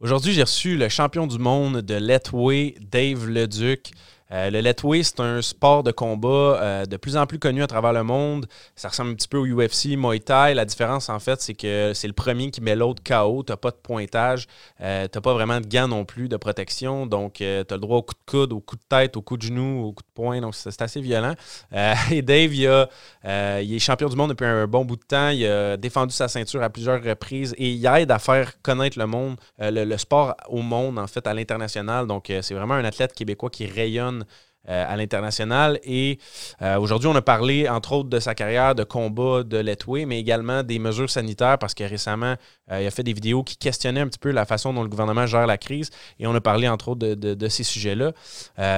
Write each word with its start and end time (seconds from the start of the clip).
Aujourd'hui, 0.00 0.32
j'ai 0.32 0.42
reçu 0.42 0.76
le 0.76 0.88
champion 0.88 1.26
du 1.26 1.40
monde 1.40 1.78
de 1.78 1.94
Letway, 1.96 2.76
Dave 2.80 3.26
Leduc. 3.26 3.90
Euh, 4.30 4.50
le 4.50 4.60
Letway, 4.60 5.02
c'est 5.02 5.20
un 5.20 5.40
sport 5.40 5.82
de 5.82 5.90
combat 5.90 6.28
euh, 6.28 6.84
de 6.84 6.96
plus 6.96 7.16
en 7.16 7.26
plus 7.26 7.38
connu 7.38 7.62
à 7.62 7.66
travers 7.66 7.92
le 7.92 8.02
monde. 8.02 8.46
Ça 8.76 8.88
ressemble 8.88 9.12
un 9.12 9.14
petit 9.14 9.28
peu 9.28 9.38
au 9.38 9.46
UFC, 9.46 9.96
Muay 9.96 10.20
Thai. 10.20 10.54
La 10.54 10.64
différence, 10.64 11.08
en 11.08 11.18
fait, 11.18 11.40
c'est 11.40 11.54
que 11.54 11.92
c'est 11.94 12.06
le 12.06 12.12
premier 12.12 12.50
qui 12.50 12.60
met 12.60 12.76
l'autre 12.76 13.02
KO. 13.02 13.42
Tu 13.42 13.52
n'as 13.52 13.56
pas 13.56 13.70
de 13.70 13.76
pointage. 13.76 14.46
Euh, 14.80 15.06
tu 15.10 15.16
n'as 15.16 15.22
pas 15.22 15.32
vraiment 15.32 15.60
de 15.60 15.66
gants 15.66 15.88
non 15.88 16.04
plus 16.04 16.28
de 16.28 16.36
protection. 16.36 17.06
Donc, 17.06 17.34
tu 17.34 17.44
as 17.44 17.64
le 17.70 17.78
droit 17.78 17.98
au 17.98 18.02
coup 18.02 18.14
de 18.14 18.30
coude, 18.30 18.52
au 18.52 18.60
coup 18.60 18.76
de 18.76 18.82
tête, 18.88 19.16
au 19.16 19.22
coup 19.22 19.36
de 19.36 19.42
genou, 19.42 19.86
au 19.86 19.92
coup 19.92 20.02
de 20.02 20.12
poing. 20.14 20.40
Donc, 20.40 20.54
c'est 20.54 20.82
assez 20.82 21.00
violent. 21.00 21.34
et 22.10 22.22
Dave, 22.22 22.54
il, 22.54 22.88
il, 23.24 23.74
est 23.74 23.78
champion 23.78 24.08
du 24.08 24.16
monde 24.16 24.30
depuis 24.30 24.46
un 24.46 24.66
bon 24.66 24.84
bout 24.84 24.96
de 24.96 25.04
temps. 25.04 25.30
Il 25.30 25.46
a 25.46 25.76
défendu 25.78 26.14
sa 26.14 26.28
ceinture 26.28 26.62
à 26.62 26.68
plusieurs 26.68 27.02
reprises 27.02 27.54
et 27.56 27.70
il 27.70 27.86
aide 27.86 28.10
à 28.10 28.18
faire 28.18 28.60
connaître 28.60 28.98
le 28.98 29.06
monde, 29.06 29.36
le, 29.58 29.96
sport 29.96 30.36
au 30.48 30.60
monde, 30.60 30.98
en 30.98 31.06
fait, 31.06 31.26
à 31.26 31.32
l'international. 31.32 32.06
Donc, 32.06 32.30
c'est 32.42 32.54
vraiment 32.54 32.74
un 32.74 32.84
athlète 32.84 33.14
québécois 33.14 33.50
qui 33.50 33.64
rayonne 33.66 34.17
euh, 34.68 34.84
à 34.86 34.96
l'international. 34.96 35.80
Et 35.82 36.18
euh, 36.60 36.78
aujourd'hui, 36.78 37.08
on 37.08 37.14
a 37.14 37.22
parlé, 37.22 37.66
entre 37.70 37.92
autres, 37.92 38.10
de 38.10 38.20
sa 38.20 38.34
carrière 38.34 38.74
de 38.74 38.84
combat 38.84 39.42
de 39.42 39.56
Letway, 39.56 40.04
mais 40.04 40.20
également 40.20 40.62
des 40.62 40.78
mesures 40.78 41.08
sanitaires 41.08 41.58
parce 41.58 41.72
que 41.72 41.84
récemment, 41.84 42.34
euh, 42.70 42.82
il 42.82 42.86
a 42.86 42.90
fait 42.90 43.02
des 43.02 43.14
vidéos 43.14 43.42
qui 43.44 43.56
questionnaient 43.56 44.00
un 44.00 44.08
petit 44.08 44.18
peu 44.18 44.30
la 44.30 44.44
façon 44.44 44.74
dont 44.74 44.82
le 44.82 44.90
gouvernement 44.90 45.24
gère 45.24 45.46
la 45.46 45.56
crise. 45.56 45.88
Et 46.18 46.26
on 46.26 46.34
a 46.34 46.42
parlé, 46.42 46.68
entre 46.68 46.88
autres, 46.88 47.06
de, 47.06 47.48
ces 47.48 47.62
sujets-là. 47.62 48.12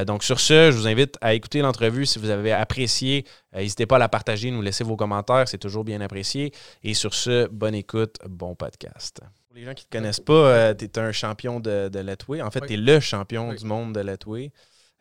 donc, 0.04 0.22
sur 0.22 0.38
ce, 0.38 0.70
je 0.70 0.76
vous 0.76 0.86
invite 0.86 1.16
à 1.22 1.34
écouter 1.34 1.60
l'entrevue 1.60 2.06
si 2.06 2.20
vous 2.20 2.30
avez 2.30 2.52
apprécié. 2.52 3.24
N'hésitez 3.52 3.86
pas 3.86 3.96
à 3.96 3.98
la 3.98 4.09
partager, 4.09 4.52
nous 4.52 4.62
laisser 4.62 4.84
vos 4.84 4.95
commentaires, 4.95 5.48
c'est 5.48 5.59
toujours 5.59 5.82
bien 5.82 6.00
apprécié. 6.02 6.52
Et 6.84 6.95
sur 6.95 7.14
ce, 7.14 7.48
bonne 7.48 7.74
écoute, 7.74 8.18
bon 8.28 8.54
podcast. 8.54 9.22
Pour 9.48 9.56
les 9.56 9.64
gens 9.64 9.74
qui 9.74 9.86
ne 9.86 9.90
te 9.90 9.96
connaissent 9.96 10.20
pas, 10.20 10.72
tu 10.74 10.84
es 10.84 10.98
un 11.00 11.10
champion 11.10 11.59
de, 11.59 11.88
de 11.88 11.98
Letway. 11.98 12.42
En 12.42 12.52
fait, 12.52 12.60
tu 12.60 12.74
es 12.74 12.76
le 12.76 13.00
champion 13.00 13.52
du 13.52 13.64
monde 13.64 13.92
de 13.92 14.00
Letway. 14.00 14.52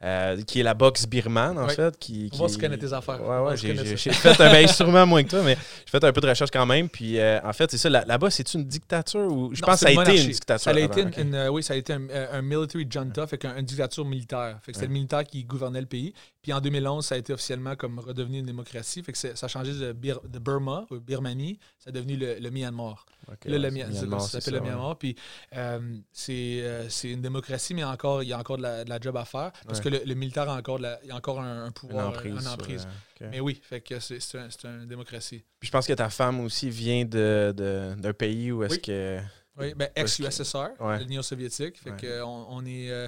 Euh, 0.01 0.41
qui 0.43 0.61
est 0.61 0.63
la 0.63 0.73
boxe 0.73 1.05
birmane, 1.05 1.57
en 1.57 1.67
fait. 1.67 1.97
Qui, 1.97 2.29
qui... 2.29 2.39
On 2.39 2.47
va 2.47 2.77
tes 2.77 2.93
affaires. 2.93 3.21
Ouais, 3.21 3.39
ouais, 3.39 3.57
j'ai 3.57 3.75
fait 4.13 4.29
un, 4.29 4.35
ben, 4.51 4.65
sûrement 4.65 5.05
moins 5.05 5.21
que 5.23 5.29
toi, 5.29 5.41
mais 5.43 5.57
j'ai 5.85 5.91
fait 5.91 6.01
un 6.01 6.13
peu 6.13 6.21
de 6.21 6.29
recherche 6.29 6.51
quand 6.51 6.65
même. 6.65 6.87
Puis, 6.87 7.19
euh, 7.19 7.41
en 7.43 7.51
fait, 7.51 7.69
c'est 7.69 7.77
ça. 7.77 7.89
Là-bas, 7.89 8.29
c'est 8.29 8.53
une 8.53 8.63
dictature 8.63 9.29
ou 9.29 9.53
je 9.53 9.61
pense 9.61 9.81
que 9.81 9.89
ça 9.91 9.99
a 9.99 10.01
été 10.01 10.23
une 10.23 10.31
dictature. 10.31 10.63
Ça 10.63 10.69
a 10.69 10.79
été 10.79 11.05
une, 11.21 11.35
euh, 11.35 11.49
oui, 11.49 11.63
ça 11.63 11.73
a 11.73 11.77
été 11.77 11.91
un, 11.91 12.41
military 12.41 12.87
junta, 12.89 13.27
fait 13.27 13.43
une 13.43 13.65
dictature 13.65 14.05
militaire. 14.05 14.59
Fait 14.63 14.71
que 14.71 14.77
c'était 14.77 14.87
le 14.87 14.93
militaire 14.93 15.25
qui 15.25 15.43
gouvernait 15.43 15.81
le 15.81 15.87
pays. 15.87 16.13
Puis 16.49 16.53
en 16.55 16.61
2011, 16.61 17.05
ça 17.05 17.13
a 17.13 17.17
été 17.19 17.31
officiellement 17.31 17.75
comme 17.75 17.99
redevenu 17.99 18.39
une 18.39 18.47
démocratie. 18.47 19.03
Fait 19.03 19.11
que 19.11 19.17
ça 19.19 19.29
a 19.39 19.47
changé 19.47 19.71
de, 19.71 19.91
de 19.91 20.39
Burma, 20.39 20.87
ou 20.89 20.99
Birmanie, 20.99 21.59
ça 21.77 21.91
a 21.91 21.93
devenu 21.93 22.17
le, 22.17 22.49
Myanmar. 22.49 23.05
le, 23.45 23.69
Myanmar, 23.69 24.21
ça 24.21 24.41
s'appelle 24.41 24.55
le 24.55 24.65
Myanmar. 24.65 24.97
Puis 24.97 25.15
c'est 26.11 26.63
une 27.03 27.21
démocratie, 27.21 27.75
mais 27.75 27.83
encore, 27.83 28.23
il 28.23 28.29
y 28.29 28.33
a 28.33 28.39
encore 28.39 28.57
de 28.57 28.63
la, 28.63 28.99
job 28.99 29.15
à 29.15 29.25
faire. 29.25 29.51
Parce 29.67 29.79
que 29.79 29.89
le, 29.89 30.13
militaire 30.15 30.49
a 30.49 30.55
encore, 30.57 30.79
a 30.83 31.15
encore 31.15 31.39
un, 31.39 31.69
pouvoir, 31.69 32.25
une 32.25 32.47
emprise. 32.47 32.87
Mais 33.21 33.41
oui, 33.41 33.61
fait 33.61 33.81
que 33.81 33.99
c'est 33.99 34.17
une 34.63 34.87
démocratie. 34.87 35.43
Puis 35.59 35.67
je 35.67 35.71
pense 35.71 35.85
que 35.85 35.93
ta 35.93 36.09
femme 36.09 36.39
aussi 36.39 36.71
vient 36.71 37.05
d'un 37.05 37.53
de, 37.53 38.11
pays 38.11 38.51
où 38.51 38.63
est-ce 38.63 38.79
que. 38.79 39.19
Oui, 39.55 39.75
ben, 39.75 39.89
ex-USSR, 39.95 40.69
l'Union 40.99 41.21
soviétique. 41.21 41.77
Fait 41.77 41.95
que 41.95 42.23
on, 42.23 42.65
est, 42.65 42.89
euh, 42.89 43.07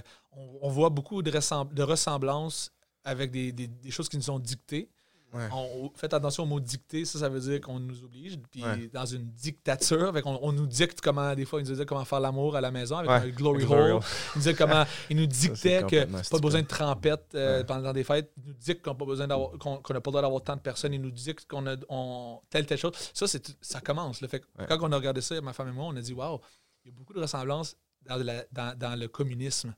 on, 0.62 0.69
voit 0.69 0.92
beaucoup 0.92 1.23
de, 1.23 1.31
de 1.31 1.84
ressemblances 1.84 2.72
avec 3.03 3.31
des, 3.31 3.52
des, 3.52 3.67
des, 3.67 3.91
choses 3.91 4.09
qui 4.09 4.17
nous 4.17 4.23
sont 4.23 4.39
dictées. 4.39 4.89
On, 5.33 5.89
faites 5.95 6.13
attention 6.13 6.44
au 6.44 6.45
mot 6.45 6.59
dicter, 6.59 7.05
ça, 7.05 7.19
ça 7.19 7.30
veut 7.30 7.39
dire 7.39 7.61
qu'on 7.61 7.80
nous 7.80 8.03
oblige. 8.03 8.38
Puis 8.52 8.63
dans 8.91 9.05
une 9.05 9.27
dictature, 9.31 10.11
on, 10.25 10.39
on, 10.41 10.52
nous 10.52 10.67
dicte 10.67 10.99
comment, 10.99 11.33
des 11.33 11.45
fois, 11.45 11.61
ils 11.61 11.63
nous 11.63 11.72
disaient 11.72 11.85
comment 11.85 12.03
faire 12.03 12.19
l'amour 12.19 12.57
à 12.57 12.61
la 12.61 12.69
maison 12.69 12.97
avec 12.97 13.09
un 13.09 13.29
glory 13.29 13.63
hole. 13.63 13.91
Ils 13.91 13.94
nous 13.94 14.41
disaient 14.41 14.53
comment, 14.53 14.83
ils 15.09 15.16
nous 15.16 15.25
dictaient 15.25 15.83
que 15.83 16.29
pas 16.29 16.39
besoin 16.39 16.61
de 16.61 16.67
trempette 16.67 17.29
euh, 17.35 17.63
pendant 17.63 17.94
des 17.94 18.03
fêtes. 18.03 18.29
Ils 18.38 18.49
nous 18.49 18.53
dictent 18.53 18.83
qu'on 18.83 18.91
n'a 18.91 18.97
pas 18.97 19.05
besoin 19.05 19.27
d'avoir, 19.27 19.52
qu'on, 19.57 19.75
n'a 19.75 20.02
pas 20.02 20.11
besoin 20.11 20.22
d'avoir 20.22 20.44
tant 20.44 20.55
de 20.57 20.61
personnes. 20.61 20.94
Ils 20.94 21.01
nous 21.01 21.11
dictent 21.11 21.47
qu'on 21.47 21.66
a 21.66 21.78
on, 21.88 22.41
telle, 22.50 22.66
telle 22.66 22.78
chose. 22.78 22.94
Ça, 23.13 23.25
c'est, 23.25 23.56
ça 23.61 23.79
commence. 23.79 24.19
Le 24.19 24.28
fait 24.28 24.44
quand 24.67 24.78
on 24.81 24.91
a 24.91 24.97
regardé 24.97 25.22
ça, 25.22 25.40
ma 25.40 25.53
femme 25.53 25.69
et 25.69 25.72
moi, 25.72 25.85
on 25.85 25.95
a 25.95 26.01
dit, 26.01 26.13
waouh, 26.13 26.41
il 26.84 26.91
y 26.91 26.94
a 26.94 26.97
beaucoup 26.97 27.13
de 27.13 27.22
ressemblances 27.22 27.78
dans, 28.07 28.78
dans, 28.78 29.00
le 29.00 29.07
communisme. 29.07 29.73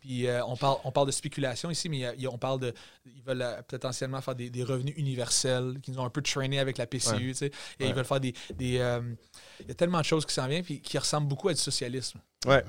Puis 0.00 0.26
euh, 0.26 0.44
on, 0.44 0.56
parle, 0.56 0.76
on 0.84 0.92
parle 0.92 1.06
de 1.06 1.12
spéculation 1.12 1.70
ici, 1.70 1.88
mais 1.88 2.14
on 2.26 2.38
parle 2.38 2.60
de. 2.60 2.74
Ils 3.04 3.22
veulent 3.22 3.42
euh, 3.42 3.62
potentiellement 3.66 4.20
faire 4.20 4.34
des, 4.34 4.62
revenus 4.62 4.94
universels, 4.96 5.78
qu'ils 5.82 5.98
ont 5.98 6.04
un 6.04 6.10
peu 6.10 6.22
traîné 6.22 6.58
avec 6.58 6.78
la 6.78 6.86
PCU, 6.86 7.32
tu 7.32 7.34
sais. 7.34 7.50
Et 7.80 7.88
ils 7.88 7.94
veulent 7.94 8.04
faire 8.04 8.20
des. 8.20 8.34
des 8.54 8.78
euh, 8.78 9.00
il 9.60 9.68
y 9.68 9.70
a 9.70 9.74
tellement 9.74 10.00
de 10.00 10.04
choses 10.04 10.24
qui 10.24 10.34
s'en 10.34 10.46
viennent, 10.46 10.64
puis 10.64 10.80
qui 10.80 10.98
ressemblent 10.98 11.28
beaucoup 11.28 11.48
à 11.48 11.54
du 11.54 11.60
socialisme. 11.60 12.18
Ouais. 12.46 12.62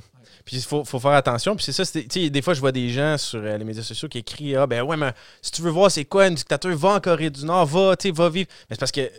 Puis 0.46 0.58
il 0.58 0.64
faut, 0.64 0.86
faut, 0.86 1.00
faire 1.00 1.12
attention. 1.12 1.56
Puis 1.56 1.66
c'est 1.66 1.74
ça, 1.74 1.86
tu 1.86 2.06
sais, 2.10 2.30
des 2.30 2.42
fois, 2.42 2.54
je 2.54 2.62
vois 2.62 2.72
des 2.72 2.90
gens 2.90 3.18
sur 3.18 3.42
les 3.42 3.64
médias 3.64 3.84
sociaux 3.84 4.08
qui 4.08 4.20
écrivent 4.20 4.58
Ah, 4.60 4.68
ben 4.68 4.82
ouais, 4.84 4.96
mais 4.96 5.14
si 5.42 5.52
tu 5.52 5.62
veux 5.62 5.72
voir 5.72 5.92
c'est 5.92 6.06
quoi 6.06 6.28
une 6.28 6.36
dictature, 6.36 6.76
va 6.78 6.90
en 6.90 7.00
Corée 7.00 7.30
du 7.30 7.46
Nord, 7.46 7.66
va, 7.66 7.96
tu 7.98 8.08
sais, 8.08 8.14
va 8.14 8.30
vivre. 8.30 8.48
Mais 8.70 8.76
c'est 8.76 8.80
parce 8.80 8.92
que 8.92 9.10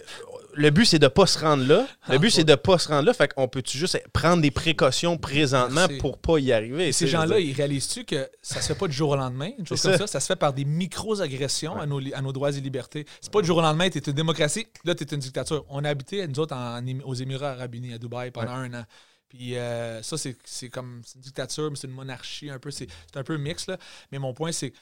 le 0.56 0.70
but, 0.70 0.86
c'est 0.86 0.98
de 0.98 1.08
pas 1.08 1.26
se 1.26 1.38
rendre 1.38 1.64
là. 1.64 1.86
Le 2.08 2.14
ah, 2.14 2.18
but, 2.18 2.30
c'est 2.30 2.44
de 2.44 2.54
pas 2.54 2.78
se 2.78 2.88
rendre 2.88 3.06
là. 3.06 3.12
Fait 3.12 3.32
qu'on 3.32 3.46
peut-tu 3.46 3.76
juste 3.78 4.02
prendre 4.12 4.42
des 4.42 4.50
précautions 4.50 5.18
présentement 5.18 5.86
pour 6.00 6.18
pas 6.18 6.38
y 6.38 6.52
arriver? 6.52 6.92
ces 6.92 7.06
gens-là, 7.06 7.38
ils 7.38 7.52
réalisent-tu 7.52 8.04
que 8.04 8.28
ça 8.42 8.60
se 8.60 8.68
fait 8.68 8.78
pas 8.78 8.88
du 8.88 8.94
jour 8.94 9.10
au 9.10 9.16
lendemain, 9.16 9.50
une 9.58 9.66
chose 9.66 9.80
comme 9.80 9.96
ça. 9.96 10.06
ça? 10.06 10.20
se 10.20 10.26
fait 10.26 10.36
par 10.36 10.52
des 10.52 10.64
micro-agressions 10.64 11.76
à, 11.76 11.86
nos, 11.86 12.00
à 12.14 12.22
nos 12.22 12.32
droits 12.32 12.50
et 12.50 12.60
libertés. 12.60 13.06
C'est 13.20 13.32
pas 13.32 13.40
du 13.40 13.46
jour 13.46 13.58
au 13.58 13.62
lendemain, 13.62 13.88
tu 13.90 13.98
es 13.98 14.00
une 14.00 14.12
démocratie, 14.12 14.66
là, 14.84 14.94
tu 14.94 15.04
es 15.04 15.06
une 15.06 15.20
dictature. 15.20 15.64
On 15.68 15.84
a 15.84 15.90
habité, 15.90 16.26
nous 16.26 16.40
autres, 16.40 16.56
aux 17.04 17.14
Émirats 17.14 17.52
arabes 17.52 17.74
unis, 17.74 17.92
à 17.92 17.98
Dubaï, 17.98 18.30
pendant 18.30 18.52
un 18.52 18.72
an. 18.74 18.84
Puis 19.28 19.56
euh, 19.56 20.02
ça, 20.02 20.16
c'est 20.16 20.68
comme 20.68 21.02
une 21.14 21.20
dictature, 21.20 21.70
mais 21.70 21.76
c'est 21.76 21.88
une 21.88 21.94
monarchie 21.94 22.48
un 22.50 22.58
peu. 22.58 22.70
C'est 22.70 22.88
un 23.14 23.24
peu 23.24 23.36
mix, 23.36 23.66
là. 23.66 23.76
Mais 24.12 24.18
mon 24.18 24.32
point, 24.32 24.52
c'est 24.52 24.72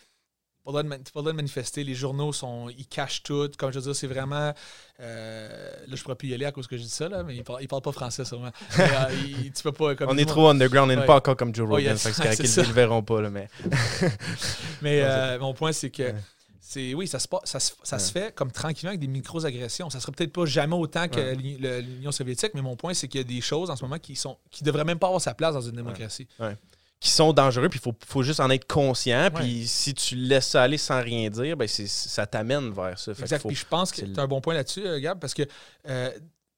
pas 0.72 0.82
le 0.82 0.98
droit 1.22 1.32
de 1.32 1.36
manifester. 1.36 1.84
Les 1.84 1.94
journaux, 1.94 2.32
sont, 2.32 2.68
ils 2.70 2.86
cachent 2.86 3.22
tout. 3.22 3.50
Comme 3.58 3.70
je 3.72 3.78
veux 3.78 3.84
dire, 3.84 3.96
c'est 3.96 4.06
vraiment. 4.06 4.52
Euh, 5.00 5.70
là, 5.86 5.94
je 5.94 6.02
pourrais 6.02 6.16
plus 6.16 6.28
y 6.28 6.34
aller 6.34 6.46
à 6.46 6.52
cause 6.52 6.66
que 6.66 6.76
j'ai 6.76 6.84
dit 6.84 6.90
ça, 6.90 7.08
là, 7.08 7.22
mais 7.22 7.36
ils 7.36 7.44
parlent, 7.44 7.66
parlent 7.66 7.82
pas 7.82 7.92
français, 7.92 8.24
sûrement. 8.24 8.50
Mais, 8.78 8.84
euh, 8.84 9.50
tu 9.54 9.62
peux 9.62 9.72
pas, 9.72 9.94
on 10.06 10.16
est 10.16 10.24
trop 10.24 10.48
underground, 10.48 10.90
on 10.90 10.96
n'est 10.96 11.06
pas 11.06 11.16
encore 11.16 11.36
comme 11.36 11.54
Joe 11.54 11.68
Rogan. 11.68 11.96
Oh, 11.96 12.08
yes. 12.08 12.36
qu'ils 12.36 12.62
ne 12.62 12.66
le 12.66 12.72
verront 12.72 13.02
pas. 13.02 13.20
Là, 13.20 13.30
mais 13.30 13.48
mais 14.82 15.02
euh, 15.02 15.38
mon 15.38 15.54
point, 15.54 15.72
c'est 15.72 15.90
que. 15.90 16.12
C'est, 16.66 16.94
oui, 16.94 17.06
ça, 17.06 17.18
se, 17.18 17.28
ça, 17.44 17.58
ça 17.60 17.98
se 17.98 18.10
fait 18.10 18.34
comme 18.34 18.50
tranquillement 18.50 18.88
avec 18.88 19.00
des 19.00 19.06
micro-agressions. 19.06 19.90
Ça 19.90 19.98
ne 19.98 20.02
serait 20.02 20.12
peut-être 20.12 20.32
pas 20.32 20.46
jamais 20.46 20.74
autant 20.74 21.08
que 21.08 21.34
l'Union 21.34 22.10
soviétique, 22.10 22.52
mais 22.54 22.62
mon 22.62 22.74
point, 22.74 22.94
c'est 22.94 23.06
qu'il 23.06 23.20
y 23.20 23.24
a 23.24 23.26
des 23.26 23.42
choses 23.42 23.70
en 23.70 23.76
ce 23.76 23.84
moment 23.84 23.98
qui 23.98 24.16
sont 24.16 24.38
qui 24.50 24.64
devraient 24.64 24.84
même 24.84 24.98
pas 24.98 25.08
avoir 25.08 25.20
sa 25.20 25.34
place 25.34 25.52
dans 25.52 25.60
une 25.60 25.76
démocratie 25.76 26.26
qui 27.00 27.10
sont 27.10 27.34
dangereux, 27.34 27.68
puis 27.68 27.78
il 27.78 27.82
faut, 27.82 27.94
faut, 28.06 28.22
juste 28.22 28.40
en 28.40 28.48
être 28.48 28.66
conscient. 28.66 29.28
Puis 29.34 29.66
si 29.66 29.92
tu 29.92 30.16
laisses 30.16 30.48
ça 30.48 30.62
aller 30.62 30.78
sans 30.78 31.02
rien 31.02 31.28
dire, 31.28 31.56
ben 31.56 31.68
ça 31.68 32.26
t'amène 32.26 32.70
vers 32.70 32.98
ça. 32.98 33.12
exact. 33.12 33.46
puis 33.46 33.56
je 33.56 33.66
pense 33.66 33.92
que 33.92 34.00
tu 34.00 34.18
as 34.18 34.22
un 34.22 34.26
bon 34.26 34.40
point 34.40 34.54
là-dessus, 34.54 34.86
euh, 34.86 34.98
Gab, 35.00 35.18
parce 35.18 35.34
que 35.34 35.42
euh, 35.86 36.10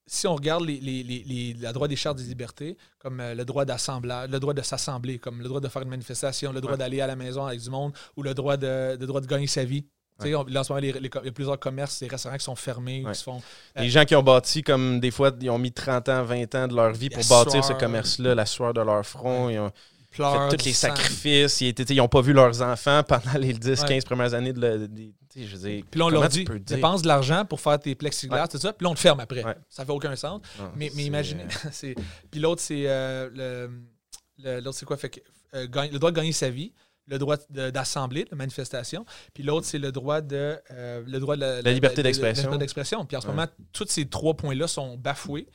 si 0.07 0.25
on 0.25 0.35
regarde 0.35 0.63
les, 0.63 0.79
les, 0.79 1.03
les, 1.03 1.53
la 1.59 1.73
droit 1.73 1.87
des 1.87 1.97
chartes 1.97 2.17
des 2.17 2.23
libertés, 2.23 2.77
comme 2.97 3.19
euh, 3.19 3.35
le 3.35 3.43
droit 3.43 3.65
d'assemblage, 3.65 4.29
le 4.29 4.39
droit 4.39 4.53
de 4.53 4.61
s'assembler, 4.61 5.19
comme 5.19 5.41
le 5.41 5.47
droit 5.47 5.59
de 5.59 5.67
faire 5.67 5.81
une 5.81 5.89
manifestation, 5.89 6.53
le 6.53 6.61
droit 6.61 6.77
d'aller 6.77 7.01
à 7.01 7.07
la 7.07 7.17
maison 7.17 7.45
avec 7.45 7.59
du 7.59 7.69
monde, 7.69 7.91
ou 8.15 8.23
le 8.23 8.33
droit 8.33 8.55
de, 8.55 8.95
droit 8.95 9.19
de 9.19 9.27
gagner 9.27 9.47
sa 9.47 9.65
vie. 9.65 9.85
sais 10.19 10.31
Là, 10.31 10.39
en 10.39 10.63
ce 10.63 10.71
moment, 10.71 10.81
il 10.81 11.03
y 11.03 11.27
a 11.27 11.31
plusieurs 11.31 11.59
commerces, 11.59 11.99
des 11.99 12.07
restaurants 12.07 12.37
qui 12.37 12.45
sont 12.45 12.55
fermés. 12.55 13.03
Qui 13.05 13.15
se 13.15 13.23
font, 13.23 13.41
les 13.75 13.89
gens 13.89 14.05
qui 14.05 14.15
ont 14.15 14.23
bâti, 14.23 14.63
comme 14.63 15.01
des 15.01 15.11
fois, 15.11 15.31
ils 15.41 15.49
ont 15.49 15.59
mis 15.59 15.73
30 15.73 16.07
ans, 16.07 16.23
20 16.23 16.55
ans 16.55 16.67
de 16.69 16.75
leur 16.75 16.93
vie 16.93 17.09
pour 17.09 17.23
bâtir 17.25 17.63
ce 17.65 17.73
commerce-là, 17.73 18.33
la 18.33 18.45
sueur 18.45 18.73
de 18.73 18.81
leur 18.81 19.05
front. 19.05 19.49
Ils 19.49 19.59
ont, 19.59 19.71
tous 20.17 20.65
les 20.65 20.73
sacrifices. 20.73 21.61
Ils 21.61 21.95
n'ont 21.95 22.07
pas 22.07 22.21
vu 22.21 22.33
leurs 22.33 22.61
enfants 22.61 23.03
pendant 23.03 23.37
les 23.39 23.53
10-15 23.53 24.03
premières 24.05 24.33
années 24.33 24.53
de, 24.53 24.89
je 25.45 25.55
veux 25.55 25.81
puis 25.89 25.99
là, 25.99 26.05
on 26.05 26.09
leur 26.09 26.27
dit, 26.29 26.45
dépense 26.65 27.01
de 27.01 27.07
l'argent 27.07 27.45
pour 27.45 27.61
faire 27.61 27.79
tes 27.79 27.95
plexiglas, 27.95 28.47
tout 28.47 28.57
ça, 28.57 28.73
puis 28.73 28.85
là, 28.85 28.91
on 28.91 28.95
te 28.95 28.99
ferme 28.99 29.19
après. 29.19 29.43
Ça 29.69 29.85
fait 29.85 29.91
aucun 29.91 30.15
sens. 30.15 30.41
mais, 30.75 30.91
mais 30.95 31.03
imaginez. 31.03 31.43
Euh, 31.43 31.93
puis 32.31 32.39
l'autre, 32.39 32.61
c'est 32.61 32.83
euh, 32.87 33.69
le, 34.39 34.59
l'autre, 34.59 34.77
c'est 34.77 34.85
quoi? 34.85 34.97
Fait 34.97 35.09
que, 35.09 35.19
euh, 35.53 35.67
le 35.91 35.99
droit 35.99 36.11
de 36.11 36.15
gagner 36.15 36.31
sa 36.31 36.49
vie, 36.49 36.73
le 37.07 37.17
droit 37.19 37.37
d'assembler, 37.49 38.25
de, 38.25 38.35
manifestation, 38.35 39.05
puis 39.33 39.43
l'autre, 39.43 39.65
c'est 39.65 39.77
le 39.77 39.91
droit 39.91 40.21
de, 40.21 40.57
le 40.69 41.19
droit 41.19 41.35
de 41.35 41.41
la, 41.41 41.71
liberté 41.71 42.03
d'expression. 42.03 43.05
Puis 43.05 43.17
en 43.17 43.21
ce 43.21 43.27
moment, 43.27 43.45
tous 43.71 43.87
ces 43.87 44.07
trois 44.07 44.33
points-là 44.33 44.67
sont 44.67 44.97
bafoués. 44.97 45.47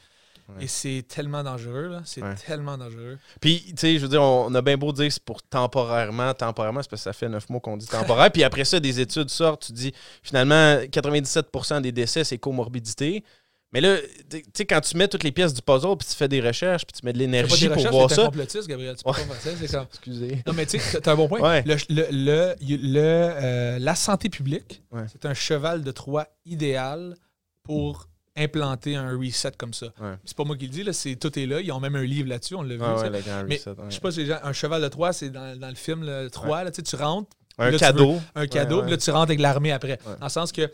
Et 0.61 0.67
c'est 0.67 1.05
tellement 1.09 1.43
dangereux, 1.43 1.89
là. 1.89 2.03
C'est 2.05 2.23
tellement 2.47 2.77
dangereux. 2.79 3.19
Puis, 3.41 3.65
tu 3.69 3.75
sais, 3.77 3.97
je 3.97 4.03
veux 4.03 4.09
dire, 4.09 4.23
on 4.23 4.55
a 4.55 4.63
bien 4.63 4.77
beau 4.77 4.93
dire 4.93 5.11
c'est 5.11 5.23
pour 5.23 5.43
temporairement. 5.43 6.35
Temporairement, 6.35 6.83
c'est 6.83 6.91
parce 6.91 7.03
que 7.03 7.05
ça 7.05 7.13
fait 7.13 7.29
neuf 7.29 7.49
mois 7.49 7.61
qu'on 7.61 7.77
dit 7.77 7.87
temporaire. 7.87 8.31
Puis 8.31 8.45
après 8.45 8.65
ça, 8.65 8.81
des 8.81 9.01
études 9.01 9.31
sortent, 9.31 9.67
tu 9.67 9.73
dis, 9.73 9.93
finalement, 10.23 10.77
97% 10.77 11.81
des 11.81 11.93
décès, 11.93 12.25
c'est 12.25 12.39
comorbidité. 12.39 13.25
Mais 13.73 13.81
là, 13.81 13.97
tu 14.29 14.43
sais, 14.53 14.67
quand 14.67 14.81
tu 14.83 14.97
mets 14.99 15.09
toutes 15.09 15.25
les 15.25 15.33
pièces 15.33 15.55
du 15.55 15.63
puzzle, 15.63 15.97
puis 15.99 16.07
tu 16.07 16.15
fais 16.15 16.29
des 16.29 16.43
recherches, 16.43 16.85
puis 16.85 16.93
tu 17.01 17.07
mets 17.07 17.15
de 17.15 17.19
l'énergie 17.19 17.69
pour 17.71 17.91
voir 17.91 18.11
ça. 18.11 18.27
complotiste, 18.27 18.69
Gabriel. 18.69 18.97
Tu 18.97 19.03
peux 19.03 19.11
pas 19.11 19.35
c'est 19.41 19.71
comme... 19.71 19.87
Excusez. 19.89 20.43
Non, 20.47 20.53
mais 20.53 20.67
tu 20.67 20.79
sais, 20.79 21.09
as 21.09 21.13
un 21.13 21.17
bon 21.17 21.27
point. 21.27 21.63
Le, 21.65 21.77
le, 21.89 22.55
le, 22.61 23.03
euh, 23.03 23.79
la 23.79 23.95
santé 23.95 24.29
publique, 24.29 24.83
c'est 25.11 25.25
un 25.25 25.35
cheval 25.35 25.83
de 25.83 25.91
Troie 25.91 26.27
idéal 26.45 27.17
pour 27.63 28.09
implanter 28.37 28.97
un 28.97 29.17
reset 29.17 29.53
comme 29.59 29.75
ça. 29.75 29.89
C'est 30.25 30.37
pas 30.37 30.45
moi 30.45 30.57
qui 30.57 30.67
le 30.67 30.73
dis, 30.73 30.83
là, 30.83 30.93
c'est, 30.93 31.17
tout 31.17 31.39
est 31.39 31.47
là. 31.47 31.61
Ils 31.61 31.73
ont 31.73 31.81
même 31.81 31.97
un 31.97 32.05
livre 32.05 32.29
là-dessus, 32.29 32.55
on 32.55 32.63
l'a 32.63 32.77
vu. 32.77 33.11
mais, 33.47 33.59
je 33.59 33.95
sais 33.95 34.01
pas 34.01 34.11
si 34.11 34.31
un 34.31 34.53
cheval 34.53 34.83
de 34.83 34.89
Troie, 34.89 35.13
c'est 35.13 35.31
dans, 35.31 35.69
le 35.69 35.75
film 35.75 36.05
le 36.05 36.29
3, 36.29 36.65
là, 36.65 36.71
tu 36.71 36.97
rentres. 36.97 37.37
Un 37.59 37.77
cadeau. 37.77 38.19
un 38.35 38.47
cadeau, 38.47 38.83
puis 38.83 38.91
là, 38.93 38.97
tu 38.97 39.11
rentres 39.11 39.25
avec 39.25 39.41
l'armée 39.41 39.73
après. 39.73 39.99
Dans 40.21 40.27
le 40.27 40.31
sens 40.31 40.53
que 40.53 40.71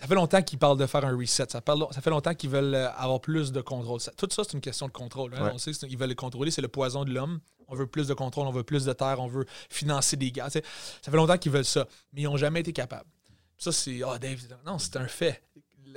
ça 0.00 0.08
fait 0.08 0.14
longtemps 0.14 0.42
qu'ils 0.42 0.58
parlent 0.58 0.78
de 0.78 0.86
faire 0.86 1.04
un 1.04 1.16
reset. 1.16 1.46
Ça, 1.48 1.60
ça 1.64 2.00
fait 2.00 2.10
longtemps 2.10 2.34
qu'ils 2.34 2.50
veulent 2.50 2.74
euh, 2.74 2.90
avoir 2.92 3.20
plus 3.20 3.52
de 3.52 3.60
contrôle. 3.60 4.00
tout 4.16 4.28
ça, 4.30 4.42
c'est 4.44 4.52
une 4.52 4.60
question 4.60 4.86
de 4.86 4.92
contrôle. 4.92 5.32
Hein. 5.34 5.52
On 5.54 5.58
sait 5.58 5.72
qu'ils 5.72 5.96
veulent 5.96 6.08
le 6.08 6.14
contrôler. 6.14 6.50
C'est 6.50 6.62
le 6.62 6.68
poison 6.68 7.04
de 7.04 7.12
l'homme. 7.12 7.40
On 7.68 7.74
veut 7.74 7.86
plus 7.86 8.08
de 8.08 8.14
contrôle, 8.14 8.46
on 8.46 8.50
veut 8.50 8.64
plus 8.64 8.84
de 8.84 8.92
terre, 8.92 9.20
on 9.20 9.28
veut 9.28 9.46
financer 9.70 10.16
des 10.16 10.30
gars. 10.30 10.50
Ça 10.50 10.60
fait 10.60 11.16
longtemps 11.16 11.38
qu'ils 11.38 11.52
veulent 11.52 11.64
ça. 11.64 11.86
Mais 12.12 12.22
ils 12.22 12.24
n'ont 12.24 12.36
jamais 12.36 12.60
été 12.60 12.72
capables. 12.72 13.08
Ça, 13.56 13.72
c'est. 13.72 14.02
Ah, 14.02 14.12
oh, 14.14 14.18
Dave, 14.18 14.40
non, 14.66 14.78
c'est 14.78 14.96
un 14.96 15.06
fait 15.06 15.42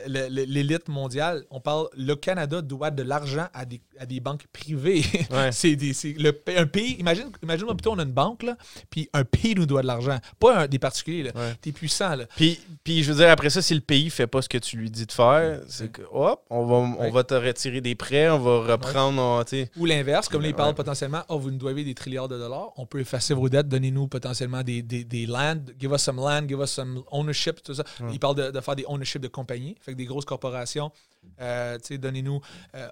l'élite 0.08 0.90
mondiale, 0.90 1.46
on 1.50 1.60
parle, 1.60 1.88
le 1.98 2.16
Canada 2.16 2.62
doit 2.62 2.92
de 2.92 3.04
l'argent 3.04 3.48
à 3.54 3.66
des, 3.66 3.82
à 4.00 4.06
des 4.06 4.20
banques 4.20 4.46
privées. 4.52 5.04
c'est 5.52 5.76
le, 6.18 6.32
un 6.58 6.66
pays, 6.66 6.94
imagine, 7.00 7.32
imagine 7.42 7.68
plutôt 7.68 7.92
on 7.92 8.00
a 8.00 8.04
une 8.04 8.12
banque, 8.12 8.44
là, 8.44 8.58
puis 8.90 9.10
un 9.14 9.24
pays 9.24 9.56
nous 9.56 9.66
doit 9.66 9.82
de 9.82 9.88
l'argent, 9.88 10.18
pas 10.40 10.68
des 10.68 10.80
particuliers. 10.80 11.32
T'es 11.62 11.72
puissant. 11.72 12.16
Là. 12.16 12.26
Puis, 12.36 12.60
puis 12.84 13.04
je 13.04 13.12
veux 13.12 13.18
dire, 13.20 13.30
après 13.30 13.50
ça, 13.50 13.62
si 13.62 13.74
le 13.74 13.82
pays 13.82 14.10
fait 14.10 14.28
pas 14.28 14.42
ce 14.42 14.50
que 14.50 14.58
tu 14.58 14.78
lui 14.78 14.90
dis 14.90 15.06
de 15.06 15.12
faire, 15.12 15.62
c'est 15.68 15.92
que, 15.92 16.02
hop, 16.12 16.44
on 16.50 16.66
va, 16.66 16.76
on 17.00 17.12
va 17.12 17.24
te 17.24 17.34
retirer 17.34 17.82
des 17.82 17.96
prêts, 17.96 18.30
on 18.30 18.40
va 18.40 18.74
reprendre. 18.74 19.44
Ou 19.78 19.86
l'inverse, 19.86 20.30
comme 20.30 20.42
là, 20.42 20.50
ils 20.50 20.56
parlent 20.56 20.76
potentiellement, 20.76 21.24
oh, 21.30 21.40
vous 21.40 21.52
nous 21.52 21.58
devez 21.58 21.84
des 21.84 21.96
trilliards 21.96 22.28
de 22.28 22.38
dollars, 22.38 22.72
on 22.78 22.86
peut 22.86 23.00
effacer 23.00 23.34
vos 23.34 23.50
dettes, 23.50 23.68
donnez-nous 23.68 24.08
potentiellement 24.08 24.64
des, 24.64 24.82
des, 24.82 25.04
des 25.04 25.26
land, 25.26 25.58
give 25.80 25.92
us 25.92 26.02
some 26.02 26.18
land, 26.18 26.48
give 26.48 26.60
us 26.60 26.72
some 26.72 27.04
ownership, 27.12 27.62
tout 27.64 27.74
ça. 27.74 27.84
Ils 28.12 28.20
parlent 28.20 28.36
de, 28.36 28.52
de 28.52 28.62
faire 28.62 28.76
des 28.76 28.86
ownership 28.88 29.22
de 29.22 29.28
compagnie 29.28 29.76
fait 29.88 29.96
des 29.96 30.06
grosses 30.06 30.26
corporations, 30.26 30.92
euh, 31.40 31.78
donnez-nous, 31.90 32.42
euh, 32.76 32.88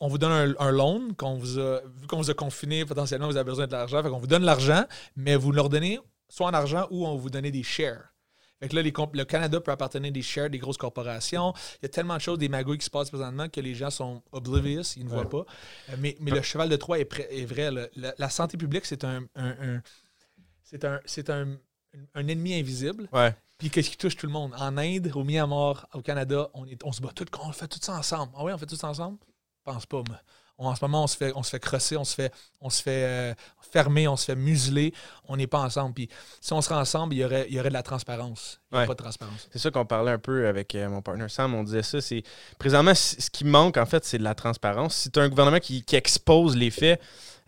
on 0.00 0.08
vous 0.08 0.18
donne 0.18 0.54
un, 0.58 0.70
loan, 0.70 1.08
qu'on 1.16 1.34
vous 1.34 1.58
a, 1.58 1.80
vu 1.80 2.06
qu'on 2.06 2.18
vous 2.18 2.30
a 2.30 2.34
confiné, 2.34 2.84
potentiellement 2.84 3.26
vous 3.26 3.36
avez 3.36 3.44
besoin 3.44 3.66
de 3.66 3.72
l'argent, 3.72 4.02
fait 4.02 4.10
qu'on 4.10 4.18
vous 4.18 4.26
donne 4.26 4.44
l'argent, 4.44 4.84
mais 5.16 5.36
vous 5.36 5.52
leur 5.52 5.68
donnez 5.68 5.98
soit 6.28 6.46
en 6.46 6.54
argent 6.54 6.86
ou 6.90 7.06
on 7.06 7.16
vous 7.16 7.30
donne 7.30 7.48
des 7.50 7.62
shares. 7.62 8.12
Fait 8.60 8.68
que 8.68 8.76
là, 8.76 8.82
le 8.82 9.24
Canada 9.24 9.60
peut 9.60 9.72
appartenir 9.72 10.12
des 10.12 10.22
shares 10.22 10.48
des 10.48 10.58
grosses 10.58 10.76
corporations. 10.76 11.52
Il 11.82 11.82
y 11.82 11.86
a 11.86 11.88
tellement 11.88 12.16
de 12.16 12.20
choses, 12.20 12.38
des 12.38 12.48
magouilles 12.48 12.78
qui 12.78 12.84
se 12.84 12.90
passent 12.90 13.10
présentement 13.10 13.48
que 13.48 13.60
les 13.60 13.74
gens 13.74 13.90
sont 13.90 14.22
oblivious, 14.32 14.82
ils 14.96 15.04
ne 15.04 15.10
voient 15.10 15.28
pas. 15.28 15.44
Euh, 15.90 15.96
mais, 15.98 16.16
mais 16.20 16.30
le 16.30 16.40
cheval 16.40 16.68
de 16.68 16.76
Troie 16.76 16.98
est, 16.98 17.44
vrai. 17.44 17.70
La, 17.94 18.28
santé 18.30 18.56
publique, 18.56 18.86
c'est 18.86 19.04
un, 19.04 19.26
c'est 20.62 20.84
un, 20.84 21.00
c'est 21.04 21.30
un, 21.30 21.56
un, 22.14 22.28
ennemi 22.28 22.54
invisible. 22.54 23.08
Ouais. 23.12 23.34
Puis 23.58 23.70
qu'est-ce 23.70 23.90
qui 23.90 23.96
touche 23.96 24.16
tout 24.16 24.26
le 24.26 24.32
monde? 24.32 24.52
En 24.58 24.76
Inde, 24.76 25.10
au 25.14 25.24
Myanmar, 25.24 25.86
au 25.94 26.02
Canada, 26.02 26.50
on, 26.54 26.66
est, 26.66 26.82
on 26.84 26.92
se 26.92 27.00
bat 27.00 27.10
tout, 27.14 27.26
on 27.40 27.52
fait 27.52 27.68
tout 27.68 27.78
ça 27.80 27.94
ensemble. 27.94 28.32
Ah 28.36 28.44
oui, 28.44 28.52
on 28.52 28.58
fait 28.58 28.66
tout 28.66 28.76
ça 28.76 28.88
ensemble? 28.88 29.18
Je 29.66 29.72
pense 29.72 29.86
pas, 29.86 30.02
mais 30.08 30.16
en 30.56 30.74
ce 30.74 30.84
moment, 30.84 31.04
on 31.04 31.06
se 31.06 31.16
fait, 31.16 31.32
on 31.34 31.42
se 31.42 31.50
fait 31.50 31.58
crosser, 31.58 31.96
on 31.96 32.04
se 32.04 32.14
fait, 32.14 32.32
on 32.60 32.70
se 32.70 32.82
fait 32.82 33.04
euh, 33.04 33.34
fermer, 33.72 34.06
on 34.06 34.16
se 34.16 34.26
fait 34.26 34.36
museler. 34.36 34.94
On 35.28 35.36
n'est 35.36 35.46
pas 35.46 35.60
ensemble. 35.60 35.94
Puis 35.94 36.08
si 36.40 36.52
on 36.52 36.60
serait 36.60 36.76
ensemble, 36.76 37.14
il 37.14 37.18
y 37.18 37.24
aurait, 37.24 37.46
il 37.48 37.54
y 37.54 37.60
aurait 37.60 37.70
de 37.70 37.74
la 37.74 37.82
transparence. 37.82 38.60
Il 38.70 38.78
n'y 38.78 38.84
a 38.84 38.86
pas 38.86 38.94
de 38.94 38.98
transparence. 38.98 39.48
C'est 39.52 39.58
ça 39.58 39.70
qu'on 39.70 39.84
parlait 39.84 40.12
un 40.12 40.18
peu 40.18 40.46
avec 40.46 40.74
euh, 40.74 40.88
mon 40.88 41.02
partenaire 41.02 41.30
Sam. 41.30 41.54
On 41.54 41.64
disait 41.64 41.82
ça. 41.82 42.00
C'est 42.00 42.22
présentement 42.58 42.94
ce 42.94 43.30
qui 43.30 43.44
manque 43.44 43.76
en 43.76 43.86
fait, 43.86 44.04
c'est 44.04 44.18
de 44.18 44.24
la 44.24 44.34
transparence. 44.34 44.94
Si 44.94 45.10
tu 45.10 45.18
as 45.18 45.22
un 45.22 45.28
gouvernement 45.28 45.60
qui, 45.60 45.82
qui 45.82 45.96
expose 45.96 46.56
les 46.56 46.70
faits, 46.70 47.00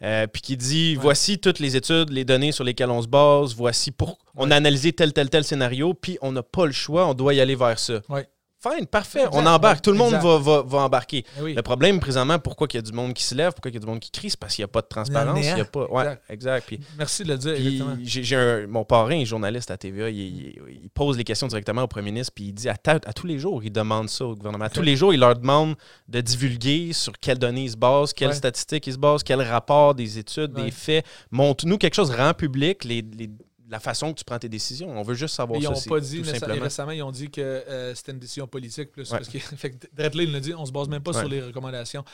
euh, 0.02 0.26
puis 0.26 0.42
qui 0.42 0.56
dit 0.56 0.94
voici 0.94 1.38
toutes 1.38 1.58
les 1.58 1.76
études, 1.76 2.10
les 2.10 2.24
données 2.24 2.52
sur 2.52 2.64
lesquelles 2.64 2.90
on 2.90 3.02
se 3.02 3.08
base, 3.08 3.54
voici 3.54 3.90
pour. 3.90 4.18
On 4.34 4.50
a 4.50 4.56
analysé 4.56 4.92
tel, 4.92 5.12
tel, 5.12 5.30
tel 5.30 5.44
scénario, 5.44 5.94
puis 5.94 6.18
on 6.20 6.32
n'a 6.32 6.42
pas 6.42 6.66
le 6.66 6.72
choix, 6.72 7.06
on 7.06 7.14
doit 7.14 7.34
y 7.34 7.40
aller 7.40 7.54
vers 7.54 7.78
ça. 7.78 8.00
Fine, 8.58 8.86
parfait. 8.86 9.26
On 9.32 9.44
embarque. 9.44 9.82
Tout 9.82 9.92
le 9.92 9.98
monde 9.98 10.14
va, 10.14 10.62
va, 10.62 10.78
embarquer. 10.78 11.24
Eh 11.44 11.52
le 11.52 11.62
problème, 11.62 12.00
présentement, 12.00 12.38
pourquoi 12.38 12.66
il 12.70 12.76
y 12.76 12.78
a 12.78 12.82
du 12.82 12.92
monde 12.92 13.12
qui 13.12 13.22
se 13.22 13.34
lève, 13.34 13.52
pourquoi 13.52 13.70
il 13.70 13.74
y 13.74 13.76
a 13.76 13.80
du 13.80 13.86
monde 13.86 14.00
qui 14.00 14.10
crie, 14.10 14.30
c'est 14.30 14.38
parce 14.38 14.54
qu'il 14.54 14.62
n'y 14.62 14.70
a 14.70 14.72
pas 14.72 14.80
de 14.80 14.86
transparence. 14.86 15.38
Il 15.38 15.58
y 15.58 15.60
a 15.60 15.64
pas... 15.64 15.86
Ouais, 15.86 16.18
exact. 16.30 16.72
Merci 16.96 17.24
de 17.24 17.28
le 17.28 17.38
dire. 17.38 17.86
J'ai 18.02 18.66
mon 18.66 18.84
parrain, 18.84 19.24
journaliste 19.24 19.70
à 19.70 19.76
TVA, 19.76 20.08
il, 20.08 20.88
pose 20.94 21.18
les 21.18 21.24
questions 21.24 21.46
directement 21.46 21.82
au 21.82 21.86
premier 21.86 22.10
ministre, 22.10 22.32
puis 22.34 22.46
il 22.46 22.52
dit 22.52 22.68
à, 22.68 22.76
à, 22.86 23.12
tous 23.12 23.26
les 23.26 23.38
jours, 23.38 23.62
il 23.62 23.70
demande 23.70 24.08
ça 24.08 24.24
au 24.24 24.34
gouvernement. 24.34 24.64
À 24.64 24.70
tous 24.70 24.82
les 24.82 24.96
jours, 24.96 25.12
il 25.12 25.20
leur 25.20 25.36
demande 25.36 25.74
de 26.08 26.20
divulguer 26.20 26.92
sur 26.94 27.12
quelles 27.18 27.38
données 27.38 27.64
ils 27.64 27.72
se 27.72 27.76
basent, 27.76 28.14
quelles 28.14 28.34
statistiques 28.34 28.86
ils 28.86 28.94
se 28.94 28.98
basent, 28.98 29.22
quels 29.22 29.42
rapports, 29.42 29.94
des 29.94 30.18
études, 30.18 30.52
des 30.52 30.70
faits. 30.70 31.04
Montre-nous 31.30 31.76
quelque 31.76 31.94
chose, 31.94 32.10
rend 32.10 32.32
public 32.32 32.84
les, 32.84 33.02
les 33.02 33.28
la 33.68 33.80
façon 33.80 34.12
que 34.12 34.18
tu 34.18 34.24
prends 34.24 34.38
tes 34.38 34.48
décisions. 34.48 34.88
On 34.90 35.02
veut 35.02 35.14
juste 35.14 35.34
savoir 35.34 35.60
ça. 35.60 35.68
Ils 35.68 35.72
n'ont 35.72 35.80
pas 35.80 36.00
dit, 36.00 36.22
récemment, 36.22 36.92
ils 36.92 37.02
ont 37.02 37.10
dit 37.10 37.30
que 37.30 37.40
euh, 37.40 37.94
c'était 37.94 38.12
une 38.12 38.18
décision 38.18 38.46
politique. 38.46 38.92
Plus, 38.92 39.08
parce 39.08 39.28
que, 39.28 39.38
fait 39.56 39.74
il 40.14 40.32
l'a 40.32 40.40
dit, 40.40 40.54
on 40.54 40.62
ne 40.62 40.66
se 40.66 40.72
base 40.72 40.88
même 40.88 41.02
pas 41.02 41.12
sur 41.12 41.28
les 41.28 41.42
recommandations. 41.42 42.04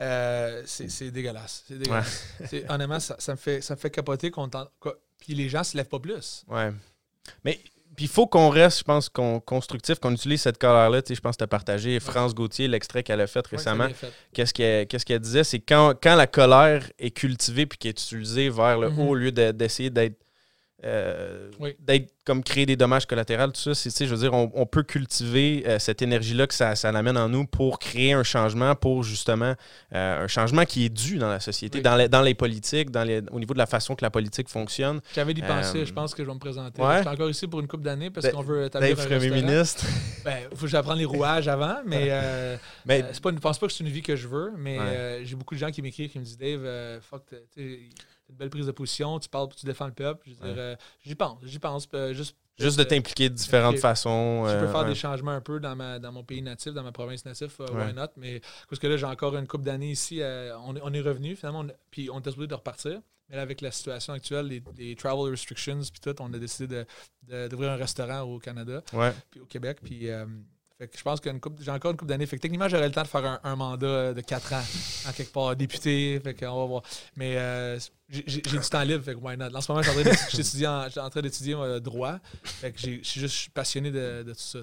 Euh, 0.00 0.62
c'est 0.66 1.10
dégueulasse. 1.10 1.64
C'est 1.68 1.78
dégueulasse. 1.78 2.24
Honnêtement, 2.68 3.00
ça, 3.00 3.16
me 3.28 3.36
fait, 3.36 3.60
ça 3.60 3.76
fait 3.76 3.90
capoter 3.90 4.30
qu'on 4.30 4.48
Puis 5.18 5.34
les 5.34 5.48
gens 5.48 5.60
ne 5.60 5.64
se 5.64 5.76
lèvent 5.76 5.88
pas 5.88 6.00
plus. 6.00 6.44
Ouais. 6.48 6.72
Mais 7.44 7.60
puis 7.96 8.06
il 8.06 8.08
faut 8.08 8.26
qu'on 8.26 8.48
reste, 8.48 8.80
je 8.80 8.84
pense, 8.84 9.08
constructif, 9.08 10.00
qu'on 10.00 10.12
utilise 10.12 10.42
cette 10.42 10.58
colère-là. 10.58 11.00
Je 11.08 11.20
pense 11.20 11.36
que 11.36 11.38
tu 11.38 11.44
as 11.44 11.48
partagé 11.48 12.00
France 12.00 12.34
Gauthier, 12.34 12.66
l'extrait 12.66 13.04
qu'elle 13.04 13.20
a 13.20 13.26
fait 13.26 13.46
récemment. 13.46 13.86
Qu'est-ce 14.32 14.52
qu'elle 15.04 15.20
disait? 15.20 15.44
C'est 15.44 15.60
quand, 15.60 15.94
quand 16.02 16.16
la 16.16 16.26
colère 16.26 16.90
est 16.98 17.12
cultivée 17.12 17.66
puis 17.66 17.78
qu'elle 17.78 17.90
est 17.90 18.02
utilisée 18.02 18.48
vers 18.48 18.78
le 18.78 18.88
mm-hmm. 18.88 18.98
haut 18.98 19.08
au 19.10 19.14
lieu 19.14 19.30
d'essayer 19.30 19.90
d'être 19.90 20.16
euh, 20.84 21.48
d'être 21.78 22.12
comme 22.24 22.42
créer 22.42 22.66
des 22.66 22.76
dommages 22.76 23.06
collatéraux, 23.06 23.46
tout 23.48 23.60
ça, 23.60 23.74
c'est, 23.74 24.06
je 24.06 24.14
veux 24.14 24.20
dire, 24.20 24.34
on, 24.34 24.66
peut 24.66 24.82
cultiver 24.82 25.62
euh, 25.66 25.78
cette 25.78 26.02
énergie-là 26.02 26.46
que 26.46 26.54
ça, 26.54 26.74
ça 26.74 26.88
amène 26.88 27.16
en 27.16 27.28
nous 27.28 27.46
pour 27.46 27.78
créer 27.78 28.12
un 28.12 28.22
changement, 28.22 28.74
pour 28.74 29.02
justement 29.02 29.54
euh, 29.94 30.24
un 30.24 30.26
changement 30.26 30.64
qui 30.64 30.86
est 30.86 30.88
dû 30.90 31.16
dans 31.16 31.28
la 31.28 31.40
société, 31.40 31.80
dans, 31.80 31.96
les, 31.96 32.08
dans 32.08 32.22
les 32.22 32.34
politiques, 32.34 32.90
dans 32.90 33.04
les, 33.04 33.22
au 33.30 33.38
niveau 33.38 33.54
de 33.54 33.58
la 33.58 33.66
façon 33.66 33.94
que 33.94 34.04
la 34.04 34.10
politique 34.10 34.48
fonctionne. 34.48 35.00
J'avais 35.14 35.32
d'y 35.32 35.42
penser, 35.42 35.86
je 35.86 35.92
pense 35.92 36.14
que 36.14 36.22
je 36.22 36.28
vais 36.28 36.34
me 36.34 36.38
présenter. 36.38 36.82
Je 36.82 37.00
suis 37.00 37.08
encore 37.08 37.30
ici 37.30 37.46
pour 37.46 37.60
une 37.60 37.68
couple 37.68 37.84
d'années 37.84 38.10
parce 38.10 38.26
ben, 38.26 38.32
qu'on 38.32 38.42
veut 38.42 38.66
établir 38.66 38.98
un 38.98 39.04
premier 39.06 39.30
ministre. 39.30 39.86
ben, 40.24 40.38
faut 40.54 40.66
que 40.66 40.70
j'apprenne 40.70 40.98
les 40.98 41.04
rouages 41.04 41.48
avant, 41.48 41.76
mais, 41.86 42.10
mais 42.84 43.04
c'est 43.12 43.22
pas, 43.22 43.30
je 43.30 43.38
pense 43.38 43.58
pas 43.58 43.66
que 43.66 43.72
c'est 43.72 43.84
une 43.84 43.90
vie 43.90 44.02
que 44.02 44.16
je 44.16 44.28
veux, 44.28 44.52
mais 44.58 45.24
j'ai 45.24 45.36
beaucoup 45.36 45.54
de 45.54 45.60
gens 45.60 45.70
qui 45.70 45.80
m'écrivent 45.80 46.10
qui 46.10 46.18
me 46.18 46.24
disent 46.24 46.38
Dave, 46.38 47.00
fuck, 47.00 47.22
une 48.30 48.36
belle 48.36 48.50
prise 48.50 48.66
de 48.66 48.72
position, 48.72 49.18
tu 49.18 49.28
parles, 49.28 49.48
tu 49.54 49.66
défends 49.66 49.86
le 49.86 49.92
peuple. 49.92 50.28
Euh, 50.42 50.76
j'y 51.04 51.14
pense, 51.14 51.38
j'y 51.44 51.58
pense. 51.58 51.88
Euh, 51.94 52.12
juste, 52.12 52.36
juste 52.58 52.78
de 52.78 52.84
t'impliquer 52.84 53.28
de 53.28 53.34
différentes 53.34 53.78
façons. 53.78 54.44
Je 54.46 54.58
peux 54.58 54.68
faire 54.68 54.84
des 54.84 54.94
changements 54.94 55.32
un 55.32 55.40
peu 55.40 55.60
dans, 55.60 55.76
ma, 55.76 55.98
dans 55.98 56.12
mon 56.12 56.24
pays 56.24 56.42
natif, 56.42 56.72
dans 56.72 56.82
ma 56.82 56.92
province 56.92 57.24
native, 57.24 57.54
euh, 57.60 57.66
why 57.72 57.92
not? 57.92 58.08
Mais 58.16 58.40
parce 58.68 58.80
que 58.80 58.86
là, 58.86 58.96
j'ai 58.96 59.06
encore 59.06 59.36
une 59.36 59.46
couple 59.46 59.64
d'années 59.64 59.90
ici. 59.90 60.20
on, 60.22 60.74
on, 60.82 60.92
est 60.92 61.00
revenu 61.00 61.36
finalement, 61.36 61.64
puis 61.90 62.10
on 62.10 62.20
était 62.20 62.30
supposé 62.30 62.48
de 62.48 62.54
repartir. 62.54 63.00
Mais 63.30 63.36
là, 63.36 63.42
avec 63.42 63.62
la 63.62 63.70
situation 63.70 64.12
actuelle, 64.12 64.62
les, 64.76 64.96
travel 64.96 65.30
restrictions, 65.30 65.80
puis 65.80 66.00
tout, 66.00 66.14
on 66.20 66.32
a 66.34 66.38
décidé 66.38 66.84
d'ouvrir 67.48 67.70
un 67.70 67.76
restaurant 67.76 68.20
au 68.20 68.38
Canada, 68.38 68.82
puis 69.30 69.40
au 69.40 69.46
Québec. 69.46 69.78
Puis 69.82 70.08
fait 70.78 70.88
que 70.88 70.98
je 70.98 71.02
pense 71.04 71.20
que 71.20 71.30
j'ai 71.60 71.70
encore 71.70 71.92
une 71.92 71.96
couple 71.96 72.08
d'années. 72.08 72.26
Fait 72.26 72.36
que 72.36 72.42
techniquement, 72.42 72.68
j'aurais 72.68 72.88
le 72.88 72.92
temps 72.92 73.04
de 73.04 73.08
faire 73.08 73.38
un, 73.44 73.56
mandat 73.56 74.12
de 74.12 74.20
4 74.20 74.52
ans 74.54 74.62
en 75.08 75.12
quelque 75.12 75.32
part, 75.32 75.54
député. 75.54 76.18
Fait 76.18 76.34
qu'on 76.34 76.60
va 76.60 76.66
voir. 76.66 76.82
Mais 77.16 77.36
euh, 77.36 77.78
j'ai 78.08 78.40
du 78.40 78.58
temps 78.58 78.82
libre, 78.82 79.04
fait 79.04 79.14
que 79.14 79.20
why 79.20 79.36
not? 79.36 79.54
En 79.54 79.60
ce 79.60 79.70
moment, 79.70 79.82
je 79.82 80.42
suis 80.42 80.66
en, 80.66 81.10
train 81.10 81.22
d'étudier 81.22 81.54
le 81.58 81.78
droit. 81.78 82.18
Fait 82.42 82.72
que 82.72 82.80
je 82.80 83.02
suis 83.02 83.20
juste 83.20 83.50
passionné 83.50 83.92
de, 83.92 84.24
tout 84.26 84.34
ça. 84.34 84.58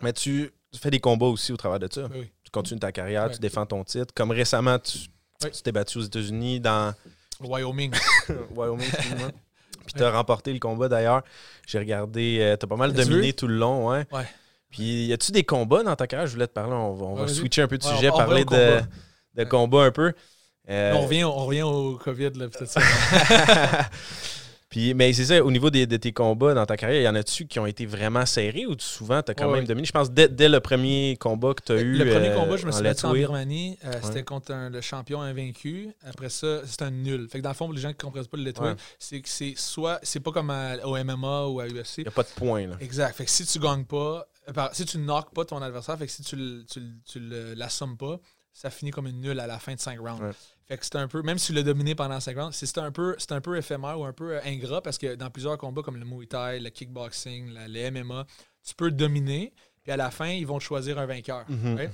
Mais 0.00 0.12
tu, 0.12 0.50
fais 0.74 0.90
des 0.90 0.98
combats 0.98 1.26
aussi 1.26 1.52
au 1.52 1.56
travers 1.56 1.78
de 1.78 1.88
ça. 1.92 2.08
Oui. 2.12 2.28
Tu 2.42 2.50
continues 2.50 2.80
ta 2.80 2.90
carrière, 2.90 3.30
tu 3.30 3.38
défends 3.38 3.66
ton 3.66 3.84
titre. 3.84 4.12
Comme 4.14 4.32
récemment, 4.32 4.80
tu 4.80 4.98
t'es 5.62 5.70
battu 5.70 5.98
aux 5.98 6.02
États-Unis 6.02 6.58
dans. 6.58 6.92
Wyoming. 7.38 7.92
Wyoming, 8.56 8.90
Puis 9.84 9.94
tu 9.94 10.02
as 10.02 10.10
remporté 10.10 10.52
le 10.52 10.58
combat 10.58 10.88
d'ailleurs. 10.88 11.22
J'ai 11.66 11.78
regardé, 11.78 12.38
euh, 12.40 12.56
tu 12.56 12.64
as 12.64 12.68
pas 12.68 12.76
mal 12.76 12.92
dominé 12.92 13.32
tout 13.32 13.48
le 13.48 13.56
long. 13.56 13.88
Ouais. 13.88 14.06
ouais. 14.12 14.26
Puis, 14.72 15.06
y 15.06 15.12
a-tu 15.12 15.32
des 15.32 15.44
combats 15.44 15.82
dans 15.82 15.94
ta 15.94 16.06
carrière? 16.06 16.26
Je 16.26 16.32
voulais 16.32 16.46
te 16.48 16.52
parler. 16.52 16.72
On 16.72 17.14
va, 17.14 17.28
switcher 17.28 17.62
un 17.62 17.68
peu 17.68 17.78
de 17.78 17.84
sujet, 17.84 18.08
parler 18.08 18.44
de, 18.44 18.80
de 19.36 19.44
combat 19.44 19.84
un 19.84 19.90
peu. 19.90 20.12
Euh, 20.68 20.92
on, 20.94 21.02
revient, 21.02 21.24
on 21.24 21.44
revient 21.44 21.62
au 21.62 21.98
COVID, 22.02 22.30
là, 22.36 22.48
peut-être 22.48 22.78
Puis, 24.70 24.94
mais 24.94 25.12
c'est 25.12 25.26
ça, 25.26 25.44
au 25.44 25.50
niveau 25.50 25.68
de 25.68 25.84
tes 25.84 26.12
combats 26.12 26.54
dans 26.54 26.64
ta 26.64 26.78
carrière, 26.78 27.02
y 27.02 27.08
en 27.08 27.14
a-tu 27.14 27.46
qui 27.46 27.58
ont 27.58 27.66
été 27.66 27.84
vraiment 27.84 28.24
serrés 28.24 28.64
ou 28.64 28.74
souvent 28.78 29.22
tu 29.22 29.32
as 29.32 29.34
quand 29.34 29.50
même 29.50 29.66
dominé? 29.66 29.84
Je 29.84 29.92
pense 29.92 30.10
dès, 30.10 30.30
dès, 30.30 30.48
le 30.48 30.60
premier 30.60 31.18
combat 31.20 31.52
que 31.52 31.62
tu 31.62 31.72
as 31.72 31.80
eu. 31.82 31.92
Le 31.92 32.10
premier 32.10 32.32
combat, 32.32 32.56
je 32.56 32.64
me 32.64 32.72
suis 32.72 32.82
battu 32.82 33.04
en 33.04 33.12
Birmanie. 33.12 33.78
Euh, 33.84 33.92
c'était 34.02 34.22
contre 34.22 34.54
le 34.70 34.80
champion 34.80 35.20
invaincu. 35.20 35.90
Après 36.06 36.30
ça, 36.30 36.62
c'était 36.64 36.84
un 36.84 36.90
nul. 36.90 37.28
Fait 37.28 37.38
que 37.38 37.42
dans 37.42 37.50
le 37.50 37.54
fond, 37.54 37.66
pour 37.66 37.74
les 37.74 37.82
gens 37.82 37.90
qui 37.90 37.96
ne 37.96 38.02
comprennent 38.02 38.26
pas 38.26 38.36
le 38.38 38.44
letway, 38.44 38.74
c'est 38.98 39.20
que 39.20 39.28
c'est 39.28 39.52
soit. 39.58 39.98
C'est 40.02 40.20
pas 40.20 40.30
comme 40.30 40.50
au 40.84 41.04
MMA 41.04 41.46
ou 41.48 41.60
à 41.60 41.66
UFC. 41.66 41.98
Il 41.98 42.04
n'y 42.04 42.08
a 42.08 42.12
pas 42.12 42.22
de 42.22 42.28
points, 42.34 42.66
là. 42.66 42.76
Exact. 42.80 43.14
Fait 43.14 43.26
que 43.26 43.30
si 43.30 43.44
tu 43.44 43.58
gagnes 43.58 43.84
pas, 43.84 44.26
euh, 44.26 44.31
si 44.72 44.84
tu 44.84 44.98
ne 44.98 45.04
knockes 45.04 45.32
pas 45.32 45.44
ton 45.44 45.60
adversaire, 45.62 45.98
fait 45.98 46.06
que 46.06 46.12
si 46.12 46.22
tu 46.22 46.36
ne 46.36 46.62
tu, 46.62 46.80
tu 47.04 47.20
l'assommes 47.54 47.96
pas, 47.96 48.18
ça 48.52 48.70
finit 48.70 48.90
comme 48.90 49.06
une 49.06 49.20
nulle 49.20 49.40
à 49.40 49.46
la 49.46 49.58
fin 49.58 49.74
de 49.74 49.80
5 49.80 49.98
rounds. 49.98 50.34
Fait 50.66 50.76
que 50.78 50.84
c'est 50.84 50.96
un 50.96 51.08
peu, 51.08 51.22
même 51.22 51.38
si 51.38 51.48
tu 51.48 51.52
l'as 51.54 51.62
dominé 51.62 51.94
pendant 51.94 52.20
5 52.20 52.36
rounds, 52.36 52.56
c'est 52.56 52.78
un, 52.78 52.92
peu, 52.92 53.16
un 53.30 53.40
peu 53.40 53.56
éphémère 53.56 53.98
ou 53.98 54.04
un 54.04 54.12
peu 54.12 54.36
euh, 54.36 54.40
ingrat 54.44 54.82
parce 54.82 54.98
que 54.98 55.14
dans 55.14 55.30
plusieurs 55.30 55.56
combats 55.58 55.82
comme 55.82 55.96
le 55.96 56.04
Muay 56.04 56.26
Thai, 56.26 56.60
le 56.60 56.70
kickboxing, 56.70 57.54
le 57.54 57.90
MMA, 57.90 58.26
tu 58.62 58.74
peux 58.74 58.90
dominer, 58.90 59.52
Puis 59.82 59.92
à 59.92 59.96
la 59.96 60.10
fin, 60.10 60.28
ils 60.28 60.46
vont 60.46 60.60
choisir 60.60 60.98
un 60.98 61.06
vainqueur. 61.06 61.44
Mhm. 61.48 61.90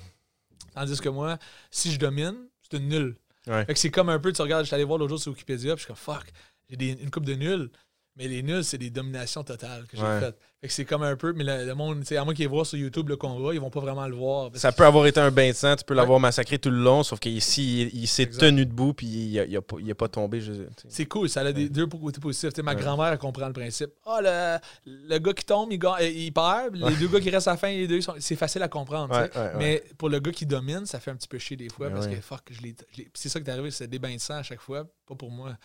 Tandis 0.74 1.00
que 1.00 1.08
moi, 1.08 1.38
si 1.70 1.92
je 1.92 1.98
domine, 1.98 2.48
c'est 2.60 2.76
une 2.76 2.88
nulle. 2.88 3.16
Fait 3.44 3.72
que 3.72 3.78
c'est 3.78 3.90
comme 3.90 4.10
un 4.10 4.18
peu, 4.18 4.30
tu 4.32 4.42
regardes, 4.42 4.64
je 4.64 4.66
suis 4.66 4.74
allé 4.74 4.84
voir 4.84 4.98
l'autre 4.98 5.08
jour 5.10 5.18
sur 5.18 5.32
Wikipédia, 5.32 5.74
puis 5.74 5.80
je 5.80 5.84
suis 5.84 5.86
comme 5.86 5.96
fuck, 5.96 6.26
j'ai 6.68 6.90
une 6.90 7.10
coupe 7.10 7.24
de 7.24 7.34
nuls. 7.34 7.70
Mais 8.18 8.26
les 8.26 8.42
nuls, 8.42 8.64
c'est 8.64 8.78
des 8.78 8.90
dominations 8.90 9.44
totales 9.44 9.84
que 9.86 9.96
j'ai 9.96 10.02
faites. 10.02 10.36
Fait 10.60 10.66
que 10.66 10.72
c'est 10.74 10.84
comme 10.84 11.04
un 11.04 11.14
peu, 11.14 11.32
mais 11.32 11.44
le, 11.44 11.72
monde, 11.74 12.02
à 12.10 12.24
moins 12.24 12.34
qu'ils 12.34 12.48
voient 12.48 12.64
sur 12.64 12.76
YouTube 12.76 13.08
le 13.08 13.16
combat, 13.16 13.54
ils 13.54 13.60
vont 13.60 13.70
pas 13.70 13.78
vraiment 13.78 14.08
le 14.08 14.16
voir. 14.16 14.50
Ça 14.54 14.72
peut 14.72 14.84
avoir 14.84 15.06
été 15.06 15.20
un 15.20 15.30
bain 15.30 15.50
de 15.50 15.54
sang, 15.54 15.76
tu 15.76 15.84
peux 15.84 15.94
l'avoir 15.94 16.18
massacré 16.18 16.58
tout 16.58 16.70
le 16.70 16.78
long, 16.78 17.04
sauf 17.04 17.20
qu'ici, 17.20 17.88
il, 17.92 18.08
s'est 18.08 18.26
tenu 18.26 18.66
debout 18.66 18.92
puis 18.92 19.06
il 19.06 19.56
a, 19.56 19.60
a, 19.60 19.94
pas 19.94 20.08
tombé. 20.08 20.42
C'est 20.88 21.06
cool, 21.06 21.28
ça 21.28 21.42
a 21.42 21.52
des 21.52 21.68
deux 21.68 21.86
côtés 21.86 22.20
positifs. 22.20 22.50
ma 22.64 22.74
grand-mère, 22.74 23.16
comprend 23.20 23.46
le 23.46 23.52
principe. 23.52 23.90
Ah, 24.04 24.58
le, 24.84 24.98
le, 25.10 25.18
gars 25.18 25.32
qui 25.32 25.44
tombe, 25.44 25.72
il, 25.72 25.80
il 26.02 26.32
perd. 26.32 26.74
Les 26.74 26.96
deux 26.96 27.06
gars 27.06 27.20
qui 27.20 27.30
restent 27.30 27.46
à 27.46 27.52
la 27.52 27.56
fin, 27.56 27.68
les 27.68 27.86
deux, 27.86 28.00
c'est 28.18 28.36
facile 28.36 28.64
à 28.64 28.68
comprendre. 28.68 29.16
mais 29.58 29.84
pour 29.96 30.08
le 30.08 30.18
gars 30.18 30.32
qui 30.32 30.44
domine, 30.44 30.86
ça 30.86 30.98
fait 30.98 31.12
un 31.12 31.16
petit 31.16 31.28
peu 31.28 31.38
chier 31.38 31.56
des 31.56 31.68
fois 31.68 31.88
parce 31.90 32.08
que 32.08 32.20
fuck, 32.20 32.42
je 32.50 32.58
c'est 33.14 33.28
ça 33.28 33.40
qui 33.40 33.48
est 33.48 33.52
arrivé, 33.52 33.70
c'est 33.70 33.86
des 33.86 34.00
bains 34.00 34.14
de 34.14 34.20
sang 34.20 34.34
à 34.34 34.42
chaque 34.42 34.60
fois, 34.60 34.84
pas 35.06 35.14
pour 35.14 35.30
moi. 35.30 35.56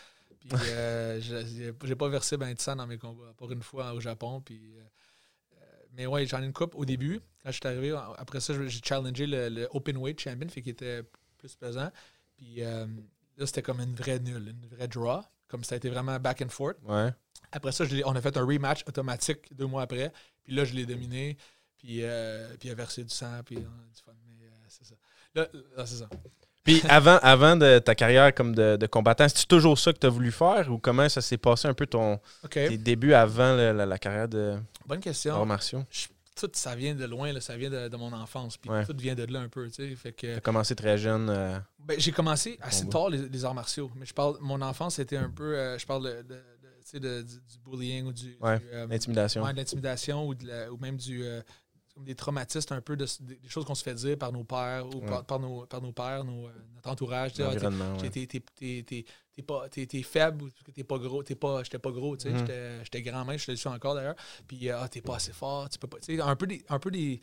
Puis 0.49 0.59
euh, 0.69 1.21
j'ai 1.21 1.95
pas 1.95 2.09
versé 2.09 2.37
ben 2.37 2.53
de 2.53 2.59
sang 2.59 2.75
dans 2.75 2.87
mes 2.87 2.97
combats, 2.97 3.33
pour 3.37 3.51
une 3.51 3.61
fois 3.61 3.93
au 3.93 3.99
Japon. 3.99 4.41
Puis, 4.41 4.75
euh, 4.77 4.81
euh, 5.53 5.65
mais 5.93 6.05
ouais, 6.05 6.25
j'en 6.25 6.41
ai 6.41 6.45
une 6.45 6.53
coupe 6.53 6.75
au 6.75 6.85
début. 6.85 7.21
Quand 7.41 7.51
je 7.51 7.55
suis 7.57 7.67
arrivé, 7.67 7.97
après 8.17 8.39
ça, 8.39 8.53
j'ai 8.67 8.81
challengé 8.83 9.25
le, 9.27 9.67
Open 9.71 9.97
Weight 9.97 10.19
Champion, 10.19 10.47
fait 10.49 10.61
qu'il 10.61 10.71
était 10.71 11.03
plus 11.37 11.55
pesant. 11.55 11.91
Puis 12.35 12.61
là, 12.61 13.45
c'était 13.45 13.61
comme 13.61 13.79
une 13.79 13.95
vraie 13.95 14.19
nulle, 14.19 14.49
une 14.49 14.67
vraie 14.67 14.87
draw. 14.87 15.21
Comme 15.47 15.63
ça 15.63 15.75
a 15.75 15.77
été 15.77 15.89
vraiment 15.89 16.19
back 16.19 16.41
and 16.41 16.49
forth. 16.49 16.77
Après 17.51 17.71
ça, 17.71 17.85
on 18.05 18.15
a 18.15 18.21
fait 18.21 18.35
un 18.37 18.45
rematch 18.45 18.83
automatique 18.87 19.53
deux 19.55 19.67
mois 19.67 19.83
après. 19.83 20.11
Puis 20.43 20.53
là, 20.53 20.65
je 20.65 20.73
l'ai 20.73 20.85
dominé. 20.85 21.37
Puis, 21.77 22.01
puis 22.59 22.69
il 22.69 22.71
a 22.71 22.75
versé 22.75 23.03
du 23.03 23.13
sang. 23.13 23.41
Puis 23.45 23.57
on 23.57 23.59
a 23.61 23.93
du 23.93 24.01
fun. 24.01 24.13
Mais 24.39 24.47
c'est 24.67 24.85
ça. 24.85 24.95
Là, 25.35 25.47
là 25.75 25.85
c'est 25.85 25.97
ça. 25.97 26.09
Puis 26.63 26.81
avant, 26.87 27.19
avant 27.21 27.55
de 27.55 27.79
ta 27.79 27.93
carrière 27.93 28.33
comme 28.33 28.55
de, 28.55 28.77
de 28.77 28.85
combattant, 28.87 29.27
c'est 29.27 29.47
toujours 29.47 29.77
ça 29.77 29.91
que 29.91 29.99
tu 29.99 30.07
as 30.07 30.09
voulu 30.09 30.31
faire 30.31 30.71
ou 30.71 30.77
comment 30.77 31.09
ça 31.09 31.21
s'est 31.21 31.37
passé 31.37 31.67
un 31.67 31.73
peu 31.73 31.85
ton 31.85 32.19
tes 32.49 32.77
débuts 32.77 33.13
avant 33.13 33.55
la, 33.55 33.97
carrière 33.97 34.27
de 34.27 34.57
Bonne 34.85 35.01
question. 35.01 35.45
martiaux? 35.45 35.83
tout 36.35 36.49
ça 36.53 36.75
vient 36.75 36.95
de 36.95 37.05
loin, 37.05 37.31
là, 37.31 37.41
ça 37.41 37.55
vient 37.57 37.69
de, 37.69 37.95
mon 37.95 38.11
enfance. 38.13 38.57
Puis 38.57 38.69
tout 38.87 38.95
vient 38.97 39.15
de 39.15 39.23
là 39.23 39.39
un 39.39 39.49
peu. 39.49 39.69
Tu 39.69 39.97
as 40.35 40.39
commencé 40.39 40.75
très 40.75 40.97
jeune. 40.97 41.29
Euh, 41.29 41.59
ben, 41.79 41.99
j'ai 41.99 42.11
commencé 42.11 42.57
assez 42.61 42.87
tard 42.87 43.09
les, 43.09 43.45
arts 43.45 43.53
martiaux. 43.53 43.91
Mais 43.95 44.05
je 44.05 44.13
parle, 44.13 44.37
mon 44.41 44.61
enfance 44.61 44.99
était 44.99 45.17
un 45.17 45.29
peu. 45.29 45.55
Euh, 45.55 45.77
je 45.77 45.85
parle 45.85 46.23
de, 46.23 47.21
du, 47.21 47.39
bullying 47.65 48.05
ou 48.05 48.13
du. 48.13 48.37
Euh, 48.43 48.87
l'intimidation. 48.87 49.43
Ouais, 49.43 49.53
l'intimidation 49.53 50.27
ou, 50.27 50.33
ou, 50.33 50.77
même 50.77 50.97
du 50.97 51.23
comme 51.93 52.05
des 52.05 52.15
traumatismes 52.15 52.73
un 52.73 52.81
peu 52.81 52.95
de, 52.95 53.05
des 53.21 53.39
choses 53.47 53.65
qu'on 53.65 53.75
se 53.75 53.83
fait 53.83 53.93
dire 53.93 54.17
par 54.17 54.31
nos 54.31 54.43
pères 54.43 54.87
ou 54.87 54.99
par, 55.01 55.39
nos, 55.39 55.65
par 55.65 55.81
nos 55.81 55.91
pères, 55.91 56.23
nos, 56.23 56.47
euh, 56.47 56.51
notre 56.75 56.89
entourage. 56.89 57.33
T'es 59.69 60.03
faible 60.03 60.43
ou 60.43 60.49
t'es 60.73 60.83
pas 60.83 60.97
gros. 60.97 61.23
T'es 61.23 61.35
pas, 61.35 61.63
j'étais 61.63 61.79
pas 61.79 61.91
gros, 61.91 62.17
tu 62.17 62.29
sais, 62.29 62.33
mm-hmm. 62.33 62.83
j'étais 62.83 63.01
grand 63.01 63.25
même, 63.25 63.37
je 63.37 63.51
le 63.51 63.57
suis 63.57 63.69
encore 63.69 63.95
d'ailleurs. 63.95 64.15
Puis 64.47 64.69
ah, 64.69 64.87
t'es 64.89 65.01
pas 65.01 65.17
assez 65.17 65.33
fort, 65.33 65.69
tu 65.69 65.77
peux 65.77 65.87
pas. 65.87 65.97
Un 66.07 66.35
peu 66.35 66.47
des. 66.47 66.63
Un 66.69 66.79
peu 66.79 66.91
des 66.91 67.21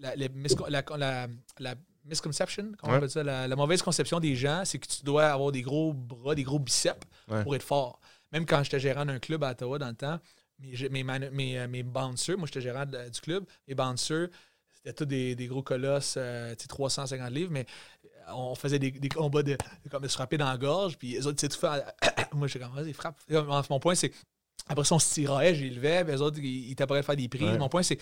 la, 0.00 0.16
la, 0.16 1.28
la, 1.58 1.74
misconception, 2.06 2.72
comment 2.78 2.98
on 3.02 3.08
ça, 3.08 3.22
la, 3.22 3.56
mauvaise 3.56 3.82
conception 3.82 4.20
des 4.20 4.34
gens, 4.34 4.62
c'est 4.64 4.78
que 4.78 4.88
tu 4.88 5.04
dois 5.04 5.26
avoir 5.26 5.52
des 5.52 5.60
gros 5.60 5.92
bras, 5.92 6.34
des 6.34 6.42
gros 6.42 6.58
biceps 6.58 7.06
pour 7.42 7.54
être 7.54 7.62
fort. 7.62 8.00
Même 8.32 8.46
quand 8.46 8.62
j'étais 8.62 8.80
gérant 8.80 9.04
d'un 9.04 9.18
club 9.18 9.44
à 9.44 9.50
Ottawa 9.50 9.78
dans 9.78 9.88
le 9.88 9.94
temps, 9.94 10.18
mes, 10.60 11.02
mes, 11.02 11.58
euh, 11.58 11.68
mes, 11.68 11.82
bouncers, 11.82 12.36
moi 12.36 12.46
j'étais 12.46 12.60
gérant 12.60 12.86
du 12.86 13.20
club, 13.20 13.44
mes 13.66 13.74
bouncers, 13.74 14.28
c'était 14.82 14.94
tous 14.94 15.04
des, 15.04 15.34
des, 15.34 15.46
gros 15.46 15.62
colosses, 15.62 16.14
euh, 16.16 16.54
350 16.54 17.30
livres, 17.30 17.50
mais 17.52 17.66
euh, 18.04 18.32
on 18.34 18.54
faisait 18.54 18.78
des, 18.78 18.90
des 18.90 19.08
combats 19.10 19.42
de, 19.42 19.56
comme 19.90 20.02
de 20.02 20.08
se 20.08 20.14
frapper 20.14 20.38
dans 20.38 20.48
la 20.48 20.56
gorge, 20.56 20.96
puis 20.96 21.12
les 21.12 21.26
autres, 21.26 21.38
tu 21.38 21.48
tout 21.48 21.58
fait. 21.58 21.84
moi, 22.32 22.46
j'étais 22.46 22.64
comme, 22.64 22.74
vas-y, 22.74 22.92
frappe. 22.92 23.20
Mon 23.68 23.78
point, 23.78 23.94
c'est. 23.94 24.12
Après 24.68 24.84
ça, 24.84 24.94
on 24.94 24.98
se 24.98 25.12
tirait, 25.12 25.54
j'élevais, 25.54 26.04
les 26.04 26.20
autres, 26.20 26.38
ils, 26.38 26.74
prêts 26.76 26.98
à 26.98 27.02
faire 27.02 27.16
des 27.16 27.28
prix. 27.28 27.58
Mon 27.58 27.68
point, 27.68 27.82
c'est. 27.82 27.98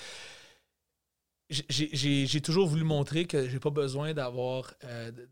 J'ai 1.49 2.41
toujours 2.41 2.69
voulu 2.69 2.85
montrer 2.85 3.25
que 3.25 3.49
j'ai 3.49 3.59
pas 3.59 3.71
besoin 3.71 4.13
d'avoir. 4.15 4.73
Euh, 4.85 5.11
de, 5.11 5.29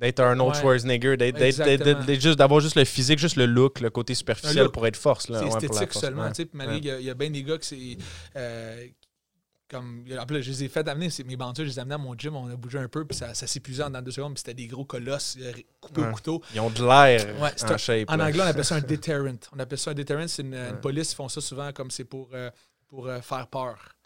D'être 0.00 0.20
un 0.20 0.38
autre 0.40 0.56
Schwarzenegger, 0.56 1.16
d'être 1.16 2.20
juste 2.20 2.38
d'avoir 2.38 2.60
juste 2.60 2.76
le 2.76 2.84
physique, 2.84 3.18
juste 3.18 3.36
le 3.36 3.46
look, 3.46 3.80
le 3.80 3.90
côté 3.90 4.14
superficiel 4.14 4.68
pour 4.68 4.86
être 4.86 4.96
force. 4.96 5.26
C'est 5.26 5.46
esthétique 5.46 5.92
seulement. 5.92 6.30
Il 6.76 6.84
y, 6.84 7.10
a 7.10 7.14
bien 7.14 7.30
des 7.30 7.42
gars 7.42 7.58
qui 7.58 7.98
euh, 8.36 8.86
comme 9.68 10.04
après, 10.18 10.42
je 10.42 10.50
les 10.50 10.64
ai 10.64 10.68
fait 10.68 10.86
amener 10.86 11.08
mes 11.24 11.36
bandits, 11.36 11.62
je 11.62 11.68
les 11.70 11.78
ai 11.78 11.80
amenés 11.80 11.96
à 11.96 11.98
mon 11.98 12.14
gym, 12.16 12.36
on 12.36 12.48
a 12.48 12.56
bougé 12.56 12.78
un 12.78 12.88
peu, 12.88 13.04
puis 13.04 13.16
ça, 13.16 13.34
ça 13.34 13.48
s'épuisait 13.48 13.82
en 13.82 13.90
deux 13.90 14.12
secondes, 14.12 14.34
puis 14.34 14.40
c'était 14.40 14.54
des 14.54 14.68
gros 14.68 14.84
colosses 14.84 15.36
euh, 15.40 15.52
coupés 15.80 16.02
au 16.02 16.12
couteau. 16.12 16.42
Ils 16.54 16.60
ont 16.60 16.70
de 16.70 16.84
l'air 16.84 17.26
en 17.40 17.76
shape. 17.76 18.08
En 18.08 18.20
anglais, 18.20 18.42
on 18.44 18.46
appelle 18.46 18.64
ça 18.64 18.76
un 18.76 18.80
deterrent. 18.82 19.36
On 19.52 19.58
appelle 19.58 19.78
ça 19.78 19.90
un 19.90 19.94
deterrent, 19.94 20.28
c'est 20.28 20.42
une, 20.42 20.78
police, 20.80 21.12
ils 21.12 21.16
font 21.16 21.28
ça 21.28 21.40
souvent 21.40 21.72
comme 21.72 21.90
c'est 21.90 22.04
pour, 22.04 22.30
euh, 22.32 22.50
pour 22.86 23.10
faire 23.22 23.48
peur. 23.48 23.96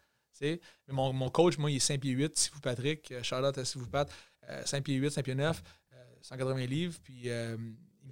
Mais 0.41 0.59
mon, 0.89 1.13
mon, 1.13 1.29
coach, 1.29 1.59
moi, 1.59 1.71
il 1.71 1.77
est 1.77 1.81
5 1.81 2.01
pieds 2.01 2.13
8, 2.13 2.39
si 2.39 2.51
vous 2.55 2.61
Patrick, 2.61 3.13
Charlotte 3.23 3.63
si 3.63 3.77
vous 3.77 3.87
Pat, 3.87 4.11
5 4.65 4.83
pieds 4.83 4.95
8, 4.95 5.11
5 5.11 5.23
pieds 5.23 5.35
9. 5.35 5.63
180 6.23 6.67
livres, 6.67 6.99
puis 7.03 7.23
euh, 7.31 7.57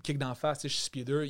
kick 0.03 0.19
d'en 0.19 0.35
face, 0.35 0.61
je 0.63 0.69
suis 0.69 0.83
6 0.85 0.91
pieds 0.91 1.05
2. 1.05 1.27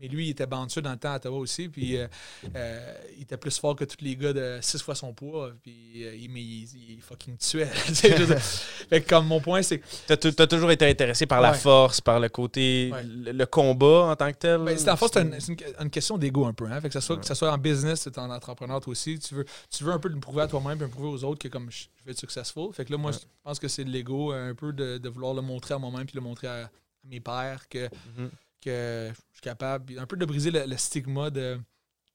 mais 0.00 0.08
lui, 0.08 0.26
il 0.26 0.30
était 0.30 0.46
bouncer 0.46 0.82
dans 0.82 0.92
le 0.92 0.96
temps 0.96 1.12
à 1.12 1.16
Ottawa 1.16 1.38
aussi, 1.38 1.68
puis 1.68 1.96
euh, 1.96 2.06
euh, 2.54 2.94
il 3.16 3.22
était 3.22 3.36
plus 3.36 3.58
fort 3.58 3.76
que 3.76 3.84
tous 3.84 4.02
les 4.02 4.16
gars 4.16 4.32
de 4.32 4.58
6 4.60 4.82
fois 4.82 4.94
son 4.94 5.12
poids, 5.12 5.52
puis 5.62 5.72
il, 5.94 6.36
il, 6.36 7.00
fucking 7.00 7.36
tuait. 7.36 7.66
fait 7.66 9.02
comme 9.02 9.26
mon 9.26 9.40
point, 9.40 9.62
c'est. 9.62 9.80
Tu 10.06 10.12
as, 10.12 10.46
toujours 10.46 10.70
été 10.70 10.88
intéressé 10.88 11.26
par 11.26 11.40
la 11.40 11.52
force, 11.52 12.00
par 12.00 12.20
le 12.20 12.28
côté, 12.28 12.92
le, 13.04 13.44
combat 13.44 14.10
en 14.10 14.16
tant 14.16 14.30
que 14.32 14.38
tel? 14.38 14.60
Ben, 14.60 14.76
c'est 14.76 14.90
en 14.90 14.96
c'est 14.96 15.48
une, 15.80 15.90
question 15.90 16.18
d'ego 16.18 16.46
un 16.46 16.52
peu. 16.52 16.66
Hein? 16.66 16.80
Fait 16.80 16.88
que, 16.88 16.94
ça 16.94 17.00
soit, 17.00 17.16
que 17.16 17.26
ça 17.26 17.34
soit 17.34 17.52
en 17.52 17.58
business, 17.58 18.08
tu 18.12 18.20
en 18.20 18.30
entrepreneur 18.30 18.80
toi 18.80 18.90
aussi, 18.90 19.18
tu 19.18 19.34
veux, 19.34 19.44
tu 19.70 19.84
veux 19.84 19.92
un 19.92 19.98
peu 19.98 20.08
le 20.08 20.18
prouver 20.18 20.42
à 20.42 20.48
toi-même, 20.48 20.78
puis 20.78 20.88
prouver 20.88 21.08
aux 21.08 21.24
autres 21.24 21.38
que 21.38 21.48
comme 21.48 21.70
je, 21.70 21.86
vais 22.04 22.12
être 22.12 22.18
successful. 22.18 22.72
Fait 22.72 22.84
que 22.84 22.92
là, 22.92 22.98
moi, 22.98 23.12
je 23.12 23.18
pense 23.42 23.58
que 23.58 23.68
c'est 23.68 23.84
de 23.84 23.90
l'ego 23.90 24.32
un 24.32 24.54
peu 24.54 24.72
de, 24.72 24.98
de, 24.98 25.08
vouloir 25.08 25.34
le 25.34 25.42
montrer 25.42 25.74
à 25.74 25.78
moi-même, 25.78 26.06
puis 26.06 26.14
le 26.14 26.20
montrer 26.20 26.48
à 26.48 26.70
mes 27.08 27.20
pères 27.20 27.68
que, 27.68 27.88
mhm. 28.18 28.30
que 28.60 29.10
je 29.10 29.32
suis 29.32 29.42
capable, 29.42 29.98
un 29.98 30.06
peu 30.06 30.16
de 30.16 30.24
briser 30.24 30.50
le, 30.50 30.76
stigma 30.76 31.30
de 31.30 31.58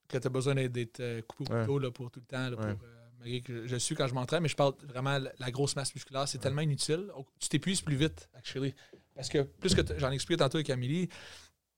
que 0.07 0.17
tu 0.17 0.27
as 0.27 0.29
besoin 0.29 0.55
d'être 0.55 1.00
euh, 1.00 1.21
coupé 1.21 1.53
au 1.53 1.65
couteau 1.65 1.91
pour 1.91 2.12
tout 2.12 2.19
le 2.19 2.25
temps. 2.25 2.55
pour, 2.55 2.65
euh, 2.65 3.39
que 3.41 3.67
je 3.67 3.75
suis 3.77 3.95
quand 3.95 4.07
je 4.07 4.13
m'entraîne, 4.13 4.41
mais 4.41 4.50
je 4.50 4.55
parle 4.55 4.74
vraiment 4.83 5.17
la 5.39 5.51
grosse 5.51 5.75
masse 5.75 5.93
musculaire, 5.93 6.27
c'est 6.27 6.39
tellement 6.39 6.62
inutile. 6.62 7.12
Tu 7.39 7.50
t'épuises 7.50 7.81
plus 7.81 7.95
vite, 7.95 8.29
actually. 8.33 8.74
Parce 9.15 9.29
que 9.29 9.43
plus 9.43 9.75
que 9.75 9.81
j'en 10.00 10.12
ai 10.12 10.15
expliqué 10.15 10.39
tantôt 10.39 10.57
avec 10.57 10.69
Amélie, 10.69 11.07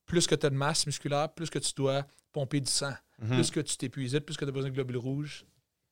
plus 0.06 0.26
que 0.26 0.36
tu 0.36 0.46
as 0.46 0.50
de 0.50 0.56
masse 0.56 0.86
musculaire, 0.86 1.34
plus 1.34 1.50
que 1.50 1.60
tu 1.60 1.74
dois 1.74 2.06
pomper 2.32 2.62
du 2.62 2.72
sang. 2.72 2.94
Mhm. 3.20 3.36
Plus 3.36 3.52
que 3.52 3.60
tu 3.60 3.78
t'épuises 3.78 4.20
plus 4.26 4.38
que 4.38 4.46
tu 4.46 4.50
as 4.50 4.54
besoin 4.54 4.70
de 4.70 4.76
globules 4.76 4.98
rouges. 4.98 5.46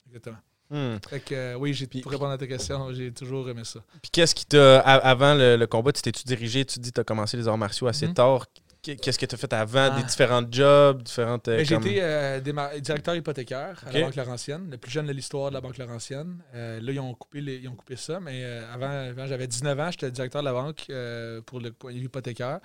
Exactement. 0.08 0.38
Hmm. 0.72 0.96
Fait 1.10 1.20
que, 1.20 1.36
euh, 1.36 1.56
oui, 1.56 1.74
j'ai, 1.74 1.86
pour 1.86 2.12
répondre 2.12 2.32
à 2.32 2.38
ta 2.38 2.48
question, 2.48 2.94
j'ai 2.94 3.12
toujours 3.12 3.50
aimé 3.50 3.64
ça. 3.66 3.82
Puis 4.02 4.10
qu'est-ce 4.10 4.34
qui 4.34 4.46
t'a. 4.46 4.80
Avant 4.80 5.36
le, 5.36 5.66
combat, 5.66 5.92
tu 5.92 6.02
t'es-tu 6.02 6.24
dirigé, 6.24 6.64
tu 6.64 6.80
dis 6.80 6.90
que 6.90 6.96
tu 6.96 7.02
as 7.02 7.04
commencé 7.04 7.36
les 7.36 7.48
arts 7.48 7.58
martiaux 7.58 7.88
assez 7.88 8.08
hmm. 8.08 8.14
tard. 8.14 8.48
Qu'est-ce 8.82 9.20
que 9.20 9.28
tu 9.28 9.36
as 9.36 9.38
fait 9.38 9.54
avant? 9.54 9.94
Des 9.96 10.02
ah. 10.02 10.08
différents 10.08 10.42
jobs, 10.50 11.04
différentes. 11.04 11.48
Euh, 11.50 11.58
ben, 11.58 11.66
j'ai 11.66 11.76
été 11.76 12.02
euh, 12.02 12.40
directeur 12.80 13.14
hypothécaire 13.14 13.84
à 13.86 13.92
la 13.92 14.02
Banque 14.02 14.16
Laurentienne, 14.16 14.70
le 14.72 14.78
plus 14.78 14.90
jeune 14.90 15.06
de 15.06 15.12
l'histoire 15.12 15.50
de 15.50 15.56
la 15.56 15.62
Banque 15.62 15.78
Laurentienne. 15.78 16.40
là, 16.54 16.80
ils 16.80 17.00
ont, 17.00 17.14
coupé 17.14 17.40
ils 17.42 17.68
ont 17.68 17.76
coupé 17.76 17.96
ça, 17.96 18.20
mais 18.20 18.44
avant, 18.74 19.12
j'avais 19.28 19.46
19 19.46 19.80
ans, 19.80 19.92
j'étais 19.92 20.10
directeur 20.10 20.42
de 20.42 20.48
la 20.48 20.54
banque 20.54 20.88
pour 21.46 21.60
le 21.60 21.72
point 21.74 21.92
hypothécaire. 21.92 22.60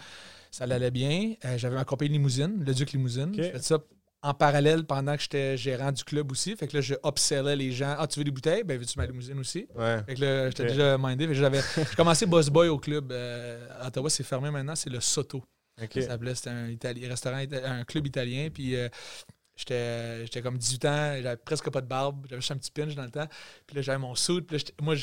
Ça 0.50 0.64
allait 0.64 0.90
bien. 0.90 1.34
j'avais 1.56 1.74
ma 1.74 1.84
compagnie 1.84 2.12
limousine, 2.12 2.62
le 2.64 2.72
Duc 2.72 2.92
Limousine. 2.92 3.34
J'ai 3.34 3.50
fait 3.50 3.62
ça 3.62 3.78
en 4.26 4.34
parallèle 4.34 4.84
pendant 4.84 5.14
que 5.16 5.22
j'étais 5.22 5.56
gérant 5.56 5.92
du 5.92 6.02
club 6.02 6.32
aussi. 6.32 6.56
Fait 6.56 6.66
que 6.66 6.76
là, 6.76 6.80
je 6.80 6.94
upsellais 7.04 7.54
les 7.54 7.70
gens. 7.70 7.94
Ah, 7.98 8.06
tu 8.06 8.18
veux 8.18 8.24
des 8.24 8.30
bouteilles? 8.30 8.64
Ben, 8.64 8.78
veux-tu 8.78 8.98
ma 8.98 9.06
limousine 9.06 9.38
aussi? 9.38 9.68
Ouais. 9.74 10.02
Fait 10.04 10.14
que 10.16 10.20
là, 10.20 10.50
j'étais 10.50 10.66
déjà 10.66 10.98
mindé. 10.98 11.32
J'avais 11.32 11.60
commencé 11.96 12.26
Boss 12.26 12.48
Boy 12.48 12.68
au 12.68 12.78
club. 12.78 13.12
Euh, 13.12 13.68
à 13.80 13.86
Ottawa, 13.86 14.10
c'est 14.10 14.24
fermé 14.24 14.50
maintenant. 14.50 14.74
C'est 14.74 14.90
le 14.90 15.00
Soto. 15.00 15.44
Ça 15.78 16.00
s'appelait, 16.00 16.34
c'était 16.34 16.50
un, 16.50 17.08
restaurant, 17.08 17.36
un 17.36 17.84
club 17.84 18.06
italien. 18.06 18.48
Puis 18.52 18.74
euh, 18.74 18.88
J'étais 19.56 20.42
comme 20.42 20.58
18 20.58 20.84
ans, 20.84 21.16
j'avais 21.22 21.36
presque 21.36 21.70
pas 21.70 21.80
de 21.80 21.86
barbe, 21.86 22.26
j'avais 22.28 22.42
juste 22.42 22.50
un 22.50 22.58
petit 22.58 22.70
pinch 22.70 22.94
dans 22.94 23.04
le 23.04 23.10
temps. 23.10 23.26
Puis 23.66 23.76
là, 23.76 23.82
j'avais 23.82 23.98
mon 23.98 24.14
suit. 24.14 24.42
Puis 24.42 24.62
moi, 24.82 24.94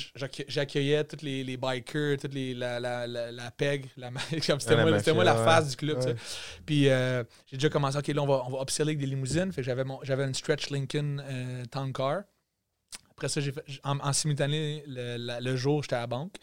j'accueillais 0.48 1.03
tous 1.05 1.25
les, 1.25 1.43
les, 1.43 1.57
bikers, 1.57 2.17
toutes 2.19 2.36
les, 2.36 2.53
la, 2.53 2.79
la, 2.79 3.07
la, 3.07 3.51
PEG. 3.51 3.89
C'était 4.29 4.75
moi, 4.75 5.00
moi, 5.13 5.24
la 5.24 5.36
face 5.36 5.72
du 5.72 5.75
club. 5.75 6.00
Puis 6.65 6.88
euh, 6.88 7.24
j'ai 7.48 7.57
déjà 7.57 7.69
commencé, 7.69 7.98
OK, 7.98 8.07
là, 8.07 8.22
on 8.22 8.27
va, 8.27 8.43
on 8.45 8.51
va 8.51 8.62
upseller 8.62 8.89
avec 8.89 9.00
des 9.00 9.07
limousines. 9.07 9.51
Fait 9.51 9.63
j'avais 9.63 10.24
une 10.24 10.33
Stretch 10.36 10.69
Lincoln 10.69 11.24
euh, 11.27 11.65
Town 11.72 11.91
Car. 11.91 12.22
Après 13.12 13.29
ça, 13.29 13.41
j'ai 13.41 13.53
en, 13.83 13.98
en, 14.00 14.13
simultané, 14.13 14.83
le, 14.88 15.39
le 15.39 15.55
jour, 15.55 15.81
j'étais 15.81 15.95
à 15.95 16.01
la 16.01 16.07
banque. 16.07 16.36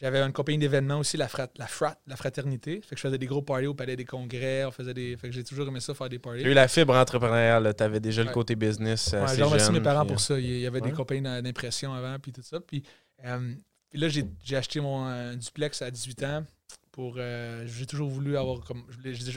J'avais 0.00 0.20
une 0.20 0.32
compagnie 0.32 0.58
d'événements 0.58 1.00
aussi, 1.00 1.16
la, 1.16 1.26
frat, 1.26 1.48
la 1.56 1.66
frat, 1.66 1.96
la 2.06 2.14
fraternité. 2.14 2.80
Fait 2.82 2.94
que 2.94 2.96
je 2.96 3.00
faisais 3.00 3.18
des 3.18 3.26
gros 3.26 3.42
parties 3.42 3.66
au 3.66 3.74
palais 3.74 3.96
des 3.96 4.04
congrès. 4.04 4.64
On 4.64 4.70
faisait 4.70 4.94
des. 4.94 5.16
Fait 5.16 5.28
que 5.28 5.34
j'ai 5.34 5.42
toujours 5.42 5.66
aimé 5.66 5.80
ça, 5.80 5.92
faire 5.92 6.08
des 6.08 6.20
parties. 6.20 6.42
J'ai 6.42 6.50
eu 6.50 6.54
la 6.54 6.68
fibre 6.68 6.94
entrepreneuriale. 6.94 7.74
Tu 7.76 7.82
avais 7.82 7.98
déjà 7.98 8.22
le 8.22 8.30
côté 8.30 8.54
business. 8.54 9.12
Ouais, 9.12 9.36
j'ai 9.36 9.42
remercié 9.42 9.72
mes 9.72 9.80
parents 9.80 10.06
pour 10.06 10.20
ça. 10.20 10.38
Il 10.38 10.60
y 10.60 10.66
avait 10.66 10.80
des 10.80 10.92
compagnies 10.92 11.22
d'impression 11.22 11.92
avant, 11.92 12.16
puis 12.20 12.32
tout 12.32 12.42
ça. 12.42 12.60
Puis, 12.60 12.84
euh, 13.24 13.54
puis 13.90 13.98
là, 13.98 14.08
j'ai 14.08 14.56
acheté 14.56 14.80
mon 14.80 15.34
duplex 15.34 15.82
à 15.82 15.90
18 15.90 16.22
ans. 16.24 16.44
Pour, 16.92 17.14
euh, 17.16 17.64
j'ai 17.66 17.86
toujours 17.86 18.08
voulu 18.08 18.36
avoir 18.36 18.60
comme. 18.60 18.84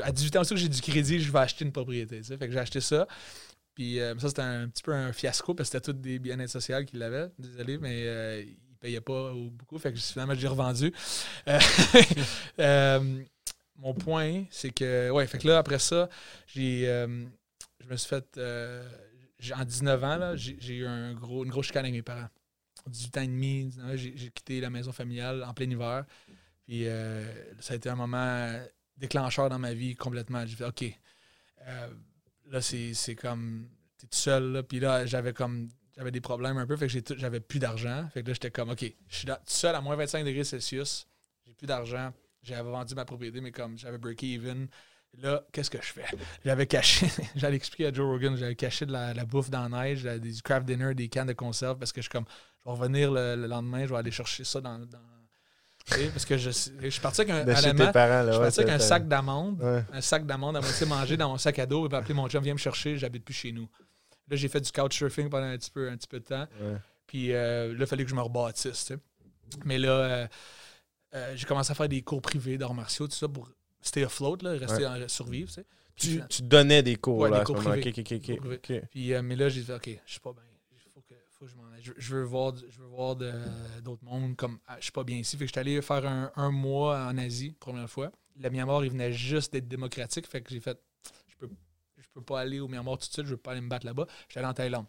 À 0.04 0.12
18 0.12 0.36
ans 0.36 0.42
aussi 0.42 0.54
que 0.54 0.60
j'ai 0.60 0.70
du 0.70 0.82
crédit, 0.82 1.20
je 1.20 1.32
vais 1.32 1.40
acheter 1.40 1.66
une 1.66 1.72
propriété. 1.72 2.22
Fait 2.22 2.38
que 2.38 2.52
j'ai 2.52 2.60
acheté 2.60 2.82
ça. 2.82 3.08
Puis 3.74 4.00
euh, 4.00 4.18
ça, 4.20 4.28
c'était 4.28 4.42
un, 4.42 4.68
petit 4.68 4.84
peu 4.84 4.94
un 4.94 5.14
fiasco 5.14 5.54
parce 5.56 5.70
que 5.70 5.78
c'était 5.78 5.92
tous 5.92 6.00
des 6.00 6.20
bien-être 6.20 6.50
sociaux 6.50 6.84
qui 6.86 6.98
l'avaient. 6.98 7.30
Désolé, 7.40 7.78
mais 7.78 8.46
payait 8.82 9.02
pas 9.02 9.32
beaucoup. 9.34 9.78
Fait 9.78 9.94
que 9.94 10.00
finalement, 10.00 10.34
j'ai 10.36 10.48
revendu. 10.48 10.92
Euh, 11.48 11.60
euh, 12.60 13.24
mon 13.78 13.94
point, 13.94 14.44
c'est 14.50 14.72
que, 14.72 15.10
ouais, 15.12 15.26
fait 15.28 15.38
que 15.38 15.48
là, 15.48 15.60
après 15.60 15.80
ça, 15.80 16.10
j'ai, 16.48 16.88
euh, 16.90 17.26
je 17.80 17.88
me 17.88 17.96
suis 17.96 18.10
fait, 18.10 18.40
en 19.56 19.64
19 19.64 20.04
ans, 20.04 20.34
j'ai, 20.36 20.76
eu 20.76 20.86
un 20.86 21.14
gros, 21.14 21.46
une 21.46 21.52
grosse 21.52 21.68
chicane 21.68 21.86
avec 21.86 21.94
mes 21.94 22.02
parents. 22.02 22.30
18 22.88 23.18
ans 23.18 23.22
et 23.22 23.28
demi, 23.28 23.74
j'ai, 23.94 24.32
quitté 24.32 24.60
la 24.60 24.70
maison 24.70 24.92
familiale 24.92 25.44
en 25.44 25.54
plein 25.54 25.70
hiver. 25.70 26.06
Puis 26.68 26.86
ça 27.60 27.74
a 27.74 27.78
été 27.78 27.90
un 27.90 27.96
moment 27.96 28.52
déclencheur 28.98 29.50
dans 29.50 29.60
ma 29.60 29.74
vie 29.74 29.96
complètement. 29.96 30.46
J'ai 30.46 30.56
fait, 30.56 30.66
OK, 30.66 31.00
là, 32.50 32.62
c'est 32.62 33.16
comme, 33.16 33.68
t'es 33.98 34.08
tout 34.08 34.18
seul, 34.18 34.52
là. 34.52 34.64
Puis 34.64 34.80
là, 34.80 35.06
j'avais 35.06 35.34
comme 35.34 35.70
j'avais 35.96 36.12
des 36.12 36.22
problèmes 36.22 36.58
un 36.58 36.66
peu, 36.66 36.78
fait 36.78 36.88
que 36.88 37.18
j'avais 37.18 37.40
plus 37.40 37.60
d'argent. 37.60 38.08
Fait 38.14 38.24
que 38.24 38.28
là, 38.28 38.34
j'étais 38.34 38.52
comme, 38.52 38.70
OK, 38.70 38.86
je 39.08 39.16
suis 39.16 39.28
seul 39.46 39.76
à 39.76 39.82
moins 39.82 39.96
25 39.96 40.24
degrés 40.24 40.44
Celsius, 40.44 41.08
j'ai 41.46 41.54
plus 41.54 41.68
d'argent. 41.68 42.14
J'avais 42.44 42.70
vendu 42.70 42.96
ma 42.96 43.06
propriété, 43.06 43.40
mais 43.40 43.52
comme 43.52 43.78
j'avais 43.78 43.98
break-even. 43.98 44.68
Là, 45.20 45.44
qu'est-ce 45.52 45.70
que 45.70 45.78
je 45.78 45.92
fais? 45.92 46.06
J'avais 46.46 46.66
caché, 46.66 47.08
j'allais 47.36 47.58
expliquer 47.58 47.88
à 47.88 47.94
Joe 47.94 48.08
Rogan, 48.08 48.36
j'avais 48.38 48.56
caché 48.56 48.86
de 48.86 48.94
la, 48.94 49.14
bouffe 49.26 49.50
dans 49.50 49.68
la 49.68 49.84
neige, 49.84 50.04
des 50.04 50.34
craft 50.42 50.66
dinner, 50.66 50.96
des 50.96 51.10
cannes 51.10 51.28
de 51.28 51.34
conserve, 51.34 51.78
parce 51.78 51.92
que 51.92 52.00
je 52.00 52.04
suis 52.04 52.10
comme, 52.10 52.26
je 52.60 52.70
vais 52.70 52.78
revenir 52.78 53.12
le, 53.12 53.36
lendemain, 53.36 53.86
je 53.86 53.92
vais 53.92 53.98
aller 53.98 54.12
chercher 54.12 54.46
ça 54.46 54.62
dans. 54.62 54.80
parce 55.86 56.26
que 56.26 56.38
je, 56.38 56.50
je 56.50 56.90
suis 56.90 57.02
parti 57.02 57.22
avec 57.22 57.34
un, 57.34 57.54
je 57.54 57.60
suis 57.60 57.74
parti 57.74 58.62
avec 58.62 58.72
un 58.72 58.80
sac 58.80 59.08
d'amandes, 59.08 59.62
un 59.92 60.02
sac 60.02 60.26
d'amandes 60.26 60.56
à 60.56 60.62
moitié 60.62 60.88
mangé 60.88 61.18
dans 61.18 61.28
mon 61.28 61.38
sac 61.38 61.60
à 61.60 61.66
dos, 61.66 61.86
et 61.86 61.90
puis 61.90 61.98
appeler 61.98 62.14
mon 62.14 62.30
chum, 62.30 62.42
viens 62.42 62.54
me 62.54 62.58
chercher, 62.58 62.98
j'habite 62.98 63.26
plus 63.26 63.34
chez 63.34 63.52
nous. 63.52 63.68
Là, 64.32 64.38
j'ai 64.38 64.48
fait 64.48 64.62
du 64.62 64.72
couchsurfing 64.72 65.30
pendant 65.30 65.48
un 65.48 65.58
petit 65.58 65.70
peu, 65.70 65.90
un 65.90 65.98
petit 65.98 66.08
peu 66.08 66.22
de 66.22 66.26
temps. 66.26 66.48
Puis 67.06 67.34
euh, 67.34 67.74
là, 67.74 67.82
il 67.82 67.86
fallait 67.86 68.06
que 68.06 68.10
je 68.10 68.16
me 68.16 68.22
rebâtisse. 68.22 68.94
Mais 69.66 69.78
là, 69.78 69.90
euh, 69.90 70.28
euh, 71.14 71.34
j'ai 71.36 71.46
commencé 71.46 71.70
à 71.70 71.76
faire 71.76 71.90
des 71.90 72.02
cours 72.02 72.22
privés 72.22 72.58
d'arts 72.58 72.74
martiaux, 72.74 73.10
tout 73.10 73.16
ça, 73.16 73.28
pour 73.28 73.52
stay 73.82 74.06
afloat, 74.06 74.38
là, 74.42 74.52
rester 74.52 74.88
en, 74.88 75.06
survivre. 75.10 75.52
tu, 75.98 76.22
tu, 76.30 76.44
donnais 76.44 76.82
des 76.82 76.96
cours, 76.96 77.28
là, 77.28 77.40
des 77.40 77.44
cours 77.44 77.58
privés. 77.58 77.92
Puis, 78.90 79.14
mais 79.22 79.36
là, 79.36 79.50
j'ai 79.50 79.64
dit, 79.64 79.72
OK, 79.74 79.90
je 80.06 80.12
suis 80.12 80.22
pas 80.22 80.32
bien. 80.32 80.44
Faut 80.94 81.02
que, 81.02 81.16
faut 81.28 81.44
que 81.44 81.52
je 81.52 81.58
m'en 81.58 81.64
aille. 81.64 81.84
Je, 81.84 82.16
veux 82.16 82.24
voir, 82.24 82.56
je 82.56 82.80
veux 82.80 82.88
voir 82.88 83.18
d'autres 83.18 84.06
mondes. 84.06 84.38
Comme, 84.38 84.60
ah, 84.68 84.78
je 84.80 84.84
suis 84.84 84.92
pas 84.94 85.04
bien 85.04 85.18
ici. 85.18 85.36
Fait 85.36 85.44
que 85.44 85.48
je 85.48 85.52
suis 85.52 85.60
allé 85.60 85.82
faire 85.82 86.06
un, 86.06 86.32
un, 86.38 86.52
mois 86.52 87.06
en 87.08 87.18
Asie, 87.18 87.54
première 87.60 87.90
fois. 87.90 88.14
Le 88.40 88.50
Myanmar, 88.50 88.86
il 88.86 88.92
venait 88.92 89.12
juste 89.12 89.52
d'être 89.52 89.68
démocratique. 89.68 90.26
Fait 90.28 90.42
que 90.42 90.50
j'ai 90.50 90.62
fait, 90.62 90.80
peux 92.14 92.22
pas 92.22 92.42
aller 92.42 92.60
au 92.60 92.68
Myanmar 92.68 92.98
tout 92.98 93.08
de 93.08 93.14
suite, 93.14 93.26
je 93.26 93.32
veux 93.32 93.38
pas 93.38 93.52
aller 93.52 93.62
me 93.62 93.70
battre 93.70 93.86
là-bas. 93.86 94.06
Je 94.28 94.34
suis 94.34 94.40
allé 94.40 94.48
en 94.48 94.54
Thaïlande. 94.54 94.86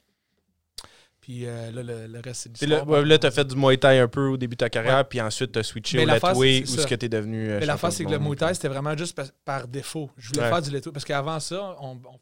Puis 1.23 1.47
euh, 1.47 1.71
là, 1.71 1.83
le, 1.85 2.21
reste, 2.21 2.43
c'est 2.43 2.52
du 2.52 2.67
Là, 2.67 2.85
là 2.85 3.19
tu 3.19 3.26
as 3.29 3.31
fait 3.31 3.45
du 3.45 3.55
Muay 3.55 3.76
Thai 3.76 4.00
un 4.00 4.09
peu 4.09 4.26
au 4.26 4.37
début 4.37 4.57
de 4.57 4.59
ta 4.59 4.69
carrière, 4.69 5.09
puis 5.09 5.21
ensuite 5.21 5.52
tu 5.52 5.59
as 5.61 5.62
switché 5.62 6.02
au 6.02 6.07
Letway, 6.07 6.62
où 6.64 6.67
ce 6.67 6.85
que 6.85 6.97
tu 6.97 7.07
es 7.07 7.09
devenu. 7.09 7.49
Euh, 7.49 7.61
mais 7.61 7.67
la 7.67 7.76
face, 7.76 7.97
c'est 7.97 8.05
que 8.05 8.11
le 8.11 8.19
Muay 8.19 8.35
Thai, 8.35 8.55
c'était 8.55 8.67
vraiment 8.67 8.97
juste 8.97 9.17
par, 9.45 9.69
défaut. 9.69 10.11
Je 10.17 10.31
voulais 10.31 10.49
faire 10.49 10.61
du 10.61 10.71
Letway. 10.71 10.93
Parce 10.93 11.05
qu'avant 11.05 11.38
ça, 11.38 11.76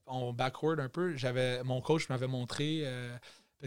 on, 0.06 0.32
backward 0.34 0.80
un 0.80 0.90
peu, 0.90 1.16
j'avais 1.16 1.62
mon 1.64 1.80
coach 1.80 2.10
m'avait 2.10 2.26
montré. 2.26 2.82
Euh, 2.84 3.16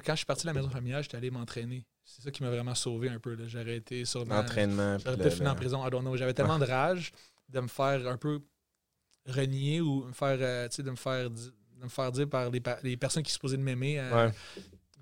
quand 0.06 0.14
je 0.14 0.18
suis 0.18 0.26
parti 0.28 0.44
de 0.44 0.48
la 0.48 0.54
maison 0.54 0.70
familiale, 0.70 1.02
j'étais 1.02 1.18
allé 1.18 1.32
m'entraîner. 1.32 1.84
C'est 2.06 2.22
ça 2.22 2.30
qui 2.30 2.44
m'a 2.44 2.52
vraiment 2.52 2.76
sauvé 2.76 3.10
un 3.10 3.18
peu. 3.18 3.36
J'ai 3.48 3.60
arrêté 3.60 4.06
sur 4.06 4.26
L'entraînement. 4.26 4.98
J'aurais 5.00 5.32
fini 5.32 5.48
en 5.48 5.56
prison. 5.56 5.88
I 5.88 5.90
don't 5.90 6.02
know. 6.02 6.16
J'avais 6.16 6.36
tellement 6.36 6.60
de 6.60 6.66
rage 6.66 7.12
de 7.50 7.60
me 7.60 7.68
faire 7.68 8.08
un 8.08 8.18
peu 8.18 8.40
renier 9.26 9.82
ou 9.82 10.06
me 10.06 10.14
faire, 10.14 10.38
de 10.38 10.90
me 10.90 10.96
faire 10.96 11.30
me 11.84 11.90
faire 11.90 12.12
dire 12.12 12.30
par 12.30 12.50
les, 12.50 12.98
personnes 12.98 13.24
qui 13.24 13.32
se 13.32 13.40
posaient 13.40 13.58
de 13.58 13.62
m'aimer. 13.62 14.00
Euh, 14.00 14.30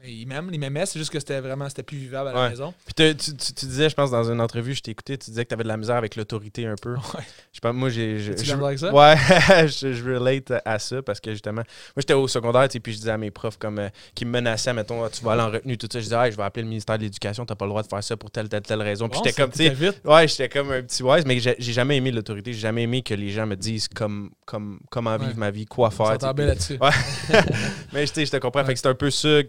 ils 0.06 0.28
m'aimaient, 0.28 0.86
c'est 0.86 1.00
juste 1.00 1.12
que 1.12 1.20
c'était 1.20 1.40
vraiment 1.40 1.68
c'était 1.70 1.84
plus 1.84 1.98
vivable 1.98 2.30
à 2.30 2.34
la 2.34 2.50
maison. 2.50 2.74
Puis 2.86 3.16
tu, 3.16 3.34
tu, 3.36 3.66
disais, 3.66 3.90
je 3.90 3.96
pense, 3.96 4.12
dans 4.12 4.32
une 4.32 4.42
entrevue, 4.42 4.74
je 4.74 4.82
t'ai 4.82 4.92
écouté, 4.92 5.18
tu 5.18 5.30
disais 5.30 5.44
que 5.44 5.50
tu 5.50 5.54
avais 5.54 5.64
de 5.64 5.68
la 5.68 5.78
misère 5.78 5.96
avec 5.96 6.16
l'autorité 6.16 6.66
un 6.66 6.76
peu. 6.76 6.96
Ouais. 6.96 7.24
Je 7.52 7.60
pense, 7.60 7.74
moi, 7.76 7.90
j'ai. 7.90 8.20
Je, 8.20 8.34
tu 8.34 8.52
avec 8.52 8.80
ça? 8.80 8.94
Ouais, 8.94 9.16
je, 9.68 9.94
je, 9.94 10.04
relate 10.04 10.54
à 10.66 10.80
ça 10.80 11.02
parce 11.02 11.20
que 11.20 11.32
justement, 11.32 11.62
moi, 11.62 11.98
j'étais 11.98 12.14
au 12.14 12.28
secondaire, 12.28 12.68
et 12.74 12.80
puis 12.80 12.94
je 12.94 12.98
disais 13.00 13.12
à 13.12 13.18
mes 13.18 13.32
profs 13.32 13.58
comme 13.58 13.80
euh, 13.80 13.90
qui 14.16 14.26
me 14.26 14.32
menaçaient, 14.32 14.74
mettons, 14.74 15.08
tu 15.10 15.24
vas 15.24 15.34
aller 15.34 15.42
en 15.42 15.52
retenue, 15.52 15.78
tout 15.78 15.88
ça. 15.92 16.00
Je 16.00 16.06
disais, 16.06 16.32
je 16.32 16.38
vais 16.38 16.44
appeler 16.44 16.64
le 16.64 16.70
ministère 16.70 16.98
de 16.98 17.04
l'Éducation, 17.04 17.46
t'as 17.46 17.56
pas 17.56 17.66
le 17.66 17.70
droit 17.70 17.84
de 17.84 17.88
faire 17.88 18.04
ça 18.04 18.18
pour 18.18 18.32
telle, 18.32 18.50
telle, 18.50 18.62
telle 18.62 18.82
raison. 18.82 19.10
Puis 19.10 19.20
j'étais 19.24 19.42
comme, 19.42 19.52
tu 19.52 19.68
sais. 19.68 19.94
Ouais, 20.06 20.28
j'étais 20.28 20.50
comme 20.50 20.72
un 20.72 20.82
petit 20.82 21.04
wise, 21.04 21.26
mais 21.26 21.40
j'ai 21.40 21.74
jamais 21.74 21.98
aimé 21.98 22.12
l'autorité. 22.12 22.54
J'ai 22.54 22.60
jamais 22.60 22.84
aimé 22.84 23.02
que 23.02 23.14
les 23.14 23.30
gens 23.30 23.46
me 23.46 23.56
disent 23.56 23.88
comme, 23.88 24.32
comme, 24.46 24.80
comment 24.90 25.18
vivre 25.18 25.38
ma 25.38 25.52
vie, 25.52 25.66
quoi 25.66 25.92
faire. 25.92 26.18
bien 26.34 26.46
là-dessus. 26.46 26.78
mais 27.94 28.06
je 28.06 28.12
te 28.12 28.38
comprends. 28.38 28.64
Fait 28.66 28.74
que 28.74 28.80
c'est 28.80 28.88
un 28.88 28.96
peu 28.96 29.12
ça, 29.12 29.42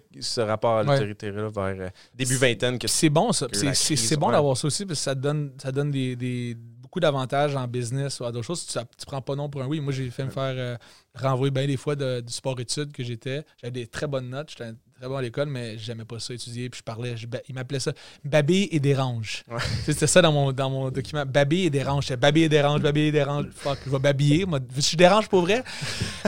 rapport 0.46 0.78
à 0.78 0.82
l'autorité 0.82 1.30
vers 1.30 1.50
euh, 1.58 1.88
début 2.14 2.36
vingtaine. 2.36 2.78
C'est 2.86 3.10
bon, 3.10 3.32
ça. 3.32 3.46
C'est 3.52 4.16
bon 4.16 4.30
d'avoir 4.30 4.56
ça 4.56 4.66
aussi 4.66 4.86
parce 4.86 4.98
que 4.98 5.04
ça 5.04 5.14
donne, 5.14 5.52
ça 5.60 5.72
donne 5.72 5.90
des, 5.90 6.56
beaucoup 6.92 7.00
d'avantages 7.00 7.56
en 7.56 7.66
business 7.66 8.20
ou 8.20 8.24
à 8.26 8.32
d'autres 8.32 8.46
choses. 8.46 8.66
Tu, 8.66 8.78
tu 8.98 9.06
prends 9.06 9.22
pas 9.22 9.34
non 9.34 9.48
pour 9.48 9.62
un 9.62 9.66
oui. 9.66 9.80
Moi, 9.80 9.94
j'ai 9.94 10.10
fait 10.10 10.24
me 10.24 10.30
faire 10.30 10.52
euh, 10.54 10.76
renvoyer 11.14 11.50
bien 11.50 11.66
des 11.66 11.78
fois 11.78 11.96
de, 11.96 12.20
du 12.20 12.32
sport-études 12.32 12.92
que 12.92 13.02
j'étais. 13.02 13.44
J'avais 13.62 13.70
des 13.70 13.86
très 13.86 14.06
bonnes 14.06 14.28
notes. 14.28 14.50
J'étais 14.50 14.72
très 14.98 15.08
bon 15.08 15.16
à 15.16 15.22
l'école, 15.22 15.48
mais 15.48 15.78
j'aimais 15.78 16.04
pas 16.04 16.18
ça 16.18 16.34
étudier. 16.34 16.68
Puis 16.68 16.80
je 16.80 16.84
parlais, 16.84 17.14
il 17.48 17.54
m'appelait 17.54 17.80
ça 17.80 17.92
Babé 18.24 18.68
et 18.72 18.78
dérange. 18.78 19.42
C'était 19.84 20.06
ça 20.06 20.20
dans 20.20 20.32
mon, 20.32 20.52
dans 20.52 20.68
mon 20.68 20.90
document. 20.90 21.24
Babé 21.24 21.60
et 21.60 21.70
dérange. 21.70 22.04
C'était 22.04 22.18
Babé 22.18 22.42
et 22.42 22.48
dérange, 22.50 22.82
Babé 22.82 23.06
et 23.06 23.12
dérange. 23.12 23.46
Fuck, 23.54 23.78
je 23.86 23.90
vais 23.90 23.98
babiller. 23.98 24.44
Moi, 24.44 24.60
je 24.76 24.96
dérange 24.96 25.30
pour 25.30 25.40
vrai. 25.42 25.64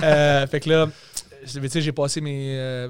Euh, 0.03 0.47
fait 0.47 0.61
que 0.61 0.71
là, 0.71 0.89
j'ai 1.45 1.93
passé 1.93 2.23
mes 2.23 2.89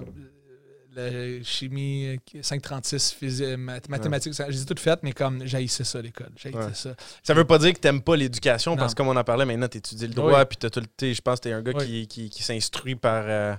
la 0.95 1.43
chimie 1.43 2.19
536, 2.41 3.13
physique, 3.13 3.57
mathématiques, 3.57 4.35
j'ai 4.49 4.65
tout 4.65 4.81
fait, 4.81 4.99
mais 5.03 5.13
comme 5.13 5.47
j'haïssais 5.47 5.85
ça 5.85 6.01
l'école. 6.01 6.33
ça. 6.73 6.95
Ça 7.23 7.35
veut 7.35 7.45
pas 7.45 7.59
dire 7.59 7.73
que 7.73 7.79
t'aimes 7.79 8.03
pas 8.03 8.17
l'éducation, 8.17 8.77
parce 8.77 8.95
que 8.95 8.99
comme 8.99 9.09
on 9.09 9.17
en 9.17 9.25
parlait 9.25 9.45
maintenant, 9.45 9.69
t'étudies 9.69 10.07
le 10.07 10.15
droit, 10.15 10.45
puis 10.45 10.57
t'as 10.59 10.71
tout 10.71 10.81
le 10.81 11.13
Je 11.13 11.21
pense 11.21 11.41
que 11.41 11.45
t'es 11.45 11.53
un 11.53 11.63
gars 11.63 11.75
qui, 11.75 12.07
qui, 12.07 12.31
qui 12.31 12.43
s'instruit 12.43 12.97
par. 12.97 13.25
Euh, 13.27 13.55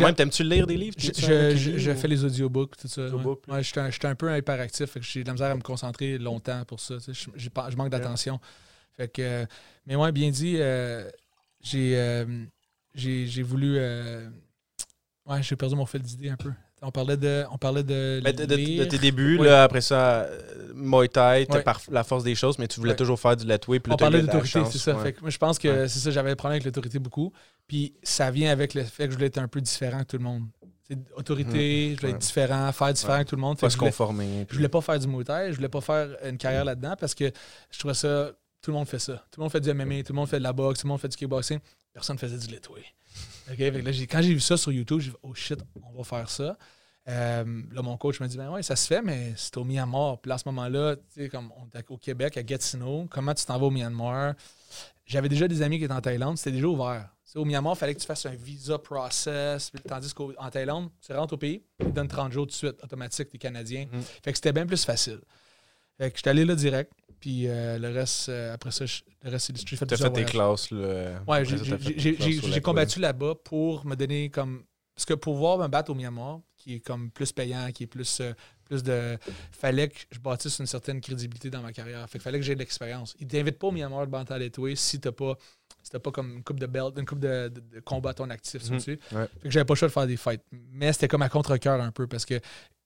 même, 0.00 0.14
t'aimes-tu 0.14 0.44
lire 0.44 0.66
des 0.66 0.76
livres? 0.76 0.96
Je, 0.98 1.94
fais 1.94 2.08
les 2.08 2.24
audiobooks, 2.24 2.76
tout 2.76 2.88
ça. 2.88 3.02
Ouais. 3.08 3.62
je 3.62 3.90
suis 3.90 4.06
un, 4.06 4.14
peu 4.14 4.36
hyperactif, 4.36 4.96
j'ai 5.00 5.22
de 5.22 5.26
la 5.26 5.32
misère 5.32 5.50
à 5.50 5.54
me 5.54 5.62
concentrer 5.62 6.18
longtemps 6.18 6.64
pour 6.64 6.80
ça. 6.80 6.94
Je 6.98 7.76
manque 7.76 7.90
d'attention. 7.90 8.40
Fait 8.96 9.08
que, 9.08 9.46
mais 9.86 9.96
ouais, 9.96 10.12
bien 10.12 10.30
dit, 10.30 10.56
euh, 10.58 11.08
euh, 11.74 12.44
j'ai 12.94 13.26
j'ai 13.26 13.42
voulu. 13.42 13.78
ouais, 13.78 15.42
j'ai 15.42 15.56
perdu 15.56 15.74
mon 15.74 15.86
fil 15.86 16.02
d'idée 16.02 16.30
un 16.30 16.36
peu. 16.36 16.52
On 16.82 16.90
parlait 16.90 17.16
de. 17.16 17.44
On 17.50 17.58
parlait 17.58 17.82
de, 17.82 18.20
de, 18.24 18.84
tes 18.84 18.98
débuts, 18.98 19.36
là, 19.36 19.64
après 19.64 19.82
ça, 19.82 20.22
euh, 20.22 20.72
Muay 20.74 21.08
Thai, 21.08 21.46
par 21.64 21.80
la 21.90 22.04
force 22.04 22.24
des 22.24 22.34
choses, 22.34 22.58
mais 22.58 22.68
tu 22.68 22.80
voulais 22.80 22.96
toujours 22.96 23.20
faire 23.20 23.36
du 23.36 23.46
letway. 23.46 23.80
On 23.90 23.96
parlait 23.96 24.22
d'autorité, 24.22 24.60
c'est 24.70 24.78
ça. 24.78 24.96
Fait 24.96 25.14
je 25.24 25.38
pense 25.38 25.58
que 25.58 25.86
c'est 25.86 25.98
ça, 25.98 26.10
j'avais 26.10 26.30
le 26.30 26.36
problème 26.36 26.56
avec 26.56 26.64
l'autorité 26.64 26.98
beaucoup. 26.98 27.32
Puis 27.66 27.94
ça 28.02 28.30
vient 28.30 28.50
avec 28.50 28.74
le 28.74 28.82
fait 28.82 29.04
que 29.04 29.10
je 29.10 29.16
voulais 29.16 29.28
être 29.28 29.38
un 29.38 29.48
peu 29.48 29.60
différent 29.60 30.00
que 30.00 30.04
tout 30.04 30.18
le 30.18 30.24
monde. 30.24 30.44
autorité, 31.16 31.94
je 31.94 32.00
voulais 32.00 32.12
être 32.12 32.18
différent, 32.18 32.72
faire 32.72 32.92
différent 32.92 33.22
que 33.24 33.28
tout 33.28 33.36
le 33.36 33.42
monde. 33.42 33.58
Pas 33.58 33.70
se 33.70 33.76
conformer. 33.76 34.46
Je 34.48 34.56
voulais 34.56 34.68
pas 34.68 34.80
faire 34.80 34.98
du 34.98 35.06
Muay 35.06 35.24
Thai, 35.24 35.50
je 35.50 35.56
voulais 35.56 35.68
pas 35.68 35.82
faire 35.82 36.08
une 36.26 36.38
carrière 36.38 36.64
là-dedans 36.64 36.94
parce 36.98 37.14
que 37.14 37.30
je 37.70 37.78
trouvais 37.78 37.94
ça. 37.94 38.30
Tout 38.62 38.72
le 38.72 38.76
monde 38.76 38.88
fait 38.88 38.98
ça. 38.98 39.14
Tout 39.30 39.40
le 39.40 39.44
monde 39.44 39.52
fait 39.52 39.60
du 39.60 39.72
MMA, 39.72 40.02
tout 40.02 40.12
le 40.12 40.16
monde 40.16 40.28
fait 40.28 40.38
de 40.38 40.42
la 40.42 40.52
boxe, 40.52 40.80
tout 40.80 40.86
le 40.86 40.90
monde 40.90 41.00
fait 41.00 41.08
du 41.08 41.16
kickboxing. 41.16 41.58
Personne 41.94 42.18
faisait 42.18 42.36
du 42.36 42.54
letway 43.58 44.06
quand 44.06 44.22
j'ai 44.22 44.34
vu 44.34 44.40
ça 44.40 44.56
sur 44.56 44.72
YouTube, 44.72 45.00
j'ai 45.00 45.10
dit, 45.10 45.16
oh 45.22 45.34
shit, 45.34 45.58
on 45.82 45.96
va 45.96 46.04
faire 46.04 46.28
ça. 46.30 46.56
Euh, 47.08 47.62
là, 47.72 47.82
mon 47.82 47.96
coach 47.96 48.20
m'a 48.20 48.28
dit, 48.28 48.36
ben 48.36 48.50
ouais, 48.50 48.62
ça 48.62 48.76
se 48.76 48.86
fait, 48.86 49.02
mais 49.02 49.32
c'est 49.36 49.56
au 49.56 49.64
Myanmar. 49.64 50.20
Puis 50.20 50.28
là, 50.28 50.34
à 50.36 50.38
ce 50.38 50.48
moment-là, 50.48 50.96
tu 50.96 51.02
sais, 51.08 51.28
comme 51.28 51.50
on 51.56 51.66
était 51.66 51.84
au 51.88 51.96
Québec, 51.96 52.36
à 52.36 52.42
Gatineau, 52.42 53.06
comment 53.10 53.34
tu 53.34 53.44
t'en 53.44 53.58
vas 53.58 53.66
au 53.66 53.70
Myanmar? 53.70 54.34
J'avais 55.06 55.28
déjà 55.28 55.48
des 55.48 55.62
amis 55.62 55.78
qui 55.78 55.84
étaient 55.84 55.92
en 55.92 56.00
Thaïlande, 56.00 56.38
c'était 56.38 56.52
déjà 56.52 56.68
ouvert. 56.68 57.08
au 57.34 57.44
Myanmar, 57.44 57.74
il 57.74 57.78
fallait 57.78 57.94
que 57.94 58.00
tu 58.00 58.06
fasses 58.06 58.26
un 58.26 58.34
visa 58.34 58.78
process, 58.78 59.72
tandis 59.88 60.12
qu'en 60.14 60.50
Thaïlande, 60.50 60.90
tu 61.04 61.12
rentres 61.12 61.34
au 61.34 61.38
pays, 61.38 61.64
ils 61.80 61.86
te 61.86 61.90
donnent 61.90 62.06
30 62.06 62.32
jours 62.32 62.46
tout 62.46 62.52
de 62.52 62.54
suite, 62.54 62.84
automatique, 62.84 63.30
t'es 63.30 63.38
Canadien. 63.38 63.86
Mm. 63.90 64.00
Fait 64.22 64.32
que 64.32 64.38
c'était 64.38 64.52
bien 64.52 64.66
plus 64.66 64.84
facile. 64.84 65.20
Fait 66.00 66.10
que 66.10 66.16
j'étais 66.16 66.30
allé 66.30 66.44
là 66.46 66.54
direct. 66.54 66.92
Puis 67.20 67.46
euh, 67.46 67.78
le 67.78 67.90
reste, 67.90 68.30
euh, 68.30 68.54
après 68.54 68.70
ça, 68.70 68.86
le 69.22 69.30
reste, 69.30 69.48
c'est 69.48 69.68
j'ai 69.68 69.76
fait, 69.76 69.96
fait 69.96 70.10
tes 70.10 70.24
classes. 70.24 70.70
Là, 70.70 71.22
ouais, 71.28 71.44
j'ai 71.44 72.60
combattu 72.62 73.00
là-bas 73.00 73.34
pour 73.44 73.84
me 73.84 73.94
donner 73.94 74.30
comme. 74.30 74.64
Parce 74.94 75.04
que 75.04 75.14
pour 75.14 75.34
pouvoir 75.34 75.58
me 75.58 75.68
battre 75.68 75.90
au 75.90 75.94
Myanmar, 75.94 76.40
qui 76.56 76.74
est 76.74 76.80
comme 76.80 77.10
plus 77.10 77.32
payant, 77.32 77.70
qui 77.72 77.84
est 77.84 77.86
plus, 77.86 78.20
euh, 78.20 78.32
plus 78.64 78.82
de. 78.82 79.18
Fallait 79.52 79.88
que 79.88 79.98
je 80.10 80.18
bâtisse 80.18 80.58
une 80.58 80.66
certaine 80.66 81.00
crédibilité 81.02 81.50
dans 81.50 81.62
ma 81.62 81.72
carrière. 81.72 82.08
Fait 82.08 82.18
fallait 82.18 82.38
que 82.38 82.44
j'ai 82.44 82.54
de 82.54 82.60
l'expérience. 82.60 83.14
Il 83.18 83.26
t'invite 83.26 83.58
pas 83.58 83.66
au 83.66 83.72
Myanmar 83.72 84.06
de 84.06 84.10
Bantal 84.10 84.42
si 84.74 85.00
t'as 85.00 85.12
pas. 85.12 85.36
Si 85.82 85.98
pas 85.98 86.10
comme 86.10 86.36
une 86.36 86.42
coupe 86.42 86.60
de 86.60 86.66
belt, 86.66 86.98
une 86.98 87.06
coupe 87.06 87.20
de, 87.20 87.48
de, 87.48 87.80
combat 87.80 88.10
à 88.10 88.14
ton 88.14 88.30
actif, 88.30 88.68
mm 88.70 88.80
Fait 88.80 88.98
que 89.42 89.50
j'avais 89.50 89.64
pas 89.64 89.74
le 89.74 89.78
choix 89.78 89.88
de 89.88 89.92
faire 89.92 90.06
des 90.06 90.16
fights. 90.16 90.42
Mais 90.52 90.92
c'était 90.92 91.08
comme 91.08 91.22
à 91.22 91.28
contre-cœur 91.28 91.80
un 91.80 91.90
peu 91.90 92.06
parce 92.06 92.24
que 92.24 92.40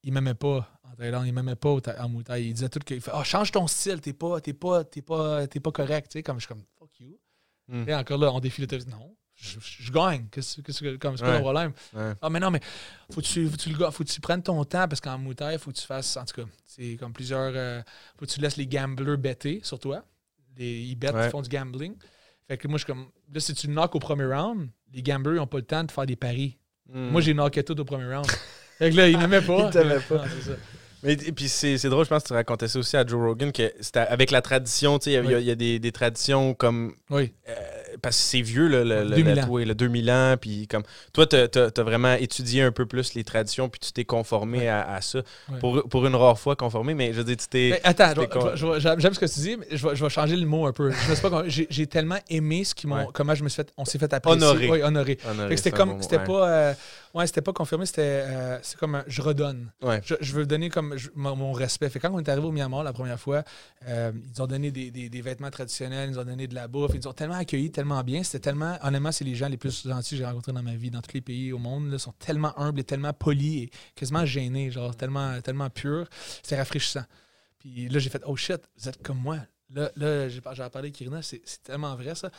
il 0.05 0.13
m'aimait 0.13 0.35
pas 0.35 0.69
en 0.85 0.95
Thaïlande, 0.95 1.27
il 1.27 1.33
m'aimait 1.33 1.57
pas 1.57 1.71
en 1.71 2.09
Muay 2.09 2.45
Il 2.45 2.55
disait 2.55 2.69
tout 2.69 2.79
qu'il 2.81 3.01
fait 3.01 3.11
oh, 3.15 3.25
change 3.25 3.51
ton 3.51 3.67
style, 3.67 4.01
t'es 4.01 4.13
pas, 4.13 4.41
t'es 4.41 4.53
pas, 4.53 4.85
t'es 4.85 5.03
pas, 5.03 5.47
t'es 5.47 5.61
pas 5.61 5.73
correct. 5.73 6.11
Tu 6.11 6.19
sais, 6.19 6.23
comme 6.23 6.37
je 6.37 6.47
suis 6.47 6.49
comme 6.49 6.63
fuck 6.79 6.91
you. 7.01 7.19
Mm. 7.69 7.89
Et 7.89 7.95
encore 7.95 8.19
là, 8.19 8.33
on 8.33 8.41
défile 8.41 8.67
le 8.71 8.91
Non, 8.91 9.17
je, 9.35 9.91
gagne. 9.91 10.29
Qu'est-ce 10.31 10.61
que 10.61 10.73
c'est 10.73 10.99
quoi 10.99 11.13
le 11.13 11.41
problème? 11.41 11.73
Ah, 12.21 12.31
mais 12.31 12.39
non, 12.39 12.51
mais 12.51 12.61
faut 13.11 13.21
que 13.21 13.27
tu, 13.27 13.49
faut 13.49 13.57
tu, 13.57 13.75
faut 13.75 14.05
tu 14.05 14.21
prennes 14.21 14.43
ton 14.43 14.63
temps 14.65 14.87
parce 14.87 15.01
qu'en 15.01 15.19
Muay 15.19 15.35
il 15.53 15.59
faut 15.59 15.71
que 15.71 15.77
tu 15.77 15.87
fasses. 15.87 16.17
En 16.17 16.25
tout 16.25 16.43
cas, 16.43 16.49
c'est 16.67 16.97
comme 16.97 17.13
plusieurs. 17.13 17.53
Euh, 17.55 17.83
faut 18.19 18.27
que 18.27 18.31
tu 18.31 18.41
laisses 18.41 18.57
les 18.57 18.67
gamblers 18.67 19.19
bêter 19.19 19.61
sur 19.63 19.79
toi. 19.79 20.05
Les, 20.57 20.83
ils 20.83 20.97
bêtent, 20.97 21.17
ils 21.17 21.31
font 21.31 21.43
du 21.43 21.49
gambling. 21.49 21.95
Fait 22.49 22.57
que 22.57 22.69
moi, 22.69 22.79
je 22.79 22.85
suis 22.85 22.93
comme. 22.93 23.07
Là, 23.33 23.41
si 23.41 23.55
tu 23.55 23.69
knock 23.69 23.95
au 23.95 23.99
premier 23.99 24.27
round, 24.27 24.69
les 24.93 25.03
gamblers 25.03 25.37
n'ont 25.37 25.47
pas 25.47 25.59
le 25.59 25.65
temps 25.65 25.85
de 25.85 25.91
faire 25.91 26.07
des 26.07 26.17
paris. 26.17 26.59
Mm. 26.89 27.09
Moi, 27.09 27.21
j'ai 27.21 27.35
knocké 27.35 27.63
tout 27.63 27.79
au 27.81 27.85
premier 27.85 28.13
round. 28.15 28.27
fait 28.79 28.91
que 28.91 28.97
là, 28.97 29.09
ils 29.09 29.19
m'aimaient 29.19 29.41
pas. 29.47 29.67
ils 29.67 29.71
t'aimaient 29.71 30.01
pas. 30.01 30.25
Mais 31.05 31.13
et 31.13 31.33
puis 31.33 31.49
c'est 31.49 31.89
drôle, 31.89 32.05
je 32.05 32.11
pense 32.11 32.23
que 32.23 32.29
tu 32.29 32.35
racontais 32.35 32.67
ça 32.67 32.79
aussi 32.79 32.97
à 32.97 33.07
Joe 33.07 33.21
Rogan, 33.21 33.53
que 33.53 33.73
c'était 33.81 34.01
avec 34.01 34.31
la 34.31 34.41
tradition, 34.41 34.99
tu 34.99 35.13
sais, 35.13 35.23
il 35.23 35.41
y, 35.43 35.51
a 35.51 35.55
des, 35.55 35.79
des 35.79 35.93
traditions 35.93 36.55
comme. 36.55 36.95
Oui. 37.11 37.33
Euh, 37.49 37.53
parce 38.03 38.17
que 38.17 38.23
c'est 38.23 38.41
vieux, 38.41 38.69
le, 38.69 38.85
le, 38.85 39.15
2000 39.15 39.41
ans. 39.41 39.57
le 39.57 39.75
2000 39.75 40.11
ans. 40.11 40.35
Puis 40.41 40.67
comme, 40.67 40.83
toi, 41.13 41.27
tu 41.27 41.37
as, 41.37 41.83
vraiment 41.83 42.15
étudié 42.15 42.63
un 42.63 42.73
peu 42.73 42.87
plus 42.87 43.15
les 43.15 43.25
traditions, 43.25 43.69
puis 43.69 43.81
tu 43.81 43.93
t'es 43.93 44.05
conformé 44.05 44.69
à, 44.69 45.01
ça. 45.01 45.21
Pour, 45.61 45.87
pour, 45.89 46.07
une 46.07 46.15
rare 46.15 46.39
fois 46.39 46.57
conformé, 46.57 46.95
mais 46.95 47.13
je 47.13 47.19
veux 47.19 47.25
dire, 47.25 47.37
tu 47.37 47.49
t'es. 47.49 47.81
Attends, 47.85 48.15
j'aime 48.99 49.15
ce 49.15 49.19
que 49.19 49.27
tu 49.27 49.41
dis, 49.41 49.57
mais 49.57 49.67
je 49.71 49.87
vais, 49.87 49.97
je 49.97 50.03
vais, 50.03 50.11
changer 50.11 50.37
le 50.37 50.47
mot 50.47 50.67
un 50.67 50.73
peu. 50.73 50.91
J'ai 51.47 51.87
tellement 51.87 52.19
aimé 52.29 52.65
ce 52.65 52.75
qui 52.75 52.87
m'ont. 52.87 53.09
Comment 53.13 53.35
je 53.35 53.45
me 53.45 53.49
suis 53.49 53.57
fait. 53.57 53.73
On 53.77 53.85
s'est 53.85 53.99
fait 53.99 54.13
apprécier. 54.13 54.43
Honoré. 54.43 54.71
Oui, 54.71 54.83
honoré. 54.83 55.19
C'était 55.57 55.71
comme. 55.71 56.01
C'était 56.01 56.19
pas. 56.19 56.49
Euh, 56.49 56.75
ouais, 57.15 57.27
c'était 57.27 57.43
pas 57.43 57.53
confirmé, 57.53 57.87
c'était. 57.87 58.25
Euh, 58.27 58.59
c'est 58.63 58.77
comme 58.77 59.03
je 59.07 59.23
redonne. 59.23 59.73
Je, 60.03 60.15
je, 60.21 60.33
veux 60.35 60.47
donner 60.47 60.69
comme 60.69 60.97
mon, 61.15 61.53
respect. 61.53 61.89
Fait 61.89 62.01
quand 62.01 62.11
on 62.13 62.19
est 62.19 62.29
arrivé 62.29 62.47
au 62.47 62.53
Myanmar 62.53 62.83
la 62.83 62.93
première 62.93 63.19
fois, 63.19 63.45
euh, 63.89 64.13
ils 64.35 64.43
ont 64.43 64.47
donné 64.47 64.71
des, 64.71 64.91
des, 64.91 65.09
des, 65.09 65.21
vêtements 65.23 65.51
traditionnels, 65.51 66.11
ils 66.11 66.19
ont 66.19 66.25
donné 66.25 66.47
de 66.47 66.55
la 66.55 66.69
bouffe, 66.69 66.91
ils 66.95 67.01
nous 67.01 67.09
ont 67.09 67.13
tellement 67.13 67.37
accueillis, 67.37 67.71
tellement 67.71 68.03
bien. 68.03 68.23
C'était 68.23 68.41
tellement, 68.41 68.77
honnêtement, 68.83 69.13
c'est 69.13 69.25
les 69.25 69.35
gens 69.35 69.49
les 69.49 69.57
plus 69.57 69.87
gentils 69.87 70.11
que 70.11 70.17
j'ai 70.17 70.27
rencontrés 70.27 70.53
dans 70.53 70.63
ma 70.63 70.75
vie, 70.75 70.91
dans 70.91 71.01
tous 71.01 71.15
les 71.15 71.21
pays 71.21 71.53
au 71.53 71.59
monde. 71.59 71.89
Ils 71.93 71.99
sont 71.99 72.13
tellement 72.13 72.59
humbles 72.59 72.81
et 72.81 72.85
tellement 72.85 73.13
polis 73.13 73.65
et 73.65 73.71
quasiment 73.95 74.27
gênés, 74.27 74.71
genre 74.71 74.95
tellement, 74.97 75.41
tellement 75.41 75.71
purs. 75.71 76.09
C'est 76.43 76.57
rafraîchissant. 76.57 77.05
Puis 77.59 77.89
là, 77.89 77.99
j'ai 77.99 78.11
fait, 78.11 78.23
oh 78.27 78.37
shit, 78.37 78.61
vous 78.77 78.89
êtes 78.89 79.03
comme 79.03 79.19
moi. 79.19 79.39
Là, 79.71 79.91
là 79.97 80.29
j'ai 80.29 80.41
parlé 80.41 80.69
avec 80.75 80.93
Kirina, 80.93 81.23
c'est 81.23 81.43
tellement 81.63 81.95
vrai 81.97 82.15
ça. 82.15 82.31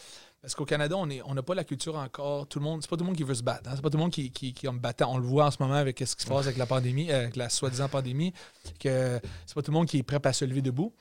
Parce 0.46 0.54
qu'au 0.54 0.66
Canada, 0.66 0.96
on 0.96 1.08
n'a 1.08 1.16
on 1.26 1.34
pas 1.34 1.56
la 1.56 1.64
culture 1.64 1.96
encore. 1.96 2.46
Tout 2.46 2.60
le 2.60 2.66
monde, 2.66 2.84
c'est 2.84 2.88
pas 2.88 2.96
tout 2.96 3.04
le 3.04 3.08
monde 3.08 3.18
qui 3.18 3.24
veut 3.24 3.34
se 3.34 3.42
battre. 3.42 3.68
Hein. 3.68 3.72
C'est 3.74 3.82
pas 3.82 3.90
tout 3.90 3.98
le 3.98 4.04
monde 4.04 4.12
qui, 4.12 4.30
qui, 4.30 4.54
qui 4.54 4.68
me 4.68 4.78
battant. 4.78 5.12
On 5.12 5.18
le 5.18 5.26
voit 5.26 5.48
en 5.48 5.50
ce 5.50 5.58
moment 5.60 5.74
avec 5.74 5.98
ce 5.98 6.16
qui 6.16 6.22
se 6.22 6.28
passe 6.28 6.46
avec 6.46 6.58
la 6.58 6.68
pandémie, 6.68 7.12
avec 7.12 7.36
la 7.36 7.50
soi-disant 7.50 7.90
pandémie, 7.90 8.32
que 8.80 9.20
c'est 9.48 9.56
pas 9.56 9.64
tout 9.64 9.72
le 9.72 9.78
monde 9.78 9.88
qui 9.88 9.98
est 9.98 10.04
prêt 10.04 10.20
à 10.24 10.34
se 10.34 10.46
lever 10.46 10.62
debout. 10.62 10.94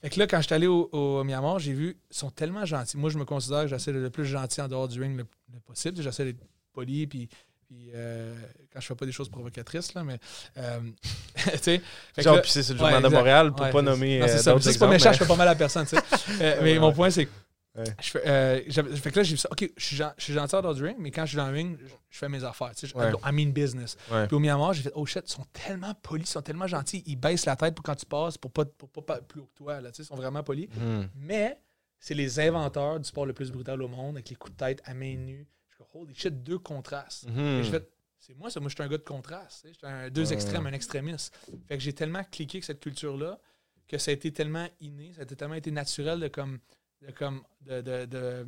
Fait 0.00 0.08
que 0.08 0.18
là, 0.18 0.26
quand 0.26 0.38
je 0.38 0.46
suis 0.46 0.54
allé 0.54 0.66
au, 0.66 1.24
Myanmar, 1.24 1.58
j'ai 1.58 1.74
vu, 1.74 1.98
ils 2.10 2.16
sont 2.16 2.30
tellement 2.30 2.64
gentils. 2.64 2.96
Moi, 2.96 3.10
je 3.10 3.18
me 3.18 3.26
considère 3.26 3.64
que 3.64 3.68
j'essaie 3.68 3.92
d'être 3.92 4.00
le 4.00 4.08
plus 4.08 4.24
gentil 4.24 4.62
en 4.62 4.68
dehors 4.68 4.88
du 4.88 4.98
ring 4.98 5.14
le, 5.14 5.26
possible. 5.66 6.00
J'essaie 6.00 6.24
d'être 6.24 6.40
poli, 6.72 7.06
puis, 7.06 7.28
puis 7.66 7.90
euh, 7.94 8.34
quand 8.72 8.80
je 8.80 8.86
fais 8.86 8.94
pas 8.94 9.04
des 9.04 9.12
choses 9.12 9.28
provocatrices, 9.28 9.92
là, 9.92 10.04
mais. 10.04 10.18
Euh, 10.56 10.80
tu 11.34 11.58
sais. 11.60 11.82
puis 12.14 12.24
c'est 12.46 12.70
le 12.70 12.78
journal 12.78 13.02
de 13.02 13.08
Montréal 13.08 13.52
pour 13.54 13.68
pas 13.68 13.82
nommer. 13.82 14.22
c'est 14.26 14.38
ça. 14.38 14.56
C'est 14.58 14.78
pas 14.78 14.88
méchant, 14.88 15.12
je 15.12 15.18
fais 15.18 15.26
pas 15.26 15.36
mal 15.36 15.48
à 15.48 15.54
personne, 15.54 15.84
tu 15.84 15.96
sais. 15.96 16.02
Euh, 16.40 16.60
mais 16.62 16.78
mon 16.78 16.92
point, 16.92 17.10
c'est 17.10 17.28
je 17.76 18.10
fais, 18.10 18.22
euh, 18.28 18.60
fait 18.96 19.10
que 19.10 19.18
là, 19.18 19.22
j'ai 19.24 19.34
dit, 19.34 19.42
OK, 19.50 19.72
je 19.76 19.84
suis, 19.84 19.96
je 19.96 20.22
suis 20.22 20.32
gentil 20.32 20.52
dans 20.52 20.72
le 20.72 20.86
ring, 20.86 20.96
mais 20.98 21.10
quand 21.10 21.22
je 21.22 21.30
suis 21.30 21.36
dans 21.36 21.48
le 21.48 21.54
ring, 21.54 21.76
je, 22.10 22.18
fais 22.18 22.28
mes 22.28 22.44
affaires. 22.44 22.72
Tu 22.74 22.86
sais, 22.86 22.96
ouais. 22.96 23.10
I 23.24 23.32
mean 23.32 23.50
business. 23.50 23.96
Puis 24.06 24.36
au 24.36 24.38
Myanmar, 24.38 24.74
j'ai 24.74 24.82
fait, 24.82 24.92
oh 24.94 25.04
shit, 25.04 25.24
ils 25.26 25.32
sont 25.32 25.46
tellement 25.52 25.92
polis, 25.94 26.28
ils 26.28 26.32
sont 26.32 26.42
tellement 26.42 26.68
gentils. 26.68 27.02
Ils 27.06 27.16
baissent 27.16 27.46
la 27.46 27.56
tête 27.56 27.74
pour 27.74 27.82
quand 27.82 27.96
tu 27.96 28.06
passes, 28.06 28.38
pour 28.38 28.52
pas, 28.52 28.64
pour 28.64 29.04
pas 29.04 29.20
plus 29.20 29.40
haut 29.40 29.46
que 29.46 29.56
toi. 29.56 29.80
Là, 29.80 29.90
tu 29.90 29.96
sais, 29.96 30.02
ils 30.04 30.06
sont 30.06 30.14
vraiment 30.14 30.42
polis. 30.44 30.68
Hmm. 30.68 31.06
Mais 31.16 31.60
c'est 31.98 32.14
les 32.14 32.38
inventeurs 32.38 33.00
du 33.00 33.08
sport 33.08 33.26
le 33.26 33.32
plus 33.32 33.50
brutal 33.50 33.82
au 33.82 33.88
monde, 33.88 34.16
avec 34.16 34.28
les 34.28 34.36
coups 34.36 34.52
de 34.52 34.58
tête 34.58 34.82
à 34.84 34.94
main 34.94 35.16
nue. 35.16 35.46
Je 35.70 35.76
fais, 35.76 35.84
holy 35.94 36.14
shit, 36.14 36.44
deux 36.44 36.60
contrastes. 36.60 37.28
Hmm. 37.28 37.58
Et 37.58 37.64
je 37.64 37.70
fais, 37.70 37.88
c'est 38.20 38.34
moi, 38.38 38.50
ça. 38.50 38.60
Moi, 38.60 38.68
je 38.68 38.74
suis 38.76 38.84
un 38.84 38.88
gars 38.88 38.98
de 38.98 39.02
contraste. 39.02 39.66
Je 39.66 39.72
suis 39.72 39.86
un, 39.86 40.10
deux 40.10 40.32
extrêmes, 40.32 40.66
un 40.66 40.72
extrémiste. 40.72 41.36
Fait 41.66 41.76
que 41.76 41.82
j'ai 41.82 41.92
tellement 41.92 42.22
cliqué 42.22 42.58
avec 42.58 42.64
cette 42.64 42.80
culture-là 42.80 43.40
que 43.88 43.98
ça 43.98 44.10
a 44.10 44.14
été 44.14 44.32
tellement 44.32 44.66
inné, 44.80 45.12
ça 45.14 45.22
a 45.22 45.24
tellement 45.26 45.54
été 45.54 45.70
naturel 45.70 46.20
de 46.20 46.28
comme 46.28 46.58
de 47.06 47.12
comme 47.12 47.42
de, 47.62 47.80
de, 47.80 48.04
de, 48.06 48.46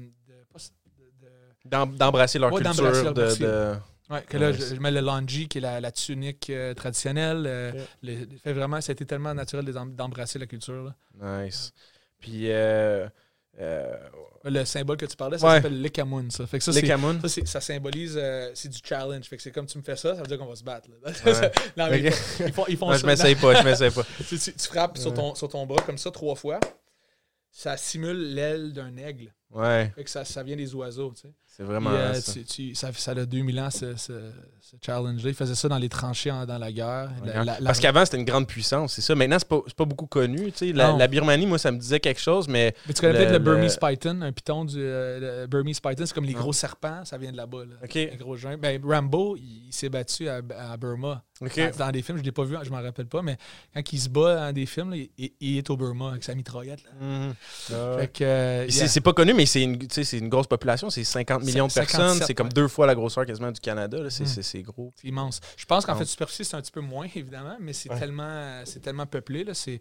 d'embrasser 1.64 2.38
leur 2.38 2.52
culture 2.52 3.12
de, 3.12 3.76
Ouais, 4.08 4.22
que 4.22 4.36
là, 4.36 4.52
je, 4.52 4.76
mets 4.76 4.92
le 4.92 5.00
lanji, 5.00 5.48
qui 5.48 5.58
est 5.58 5.60
la, 5.60 5.80
la 5.80 5.90
tunique 5.90 6.48
euh, 6.50 6.74
traditionnelle. 6.74 7.44
Euh, 7.44 7.72
fait 8.42 8.52
vraiment, 8.52 8.80
ça 8.80 8.92
a 8.92 8.94
été 8.94 9.04
tellement 9.04 9.34
naturel 9.34 9.64
d'embrasser 9.64 10.38
la 10.38 10.46
culture. 10.46 10.94
Là. 11.20 11.42
Nice. 11.42 11.72
Puis, 12.20 12.52
euh, 12.52 13.08
le 14.44 14.64
symbole 14.64 14.96
que 14.96 15.06
tu 15.06 15.16
parlais, 15.16 15.38
ça 15.38 15.56
s'appelle 15.56 15.82
l'Ekamun. 15.82 16.30
Ça. 16.30 16.46
Fait 16.46 16.58
que 16.58 16.64
ça, 16.64 16.72
ça, 16.72 17.28
ça, 17.46 17.60
symbolise, 17.60 18.20
c'est 18.54 18.68
du 18.68 18.78
challenge. 18.80 19.24
Fait 19.24 19.38
que 19.38 19.42
c'est 19.42 19.50
comme 19.50 19.66
tu 19.66 19.76
me 19.76 19.82
fais 19.82 19.96
ça, 19.96 20.14
ça 20.14 20.20
veut 20.20 20.28
dire 20.28 20.38
qu'on 20.38 20.46
va 20.46 20.54
se 20.54 20.62
battre. 20.62 20.88
Là. 21.02 21.10
non, 21.76 21.90
mais 21.90 22.02
ils 22.02 22.52
font, 22.52 22.64
ils 22.68 22.76
font 22.76 22.92
ça. 22.92 22.98
Je 22.98 23.06
m'essaye 23.06 23.34
pas, 23.34 23.60
je 23.60 23.64
m'essaye 23.64 23.90
pas. 23.90 24.04
tu, 24.28 24.38
tu, 24.38 24.52
frappes 24.68 24.98
sur, 24.98 25.12
ton, 25.12 25.34
sur 25.34 25.48
ton 25.48 25.66
bras 25.66 25.82
comme 25.84 25.98
ça 25.98 26.12
trois 26.12 26.36
fois 26.36 26.60
ça 27.56 27.78
simule 27.78 28.34
l'aile 28.34 28.74
d'un 28.74 28.98
aigle. 28.98 29.32
Ouais. 29.50 29.92
Fait 29.94 30.04
que 30.04 30.10
ça, 30.10 30.24
ça 30.24 30.42
vient 30.42 30.56
des 30.56 30.74
oiseaux, 30.74 31.12
tu 31.14 31.22
sais. 31.22 31.34
C'est 31.56 31.62
vraiment 31.62 31.90
euh, 31.90 32.12
ça. 32.12 32.32
ça. 32.74 32.92
ça. 32.92 33.10
a 33.12 33.24
2000 33.24 33.60
ans, 33.60 33.70
ce, 33.70 33.96
ce, 33.96 34.12
challenge-là. 34.84 35.30
Ils 35.30 35.34
faisaient 35.34 35.54
ça 35.54 35.68
dans 35.68 35.78
les 35.78 35.88
tranchées 35.88 36.30
dans 36.46 36.58
la 36.58 36.70
guerre. 36.70 37.10
Parce 37.64 37.80
qu'avant, 37.80 38.04
c'était 38.04 38.18
une 38.18 38.26
grande 38.26 38.46
puissance, 38.46 38.92
c'est 38.92 39.00
ça. 39.00 39.14
Maintenant, 39.14 39.38
c'est 39.38 39.48
pas, 39.48 39.60
pas 39.74 39.84
beaucoup 39.86 40.06
connu. 40.06 40.52
Tu 40.52 40.68
sais. 40.68 40.72
La, 40.72 41.06
Birmanie, 41.08 41.46
moi, 41.46 41.56
ça 41.56 41.70
me 41.70 41.78
disait 41.78 42.00
quelque 42.00 42.20
chose, 42.20 42.46
mais... 42.46 42.74
Mais 42.86 42.92
tu 42.92 43.00
connais 43.00 43.14
peut-être 43.14 43.32
le, 43.32 43.38
Burmese 43.38 43.78
Python, 43.78 44.20
un 44.20 44.32
python 44.32 44.66
du 44.66 44.76
euh, 44.78 45.46
Burmese 45.46 45.80
Python. 45.80 46.04
C'est 46.04 46.14
comme 46.14 46.24
les 46.24 46.34
gros 46.34 46.52
serpents, 46.52 47.06
ça 47.06 47.16
vient 47.16 47.32
de 47.32 47.38
là-bas. 47.38 47.64
Là. 47.64 47.86
Les 47.94 48.16
gros 48.18 48.36
Ben, 48.60 48.78
Rambo, 48.84 49.36
il, 49.36 49.72
s'est 49.72 49.88
battu 49.88 50.28
à, 50.28 50.42
à 50.58 50.76
Burma. 50.76 51.24
Dans, 51.78 51.90
des 51.90 52.00
films, 52.00 52.16
je 52.16 52.22
ne 52.22 52.26
l'ai 52.26 52.32
pas 52.32 52.44
vu, 52.44 52.56
je 52.62 52.70
m'en 52.70 52.80
rappelle 52.80 53.06
pas, 53.06 53.20
mais 53.20 53.36
quand 53.74 53.92
il 53.92 54.00
se 54.00 54.08
bat 54.08 54.36
dans 54.36 54.52
des 54.52 54.64
films, 54.64 54.94
il, 55.18 55.58
est 55.58 55.68
au 55.68 55.76
Burma 55.76 56.10
avec 56.10 56.24
sa 56.24 56.34
mitraillette. 56.34 56.82
Mhm. 56.98 57.34
Ah 57.70 57.74
euh, 58.20 58.66
c'est 58.68 59.00
pas 59.02 59.12
connu, 59.12 59.34
mais 59.36 59.46
c'est 59.46 59.62
une, 59.62 59.78
une 60.12 60.28
grosse 60.28 60.46
population. 60.46 60.90
C'est 60.90 61.04
50 61.04 61.44
millions 61.44 61.68
de 61.68 61.72
personnes. 61.72 62.20
C'est 62.26 62.34
comme 62.34 62.52
deux 62.52 62.68
fois 62.68 62.86
la 62.86 62.94
grosseur 62.94 63.26
quasiment 63.26 63.52
du 63.52 63.60
Canada. 63.60 63.98
Mhm. 63.98 64.10
C'est 64.10 64.62
gros. 64.62 64.92
C'est 64.96 65.08
immense. 65.08 65.40
Je 65.56 65.64
pense 65.64 65.86
qu'en 65.86 65.94
fait, 65.94 66.04
superficie, 66.04 66.44
c'est 66.44 66.56
un 66.56 66.62
petit 66.62 66.72
peu 66.72 66.80
moins, 66.80 67.06
évidemment, 67.14 67.56
mais 67.60 67.72
c'est 67.72 67.88
tellement, 67.90 68.62
tellement 68.82 69.06
peuplé. 69.06 69.44
Là, 69.44 69.52
ils 69.66 69.80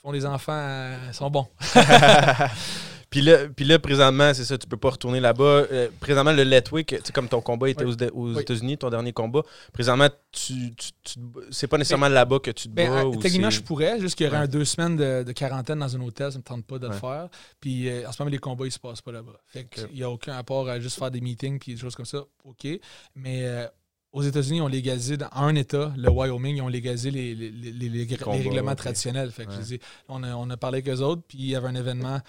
font 0.00 0.12
des 0.12 0.26
enfants, 0.26 0.52
euh, 0.54 0.96
ils 1.08 1.14
sont 1.14 1.30
bons. 1.30 1.48
Puis 3.12 3.20
là, 3.20 3.46
puis 3.54 3.66
là, 3.66 3.78
présentement, 3.78 4.32
c'est 4.32 4.46
ça, 4.46 4.56
tu 4.56 4.66
peux 4.66 4.78
pas 4.78 4.88
retourner 4.88 5.20
là-bas. 5.20 5.66
Euh, 5.70 5.88
présentement, 6.00 6.32
le 6.32 6.44
Letwick, 6.44 6.96
tu 7.04 7.12
comme 7.12 7.28
ton 7.28 7.42
combat 7.42 7.68
était 7.68 7.84
aux, 7.84 8.38
États-Unis, 8.38 8.78
ton 8.78 8.88
dernier 8.88 9.12
combat, 9.12 9.42
présentement, 9.70 10.08
tu, 10.30 10.74
tu, 10.74 11.20
c'est 11.50 11.66
pas 11.66 11.76
nécessairement 11.76 12.08
là-bas 12.08 12.38
que 12.38 12.50
tu 12.50 12.68
te 12.68 12.72
ben, 12.72 13.10
bats. 13.10 13.18
techniquement, 13.20 13.50
je 13.50 13.60
pourrais, 13.60 14.00
juste 14.00 14.14
qu'il 14.14 14.24
y 14.24 14.28
aurait 14.30 14.38
un 14.38 14.46
deux 14.46 14.64
semaines 14.64 14.96
de, 14.96 15.30
quarantaine 15.32 15.80
dans 15.80 15.94
un 15.94 16.00
hôtel, 16.00 16.32
ça 16.32 16.38
me 16.38 16.42
tente 16.42 16.64
pas 16.64 16.78
de 16.78 16.86
le 16.86 16.94
faire. 16.94 17.28
Puis 17.60 17.90
euh, 17.90 18.08
en 18.08 18.12
ce 18.12 18.22
moment, 18.22 18.30
les 18.30 18.38
combats, 18.38 18.64
ils 18.64 18.72
se 18.72 18.78
passent 18.78 19.02
pas 19.02 19.12
là-bas. 19.12 19.38
Fait 19.46 19.64
qu'il 19.64 19.98
y 19.98 20.02
a 20.02 20.08
aucun 20.08 20.32
rapport 20.32 20.66
à 20.70 20.80
juste 20.80 20.98
faire 20.98 21.10
des 21.10 21.20
meetings 21.20 21.58
puis 21.58 21.74
des 21.74 21.80
choses 21.80 21.94
comme 21.94 22.06
ça. 22.06 22.24
OK. 22.44 22.66
Mais. 23.14 23.44
Euh, 23.44 23.66
aux 24.14 24.22
États-Unis, 24.22 24.58
ils 24.58 24.62
ont 24.62 24.68
légalisé, 24.68 25.16
dans 25.16 25.30
un 25.32 25.54
État, 25.54 25.90
le 25.96 26.10
Wyoming, 26.10 26.56
ils 26.56 26.60
ont 26.60 26.68
légalisé 26.68 27.10
les, 27.10 27.34
les, 27.34 27.50
les, 27.50 28.08
règlements 28.20 28.74
traditionnels. 28.74 29.30
Fait 29.30 29.46
que 29.46 29.52
je 29.52 29.60
dis, 29.60 29.78
on, 30.06 30.22
a, 30.22 30.34
on 30.34 30.50
a 30.50 30.56
parlé 30.58 30.80
avec 30.80 30.88
eux 30.90 31.00
autres, 31.00 31.22
puis 31.26 31.38
il 31.38 31.46
y 31.46 31.56
avait 31.56 31.68
un 31.68 31.74
événement 31.74 32.20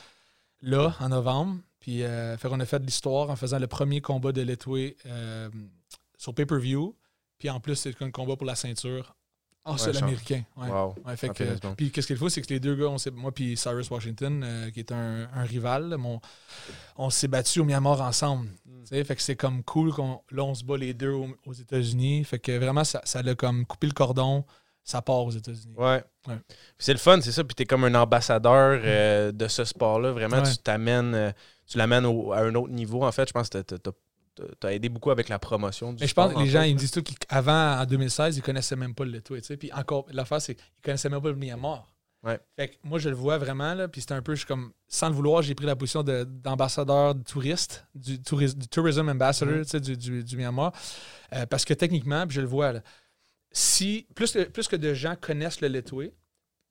là, 0.63 0.95
en 0.99 1.09
novembre. 1.09 1.57
Puis 1.79 2.03
euh, 2.03 2.37
on 2.45 2.59
a 2.59 2.65
fait 2.65 2.79
de 2.79 2.85
l'histoire 2.85 3.29
en 3.29 3.35
faisant 3.35 3.59
le 3.59 3.67
premier 3.67 4.01
combat 4.01 4.31
de 4.31 4.41
Letway 4.41 4.95
euh, 5.05 5.49
sur 6.17 6.33
pay-per-view. 6.33 6.95
Puis 7.37 7.49
en 7.49 7.59
plus, 7.59 7.75
c'est 7.75 8.01
un 8.01 8.09
combat 8.09 8.35
pour 8.37 8.47
la 8.47 8.55
ceinture 8.55 9.15
en 9.65 9.77
seul 9.77 9.97
américain. 9.97 10.43
Ouais. 10.57 11.15
fait 11.15 11.29
que, 11.29 11.73
puis 11.75 11.91
qu'est-ce 11.91 12.07
qu'il 12.07 12.17
faut, 12.17 12.29
c'est 12.29 12.41
que 12.41 12.53
les 12.53 12.59
deux 12.59 12.75
gars, 12.75 12.87
on 12.87 12.97
moi 13.13 13.31
puis 13.31 13.55
Cyrus 13.55 13.89
Washington, 13.89 14.43
euh, 14.43 14.71
qui 14.71 14.79
est 14.79 14.91
un, 14.91 15.27
rival, 15.43 15.97
on 16.97 17.09
s'est 17.09 17.29
battu 17.29 17.61
au 17.61 17.65
Myanmar 17.65 18.01
ensemble. 18.01 18.49
Mm. 18.65 19.03
Fait 19.03 19.15
que 19.15 19.21
c'est 19.21 19.37
comme 19.37 19.63
cool 19.63 19.93
qu'on 19.93 20.21
là 20.31 20.43
on 20.43 20.53
se 20.53 20.63
bat 20.63 20.77
les 20.77 20.93
deux 20.93 21.13
aux, 21.45 21.53
États-Unis. 21.53 22.23
Fait 22.25 22.39
que 22.39 22.57
vraiment, 22.57 22.83
ça, 22.83 23.01
ça 23.05 23.19
a 23.19 23.35
comme 23.35 23.65
coupé 23.65 23.87
le 23.87 23.93
cordon 23.93 24.45
ça 24.83 25.01
part 25.01 25.23
aux 25.23 25.31
États-Unis. 25.31 25.75
Ouais. 25.77 26.03
C'est 26.77 26.93
le 26.93 26.99
fun, 26.99 27.19
c'est 27.21 27.31
ça. 27.31 27.43
Puis 27.43 27.55
tu 27.55 27.63
es 27.63 27.65
comme 27.65 27.85
un 27.85 27.95
ambassadeur 27.95 28.81
euh, 28.83 29.31
de 29.31 29.47
ce 29.47 29.63
sport-là. 29.63 30.11
Vraiment, 30.11 30.41
tu 30.41 30.57
t'amènes, 30.57 31.15
euh, 31.15 31.31
tu 31.65 31.77
l'amènes 31.77 32.05
à 32.05 32.39
un 32.39 32.55
autre 32.55 32.71
niveau. 32.71 33.03
En 33.03 33.11
fait, 33.11 33.27
je 33.27 33.33
pense 33.33 33.49
que 33.49 33.61
tu 33.61 34.67
as 34.67 34.73
aidé 34.73 34.89
beaucoup 34.89 35.11
avec 35.11 35.29
la 35.29 35.39
promotion 35.39 35.93
du 35.93 36.01
Mais 36.01 36.07
je 36.07 36.13
pense 36.13 36.33
que 36.33 36.39
les 36.39 36.49
gens, 36.49 36.63
ils 36.63 36.73
me 36.73 36.79
disent 36.79 36.91
tout 36.91 37.03
qu'avant, 37.03 37.79
en 37.79 37.85
2016, 37.85 38.37
ils 38.37 38.41
connaissaient 38.41 38.75
même 38.75 38.93
pas 38.93 39.05
le 39.05 39.11
Letway. 39.11 39.41
Puis 39.57 39.71
encore, 39.73 40.05
l'affaire, 40.11 40.41
c'est 40.41 40.55
qu'ils 40.55 40.65
connaissaient 40.83 41.09
même 41.09 41.21
pas 41.21 41.29
le 41.29 41.35
Myanmar. 41.35 41.89
Ouais. 42.23 42.39
Fait 42.55 42.69
que 42.69 42.75
moi, 42.83 42.99
je 42.99 43.09
le 43.09 43.15
vois 43.15 43.37
vraiment, 43.37 43.73
là, 43.73 43.89
puis 43.89 43.99
c'est 43.99 44.13
un 44.13 44.21
peu, 44.21 44.33
je 44.33 44.39
suis 44.39 44.47
comme, 44.47 44.71
sans 44.87 45.09
le 45.09 45.13
vouloir, 45.13 45.41
j'ai 45.41 45.55
pris 45.55 45.65
la 45.65 45.75
position 45.75 46.03
d'ambassadeur 46.03 47.15
touriste, 47.25 47.85
du, 47.93 48.17
du 48.17 48.67
tourism 48.69 49.09
ambassador 49.09 49.55
mm-hmm. 49.55 49.79
du, 49.81 49.97
du, 49.97 50.23
du, 50.23 50.37
Myanmar, 50.37 50.71
euh, 51.33 51.45
parce 51.45 51.65
que 51.65 51.73
techniquement, 51.73 52.25
puis 52.25 52.35
je 52.35 52.41
le 52.41 52.47
vois, 52.47 52.71
là, 52.71 52.81
si 53.53 54.07
plus, 54.15 54.37
plus 54.51 54.67
que 54.67 54.75
de 54.75 54.93
gens 54.93 55.15
connaissent 55.15 55.61
le 55.61 55.69
Letway, 55.69 56.13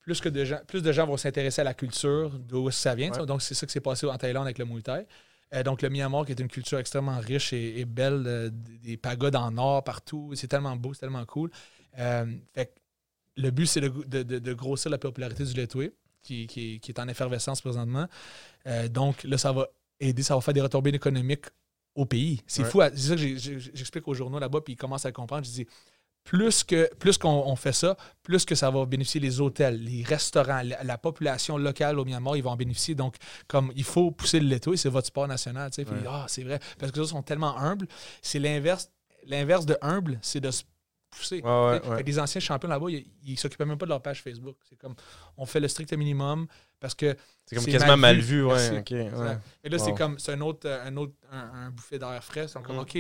plus, 0.01 0.21
que 0.21 0.29
de 0.29 0.45
gens, 0.45 0.59
plus 0.67 0.83
de 0.83 0.93
gens 0.93 1.07
vont 1.07 1.17
s'intéresser 1.17 1.61
à 1.61 1.65
la 1.65 1.75
culture, 1.75 2.39
d'où 2.39 2.71
ça 2.71 2.95
vient. 2.95 3.11
Donc, 3.11 3.41
c'est 3.41 3.55
ça 3.55 3.67
qui 3.67 3.73
s'est 3.73 3.81
passé 3.81 4.07
en 4.07 4.19
Thaïlande 4.19 4.45
avec 4.45 4.59
le 4.59 4.65
Muay 4.65 4.83
Thai. 4.83 5.07
Euh, 5.55 5.63
donc, 5.63 5.81
le 5.81 5.89
Myanmar, 5.91 6.27
qui 6.27 6.33
est 6.33 6.41
une 6.41 6.49
culture 6.49 6.79
extrêmement 6.79 7.19
riche 7.19 7.53
et, 7.53 7.85
belle, 7.85 8.25
euh, 8.27 8.51
des 8.53 8.97
pagodes 8.97 9.37
en 9.37 9.57
or 9.59 9.85
partout. 9.85 10.33
C'est 10.35 10.49
tellement 10.49 10.75
beau, 10.77 10.93
c'est 10.93 11.01
tellement 11.01 11.25
cool. 11.25 11.51
fait 11.95 12.75
le 13.37 13.51
but, 13.51 13.67
c'est 13.67 13.81
de, 13.81 14.53
grossir 14.53 14.91
la 14.91 14.99
popularité 14.99 15.45
du 15.45 15.55
Letway, 15.55 15.93
qui, 16.23 16.47
qui, 16.47 16.81
est 16.87 16.99
en 16.99 17.09
effervescence 17.09 17.61
présentement. 17.61 18.07
Euh, 18.67 18.89
donc, 18.89 19.25
là, 19.25 19.39
ça 19.39 19.53
va 19.53 19.69
aider, 20.01 20.23
ça 20.23 20.35
va 20.35 20.41
faire 20.41 20.55
des 20.55 20.61
retombées 20.61 20.91
économiques 20.91 21.47
au 21.95 22.07
pays. 22.07 22.43
C'est 22.47 22.65
fou. 22.65 22.81
C'est 22.95 23.09
ça 23.09 23.17
que 23.17 23.37
j'explique 23.75 24.07
aux 24.09 24.15
journaux 24.15 24.39
là-bas, 24.39 24.61
puis 24.61 24.75
ils 24.75 24.77
commencent 24.77 25.07
à 25.07 25.13
comprendre. 25.13 25.45
Je 25.45 25.51
dis, 25.51 25.67
plus 26.25 26.65
que 26.65 26.93
plus 26.95 27.19
qu'on 27.19 27.57
fait 27.57 27.73
ça, 27.73 27.97
plus 28.23 28.45
que 28.45 28.55
ça 28.55 28.71
va 28.71 28.87
bénéficier 28.87 29.21
les 29.21 29.41
hôtels, 29.41 29.83
les 29.83 30.03
restaurants, 30.03 30.63
la, 30.63 30.99
population 30.99 31.59
locale 31.59 31.99
au 31.99 32.05
Myanmar, 32.05 32.37
ils 32.37 32.43
vont 32.43 32.51
en 32.51 32.57
bénéficier. 32.57 32.95
Donc, 32.95 33.17
comme 33.49 33.73
il 33.75 33.85
faut 33.85 34.11
pousser 34.11 34.41
le 34.41 34.53
et 34.53 34.77
c'est 34.77 34.89
votre 34.89 35.07
sport 35.09 35.27
national. 35.27 35.71
ah, 36.09 36.27
c'est 36.29 36.45
vrai. 36.45 36.61
Parce 36.79 36.93
que 36.93 37.01
les 37.01 37.07
sont 37.07 37.23
tellement 37.23 37.59
humbles. 37.59 37.89
C'est 38.21 38.39
l'inverse. 38.39 38.91
L'inverse 39.27 39.67
de 39.67 39.77
humble, 39.83 40.19
c'est 40.21 40.41
de 40.41 40.51
se 40.51 40.65
pousser. 41.11 41.43
Les 42.05 42.19
anciens 42.19 42.41
champions 42.41 42.69
là-bas, 42.69 42.87
ils, 42.91 43.07
ne 43.25 43.37
s'occupaient 43.37 43.65
même 43.65 43.79
pas 43.79 43.87
de 43.87 43.91
leur 43.91 44.03
page 44.03 44.23
Facebook. 44.23 44.57
C'est 44.69 44.77
comme, 44.77 44.95
on 45.37 45.47
fait 45.47 45.61
le 45.61 45.69
strict 45.69 45.93
minimum 45.95 46.47
parce 46.81 46.95
que. 46.95 47.17
C'est 47.45 47.57
comme 47.57 47.67
quasiment 47.67 47.97
mal 47.97 48.19
vu, 48.19 48.45
ouais. 48.45 48.83
Et 49.63 49.69
là, 49.69 49.79
c'est 49.79 49.95
comme, 49.95 50.19
c'est 50.19 50.33
un 50.33 50.41
autre, 50.41 50.69
un 50.69 50.97
autre, 50.97 51.15
un, 51.31 51.71
bouffet 51.71 51.99
d'air 51.99 52.23
frais. 52.23 52.49
C'est 52.49 52.63
comme, 52.63 52.77
mm. 52.77 52.81
OK, 52.81 52.99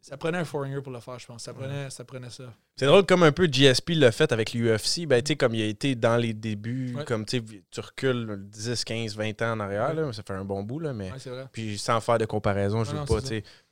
ça 0.00 0.16
prenait 0.16 0.38
un 0.38 0.44
foreigner 0.44 0.80
pour 0.80 0.92
le 0.92 1.00
faire, 1.00 1.18
je 1.18 1.26
pense. 1.26 1.42
Ça 1.42 1.52
prenait 1.52 1.90
ça. 1.90 2.04
Prenait 2.04 2.30
ça. 2.30 2.44
C'est 2.76 2.86
drôle, 2.86 3.04
comme 3.04 3.24
un 3.24 3.32
peu 3.32 3.48
GSP 3.50 3.90
l'a 3.96 4.12
fait 4.12 4.30
avec 4.30 4.52
l'UFC. 4.52 5.06
Ben, 5.06 5.20
tu 5.20 5.32
sais, 5.32 5.36
comme 5.36 5.54
il 5.54 5.62
a 5.62 5.66
été 5.66 5.96
dans 5.96 6.16
les 6.16 6.32
débuts, 6.32 6.96
comme 7.06 7.24
tu 7.24 7.42
recules 7.76 8.38
10, 8.48 8.84
15, 8.84 9.16
20 9.16 9.42
ans 9.42 9.52
en 9.52 9.60
arrière, 9.60 9.94
là, 9.94 10.12
ça 10.12 10.22
fait 10.22 10.34
un 10.34 10.44
bon 10.44 10.62
bout, 10.62 10.78
là, 10.78 10.92
mais. 10.92 11.10
Puis 11.52 11.76
sans 11.78 12.00
faire 12.00 12.18
de 12.18 12.24
comparaison, 12.24 12.84
je 12.84 12.92
ne 12.92 13.00
veux 13.00 13.04
pas. 13.04 13.18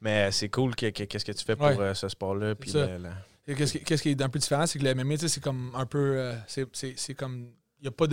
Mais 0.01 0.33
c'est 0.33 0.49
cool, 0.49 0.75
qu'est-ce 0.75 1.25
que, 1.25 1.33
tu 1.33 1.45
fais 1.45 1.57
pour 1.57 1.67
euh, 1.67 1.95
ce 1.95 2.09
sport-là. 2.09 2.55
Puis 2.55 2.73
Qu'est-ce 3.47 4.03
qui, 4.03 4.09
est 4.09 4.23
un 4.23 4.29
peu 4.29 4.39
différent, 4.39 4.67
c'est 4.67 4.79
que 4.79 4.85
le 4.85 4.95
MMA, 4.95 5.17
c'est 5.19 5.43
comme 5.43 5.71
un 5.75 5.87
peu. 5.87 6.17
Euh, 6.17 6.35
c'est 6.47 7.15
comme. 7.15 7.51
Il 7.85 7.89
n'y 7.89 7.91
a 7.91 7.93
pas 7.93 8.07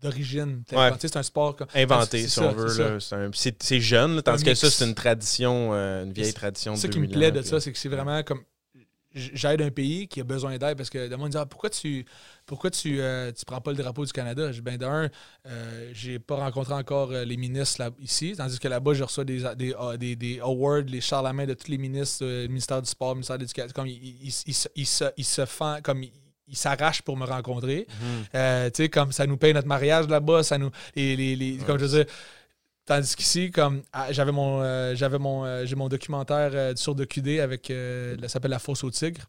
d'origine. 0.00 0.62
C'est 0.98 1.16
un 1.16 1.22
sport. 1.22 1.54
Inventé, 1.74 2.26
si 2.26 2.38
on 2.40 2.50
veut. 2.52 2.98
C'est 3.30 3.80
jeune, 3.80 4.22
tandis 4.22 4.42
que 4.42 4.54
ça, 4.54 4.70
c'est 4.70 4.86
une 4.86 4.94
tradition, 4.94 5.74
euh, 5.74 6.04
une 6.04 6.12
vieille 6.12 6.32
tradition. 6.32 6.74
Ça 6.76 6.88
qui 6.88 6.98
me 6.98 7.08
plaît 7.08 7.30
de 7.30 7.42
ça, 7.42 7.60
c'est 7.60 7.70
que 7.70 7.78
c'est 7.78 7.90
vraiment 7.90 8.22
comme 8.22 8.42
j'aide 9.14 9.62
un 9.62 9.70
pays 9.70 10.06
qui 10.06 10.20
a 10.20 10.24
besoin 10.24 10.56
d'aide 10.58 10.76
parce 10.76 10.90
que 10.90 10.98
le 10.98 11.16
monde 11.16 11.30
dit 11.30 11.36
ah, 11.36 11.46
pourquoi 11.46 11.70
tu 11.70 12.04
pourquoi 12.46 12.70
tu, 12.70 13.00
euh, 13.00 13.32
tu 13.32 13.44
prends 13.44 13.60
pas 13.60 13.72
le 13.72 13.76
drapeau 13.76 14.04
du 14.04 14.12
Canada? 14.12 14.52
Je 14.52 14.60
ben 14.60 14.78
d'un, 14.78 15.10
euh, 15.46 15.90
j'ai 15.92 16.18
pas 16.18 16.36
rencontré 16.36 16.74
encore 16.74 17.12
euh, 17.12 17.24
les 17.24 17.36
ministres 17.36 17.82
là, 17.82 17.90
ici, 18.00 18.34
tandis 18.36 18.58
que 18.58 18.68
là-bas, 18.68 18.94
je 18.94 19.04
reçois 19.04 19.24
des, 19.24 19.42
des, 19.56 19.74
des, 19.98 20.16
des 20.16 20.40
awards, 20.40 20.82
les 20.86 21.00
main 21.34 21.46
de 21.46 21.54
tous 21.54 21.70
les 21.70 21.78
ministres, 21.78 22.24
le 22.24 22.46
ministère 22.46 22.80
du 22.80 22.88
Sport, 22.88 23.10
le 23.10 23.14
ministère 23.16 23.36
de 23.36 23.42
l'Éducation. 23.42 23.72
Comme 23.74 23.86
ils, 23.86 24.30
se, 24.30 25.10
se 25.18 25.46
font 25.46 25.78
comme 25.82 26.04
ils 26.48 26.56
s'arrachent 26.56 27.02
pour 27.02 27.16
me 27.16 27.26
rencontrer. 27.26 27.86
Mhm. 27.88 28.70
tu 28.70 28.70
sais, 28.74 28.88
comme 28.88 29.12
ça 29.12 29.26
nous 29.26 29.36
paye 29.36 29.54
notre 29.54 29.68
mariage 29.68 30.08
là-bas, 30.08 30.42
ça 30.42 30.58
nous. 30.58 30.70
Les, 30.94 31.16
les, 31.16 31.36
les 31.36 31.56
comme 31.58 31.78
je 31.78 31.84
veux 31.84 32.04
dire, 32.04 32.12
Tandis 32.88 33.14
qu'ici, 33.14 33.50
comme 33.50 33.82
ah, 33.92 34.10
j'avais 34.12 34.32
mon 34.32 34.94
j'avais 34.94 35.18
mon 35.18 35.66
j'ai 35.66 35.76
mon 35.76 35.88
documentaire 35.88 36.72
sur 36.74 36.94
DocuD 36.94 37.38
avec 37.38 37.70
ça 38.22 38.28
s'appelle 38.28 38.50
La 38.50 38.58
Fosse 38.58 38.82
au 38.82 38.90
Tigre 38.90 39.20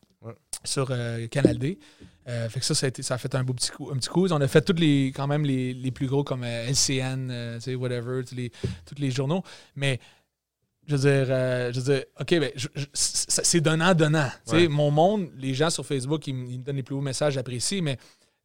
sur 0.64 0.94
Canal 1.30 1.58
D. 1.58 1.78
fait 2.26 2.60
que 2.60 2.66
ça, 2.66 2.74
ça 2.74 2.88
a, 2.88 3.02
ça 3.02 3.16
a, 3.16 3.18
fait 3.18 3.36
un 3.36 3.44
beau 3.44 3.54
petit 3.54 3.72
coup, 3.72 3.90
un 3.92 3.98
petit 3.98 4.08
coup. 4.08 4.28
On 4.30 4.40
a 4.40 4.48
fait 4.48 4.62
tous 4.62 4.80
les 4.80 5.08
quand 5.08 5.28
même 5.28 5.44
les, 5.44 5.74
les 5.74 5.92
plus 5.92 6.08
gros 6.08 6.24
comme 6.24 6.46
LCN, 6.46 7.60
whatever, 7.76 8.24
tous 8.24 8.36
les, 8.36 8.50
tous 8.86 8.96
les 8.98 9.12
journaux. 9.12 9.44
Mais 9.76 10.00
je 10.90 10.96
veux 10.96 11.02
dire, 11.02 11.26
je 11.74 11.80
veux 11.80 11.94
dire 11.94 12.04
OK, 12.20 12.40
ben, 12.40 12.52
c'est 12.94 13.62
donnant-donnant. 13.62 14.30
sais 14.44 14.68
Mon 14.68 14.92
monde, 14.92 15.30
les 15.38 15.54
gens 15.54 15.70
sur 15.70 15.86
Facebook, 15.86 16.28
ils, 16.28 16.36
ils 16.52 16.60
me 16.60 16.64
donnent 16.64 16.76
les 16.76 16.84
plus 16.84 16.96
hauts 16.96 17.02
messages, 17.02 17.34
j'apprécie, 17.34 17.82
mais 17.82 17.98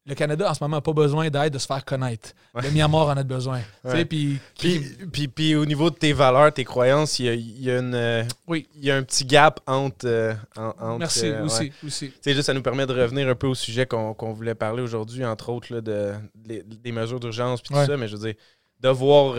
le 0.06 0.14
Canada, 0.14 0.50
en 0.50 0.54
ce 0.54 0.62
moment, 0.62 0.76
n'a 0.76 0.80
pas 0.82 0.92
besoin 0.92 1.30
d'aide 1.30 1.54
de 1.54 1.58
se 1.58 1.66
faire 1.66 1.82
connaître. 1.84 2.30
Le 2.54 2.70
Myanmar 2.70 3.08
en 3.08 3.16
a 3.16 3.22
besoin. 3.22 3.60
Puis, 4.08 4.38
puis, 4.58 5.28
puis, 5.28 5.54
au 5.54 5.64
niveau 5.64 5.88
de 5.88 5.94
tes 5.94 6.12
valeurs, 6.12 6.52
tes 6.52 6.64
croyances, 6.64 7.18
il 7.18 7.62
y 7.62 7.70
a, 7.70 7.78
une, 7.78 7.94
euh, 7.94 8.22
oui. 8.46 8.68
y 8.76 8.90
a 8.90 8.96
un 8.96 9.02
petit 9.02 9.24
gap 9.24 9.60
entre. 9.66 10.06
Euh, 10.06 10.34
entre 10.56 10.98
Merci, 10.98 11.26
euh, 11.26 11.44
aussi. 11.44 11.72
aussi. 11.84 12.12
Juste, 12.24 12.42
ça 12.42 12.52
nous 12.52 12.62
permet 12.62 12.86
de 12.86 12.92
revenir 12.92 13.28
un 13.28 13.34
peu 13.34 13.46
au 13.46 13.54
sujet 13.54 13.86
qu'on 13.86 14.32
voulait 14.34 14.54
parler 14.54 14.82
aujourd'hui, 14.82 15.24
entre 15.24 15.48
autres, 15.48 15.72
là, 15.72 15.80
de, 15.80 16.12
des 16.34 16.92
mesures 16.92 17.20
d'urgence 17.20 17.62
puis 17.62 17.74
tout 17.74 17.86
ça. 17.86 17.96
Mais 17.96 18.08
je 18.08 18.16
veux 18.16 18.26
dire, 18.26 18.34
de 18.80 18.88
voir. 18.90 19.36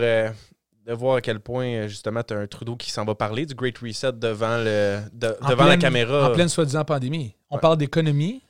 De 0.86 0.92
voir 0.92 1.16
à 1.16 1.20
quel 1.20 1.40
point, 1.40 1.88
justement, 1.88 2.22
tu 2.22 2.32
as 2.34 2.38
un 2.38 2.46
Trudeau 2.46 2.76
qui 2.76 2.90
s'en 2.90 3.04
va 3.04 3.14
parler 3.14 3.44
du 3.44 3.54
Great 3.54 3.76
Reset 3.78 4.12
devant, 4.12 4.58
le, 4.58 5.00
devant 5.12 5.64
la 5.64 5.76
caméra. 5.76 6.30
En 6.30 6.32
pleine 6.32 6.48
soi-disant 6.48 6.84
pandémie. 6.84 7.34
On 7.50 7.58
parle 7.58 7.76
d'économie, 7.76 8.42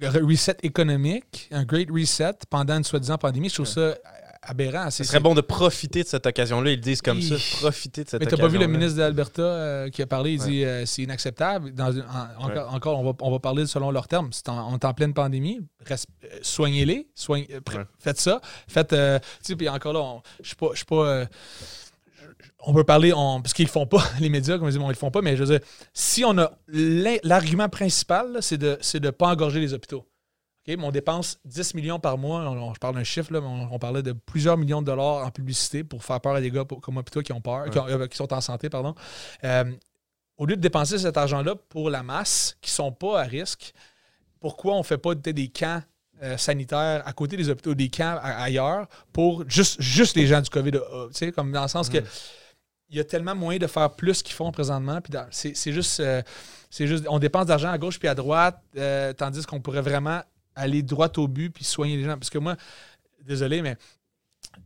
reset 0.00 0.56
économique, 0.62 1.48
un 1.52 1.64
great 1.64 1.88
reset 1.90 2.34
pendant 2.50 2.76
une 2.76 2.84
soi-disant 2.84 3.18
pandémie. 3.18 3.48
Je 3.48 3.54
trouve 3.54 3.66
ça 3.66 3.94
aberrant. 4.46 4.90
Ce 4.90 5.04
serait 5.04 5.20
bon 5.20 5.34
de 5.34 5.40
profiter 5.40 6.02
de 6.02 6.08
cette 6.08 6.26
occasion-là. 6.26 6.70
Ils 6.70 6.80
disent 6.80 7.02
comme 7.02 7.20
ça, 7.20 7.36
profiter 7.60 8.04
de 8.04 8.08
cette 8.08 8.22
occasion. 8.22 8.36
Mais 8.36 8.42
t'as 8.42 8.42
pas 8.42 8.52
vu 8.52 8.58
le 8.58 8.66
ministre 8.66 8.96
d'Alberta 8.98 9.42
euh, 9.42 9.90
qui 9.90 10.02
a 10.02 10.06
parlé, 10.06 10.32
il 10.34 10.40
dit 10.40 10.64
euh, 10.64 10.86
c'est 10.86 11.02
inacceptable. 11.02 11.72
Dans 11.72 11.92
encore, 12.70 13.00
on, 13.00 13.04
va, 13.04 13.12
on 13.20 13.30
va 13.30 13.38
parler 13.38 13.66
selon 13.66 13.90
leurs 13.90 14.08
termes. 14.08 14.30
En, 14.48 14.72
on 14.72 14.74
est 14.74 14.84
en 14.84 14.94
pleine 14.94 15.14
pandémie. 15.14 15.60
Euh, 15.90 15.96
soignez-les. 16.42 17.08
Soignez, 17.14 17.48
faites 17.98 18.20
ça. 18.20 18.40
Faites. 18.68 18.94
puis 19.58 19.68
encore 19.68 19.92
là, 19.92 20.22
je 20.42 20.54
ne 20.60 20.74
suis 20.74 20.84
pas 20.84 21.26
on 22.68 22.74
peut 22.74 22.84
parler, 22.84 23.12
parce 23.12 23.52
qu'ils 23.52 23.66
le 23.66 23.70
font 23.70 23.86
pas, 23.86 24.02
les 24.20 24.28
médias, 24.28 24.58
comme 24.58 24.66
je 24.66 24.72
dis, 24.72 24.78
bon, 24.78 24.86
ils 24.86 24.94
le 24.94 24.96
font 24.96 25.12
pas, 25.12 25.22
mais 25.22 25.36
je 25.36 25.44
veux 25.44 25.58
dire, 25.58 25.66
si 25.92 26.24
on 26.24 26.36
a 26.36 26.52
l'argument 27.22 27.68
principal, 27.68 28.38
c'est 28.40 28.58
de 28.58 28.78
ne 28.94 29.10
pas 29.10 29.28
engorger 29.28 29.60
les 29.60 29.72
hôpitaux. 29.72 30.04
On 30.78 30.90
dépense 30.90 31.38
10 31.44 31.74
millions 31.74 32.00
par 32.00 32.18
mois, 32.18 32.72
je 32.74 32.78
parle 32.78 32.94
d'un 32.96 33.04
chiffre, 33.04 33.32
là, 33.32 33.40
on, 33.40 33.78
parlait 33.78 34.02
de 34.02 34.12
plusieurs 34.12 34.56
millions 34.56 34.80
de 34.80 34.86
dollars 34.86 35.24
en 35.24 35.30
publicité 35.30 35.84
pour 35.84 36.04
faire 36.04 36.20
peur 36.20 36.34
à 36.34 36.40
des 36.40 36.50
gars 36.50 36.64
comme 36.64 36.96
hôpitaux 36.96 37.22
qui 37.22 37.32
ont 37.32 37.40
peur, 37.40 37.66
euh, 37.76 38.06
qui, 38.08 38.16
sont 38.16 38.32
en 38.32 38.40
santé, 38.40 38.68
pardon. 38.68 38.94
Euh, 39.44 39.64
au 40.36 40.46
lieu 40.46 40.56
de 40.56 40.60
dépenser 40.60 40.98
cet 40.98 41.16
argent-là 41.16 41.54
pour 41.68 41.88
la 41.88 42.02
masse, 42.02 42.56
qui 42.60 42.70
ne 42.70 42.74
sont 42.74 42.92
pas 42.92 43.20
à 43.20 43.24
risque, 43.24 43.72
pourquoi 44.40 44.74
on 44.74 44.78
ne 44.78 44.84
fait 44.84 44.98
pas 44.98 45.14
des 45.14 45.48
camps 45.48 45.82
euh, 46.22 46.36
sanitaires 46.36 47.02
à 47.06 47.12
côté 47.12 47.36
des 47.36 47.48
hôpitaux, 47.48 47.74
des 47.74 47.88
camps 47.88 48.18
ailleurs, 48.22 48.88
pour 49.12 49.48
juste, 49.48 49.80
juste 49.80 50.16
les 50.16 50.26
gens 50.26 50.40
du 50.40 50.50
COVID, 50.50 50.72
tu 50.72 50.78
sais, 51.12 51.32
comme 51.32 51.52
dans 51.52 51.62
le 51.62 51.68
sens 51.68 51.88
que 51.88 52.02
il 52.88 52.96
y 52.96 53.00
a 53.00 53.04
tellement 53.04 53.34
moyen 53.34 53.58
de 53.58 53.66
faire 53.66 53.90
plus 53.90 54.22
qu'ils 54.22 54.34
font 54.34 54.52
présentement. 54.52 55.00
Puis 55.00 55.12
c'est 55.30 55.72
juste, 55.72 56.00
euh, 56.00 56.22
c'est 56.70 56.86
juste, 56.86 57.04
on 57.08 57.18
dépense 57.18 57.46
d'argent 57.46 57.70
à 57.70 57.78
gauche 57.78 57.98
puis 57.98 58.08
à 58.08 58.14
droite, 58.14 58.60
euh, 58.76 59.12
tandis 59.12 59.44
qu'on 59.44 59.60
pourrait 59.60 59.80
vraiment 59.80 60.20
aller 60.56 60.82
droit 60.82 61.10
au 61.18 61.28
but 61.28 61.50
puis 61.50 61.64
soigner 61.64 61.96
les 61.96 62.04
gens. 62.04 62.18
Parce 62.18 62.30
que 62.30 62.38
moi, 62.38 62.56
désolé, 63.24 63.62
mais 63.62 63.76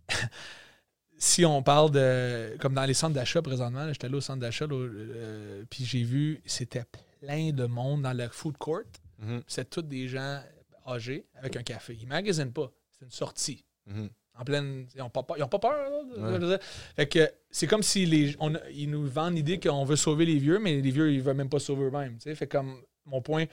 si 1.19 1.45
on 1.45 1.63
parle 1.63 1.91
de, 1.91 2.57
comme 2.59 2.75
dans 2.75 2.87
les 2.87 2.95
centres 2.95 3.15
d'achat 3.15 3.43
présentement, 3.43 3.93
j'étais 3.93 4.07
allé 4.07 4.17
au 4.17 4.23
centre 4.23 4.41
d'achat, 4.41 4.67
euh, 4.71 5.65
puis 5.69 5.85
j'ai 5.85 6.03
vu, 6.03 6.41
c'était 6.47 6.85
plein 7.21 7.51
de 7.51 7.67
monde 7.67 8.03
dans 8.03 8.17
le 8.17 8.29
food 8.29 8.57
court. 8.57 8.81
Mm-hmm. 9.23 9.43
C'est 9.47 9.69
tous 9.69 9.83
des 9.83 10.09
gens 10.09 10.41
âgés 10.87 11.27
avec 11.35 11.57
un 11.57 11.63
café. 11.63 11.95
Ils 12.01 12.05
ne 12.05 12.09
magasinent 12.09 12.53
pas. 12.53 12.73
C'est 12.91 13.05
une 13.05 13.11
sortie. 13.11 13.65
Mm-hmm 13.87 14.09
en 14.41 14.45
pleine. 14.45 14.87
Ils 14.95 14.99
n'ont 14.99 15.11
pas, 15.11 15.23
peur. 15.23 15.49
Pas 15.49 15.59
peur. 15.59 16.61
Fait 16.97 17.07
que 17.07 17.31
c'est 17.51 17.67
comme 17.67 17.83
si 17.83 18.07
les, 18.07 18.35
on, 18.41 18.53
ils 18.73 18.91
nous 18.91 19.07
vendent 19.07 19.35
l'idée 19.35 19.61
qu'on 19.61 19.85
veut 19.85 19.97
sauver 19.97 20.25
les 20.25 20.39
vieux, 20.39 20.59
mais 20.59 20.81
les 20.81 20.91
vieux, 20.91 21.13
ils 21.13 21.19
ne 21.19 21.23
veulent 21.23 21.37
même 21.37 21.49
pas 21.49 21.59
sauver 21.59 21.85
eux-mêmes. 21.85 22.19
Fait 22.21 22.47
comme 22.47 22.81
mon 23.05 23.21
point. 23.21 23.45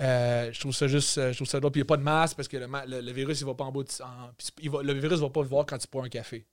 Euh, 0.00 0.50
je 0.52 0.60
trouve 0.60 0.74
ça 0.74 0.86
juste, 0.88 1.14
je 1.16 1.34
trouve 1.34 1.48
ça 1.48 1.60
drôle. 1.60 1.72
Puis 1.72 1.80
il 1.80 1.84
n'y 1.84 1.86
a 1.86 1.92
pas 1.92 1.96
de 1.96 2.02
masque 2.02 2.36
parce 2.36 2.48
que 2.48 2.56
le, 2.56 2.66
le, 3.00 3.12
virus, 3.12 3.40
il 3.40 3.46
va 3.46 3.54
pas 3.54 3.64
en 3.64 3.72
bas. 3.72 3.82
le 4.62 4.92
virus 4.94 5.18
ne 5.18 5.24
va 5.24 5.30
pas 5.30 5.42
voir 5.42 5.66
quand 5.66 5.78
tu 5.78 5.86
prends 5.88 6.04
un 6.04 6.08
café. 6.08 6.46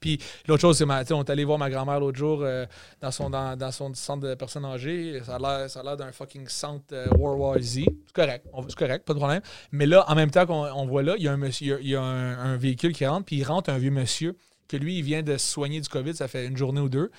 Puis 0.00 0.18
l'autre 0.46 0.60
chose, 0.60 0.78
c'est 0.78 1.12
on 1.12 1.22
est 1.22 1.30
allé 1.30 1.44
voir 1.44 1.58
ma 1.58 1.70
grand-mère 1.70 2.00
l'autre 2.00 2.18
jour 2.18 2.40
euh, 2.42 2.66
dans, 3.00 3.10
son, 3.10 3.30
dans, 3.30 3.70
son 3.72 3.94
centre 3.94 4.26
de 4.26 4.34
personnes 4.34 4.64
âgées. 4.64 5.20
Ça 5.24 5.36
a 5.36 5.82
l'air 5.82 5.96
d'un 5.96 6.12
fucking 6.12 6.48
centre 6.48 6.84
euh, 6.92 7.06
World 7.16 7.40
War 7.40 7.58
Z. 7.60 7.84
C'est 8.06 8.12
correct, 8.12 8.46
c'est 8.68 8.76
correct, 8.76 9.04
pas 9.04 9.14
de 9.14 9.18
problème. 9.18 9.42
Mais 9.72 9.86
là, 9.86 10.04
en 10.08 10.14
même 10.14 10.30
temps 10.30 10.46
qu'on 10.46 10.86
voit 10.86 11.02
là, 11.02 11.14
il 11.16 11.24
y 11.24 11.28
a 11.28 11.32
un 11.32 11.36
monsieur, 11.36 11.78
il 11.80 11.88
y 11.88 11.96
a 11.96 12.02
un, 12.02 12.56
véhicule 12.56 12.94
qui 12.94 13.04
rentre, 13.06 13.26
puis 13.26 13.36
il 13.36 13.44
rentre 13.44 13.70
un 13.70 13.78
vieux 13.78 13.90
monsieur 13.90 14.36
que 14.68 14.76
lui, 14.76 14.98
il 14.98 15.02
vient 15.02 15.22
de 15.22 15.36
se 15.36 15.46
soigner 15.46 15.80
du 15.80 15.88
COVID, 15.88 16.14
ça 16.14 16.26
fait 16.26 16.46
une 16.46 16.56
journée 16.56 16.80
ou 16.80 16.88
deux. 16.88 17.10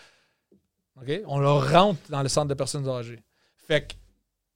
On 1.27 1.39
leur 1.39 1.71
rentre 1.71 1.99
dans 2.09 2.23
le 2.23 2.27
centre 2.29 2.47
de 2.47 2.53
personnes 2.55 2.87
âgées. 2.89 3.19
Fait 3.67 3.87
que, 3.87 3.93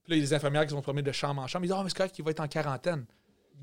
là, 0.07 0.15
il 0.15 0.19
y 0.19 0.21
a 0.21 0.25
des 0.25 0.33
infirmières 0.33 0.65
qui 0.65 0.73
vont 0.73 0.81
promener 0.81 1.03
de 1.03 1.11
chambre 1.11 1.41
en 1.41 1.47
chambre. 1.47 1.65
Ils 1.65 1.69
disent, 1.69 1.77
oh, 1.79 1.83
mais 1.83 1.89
c'est 1.89 1.97
correct 1.97 2.15
qu'il 2.15 2.25
va 2.25 2.31
être 2.31 2.39
en 2.39 2.47
quarantaine. 2.47 3.05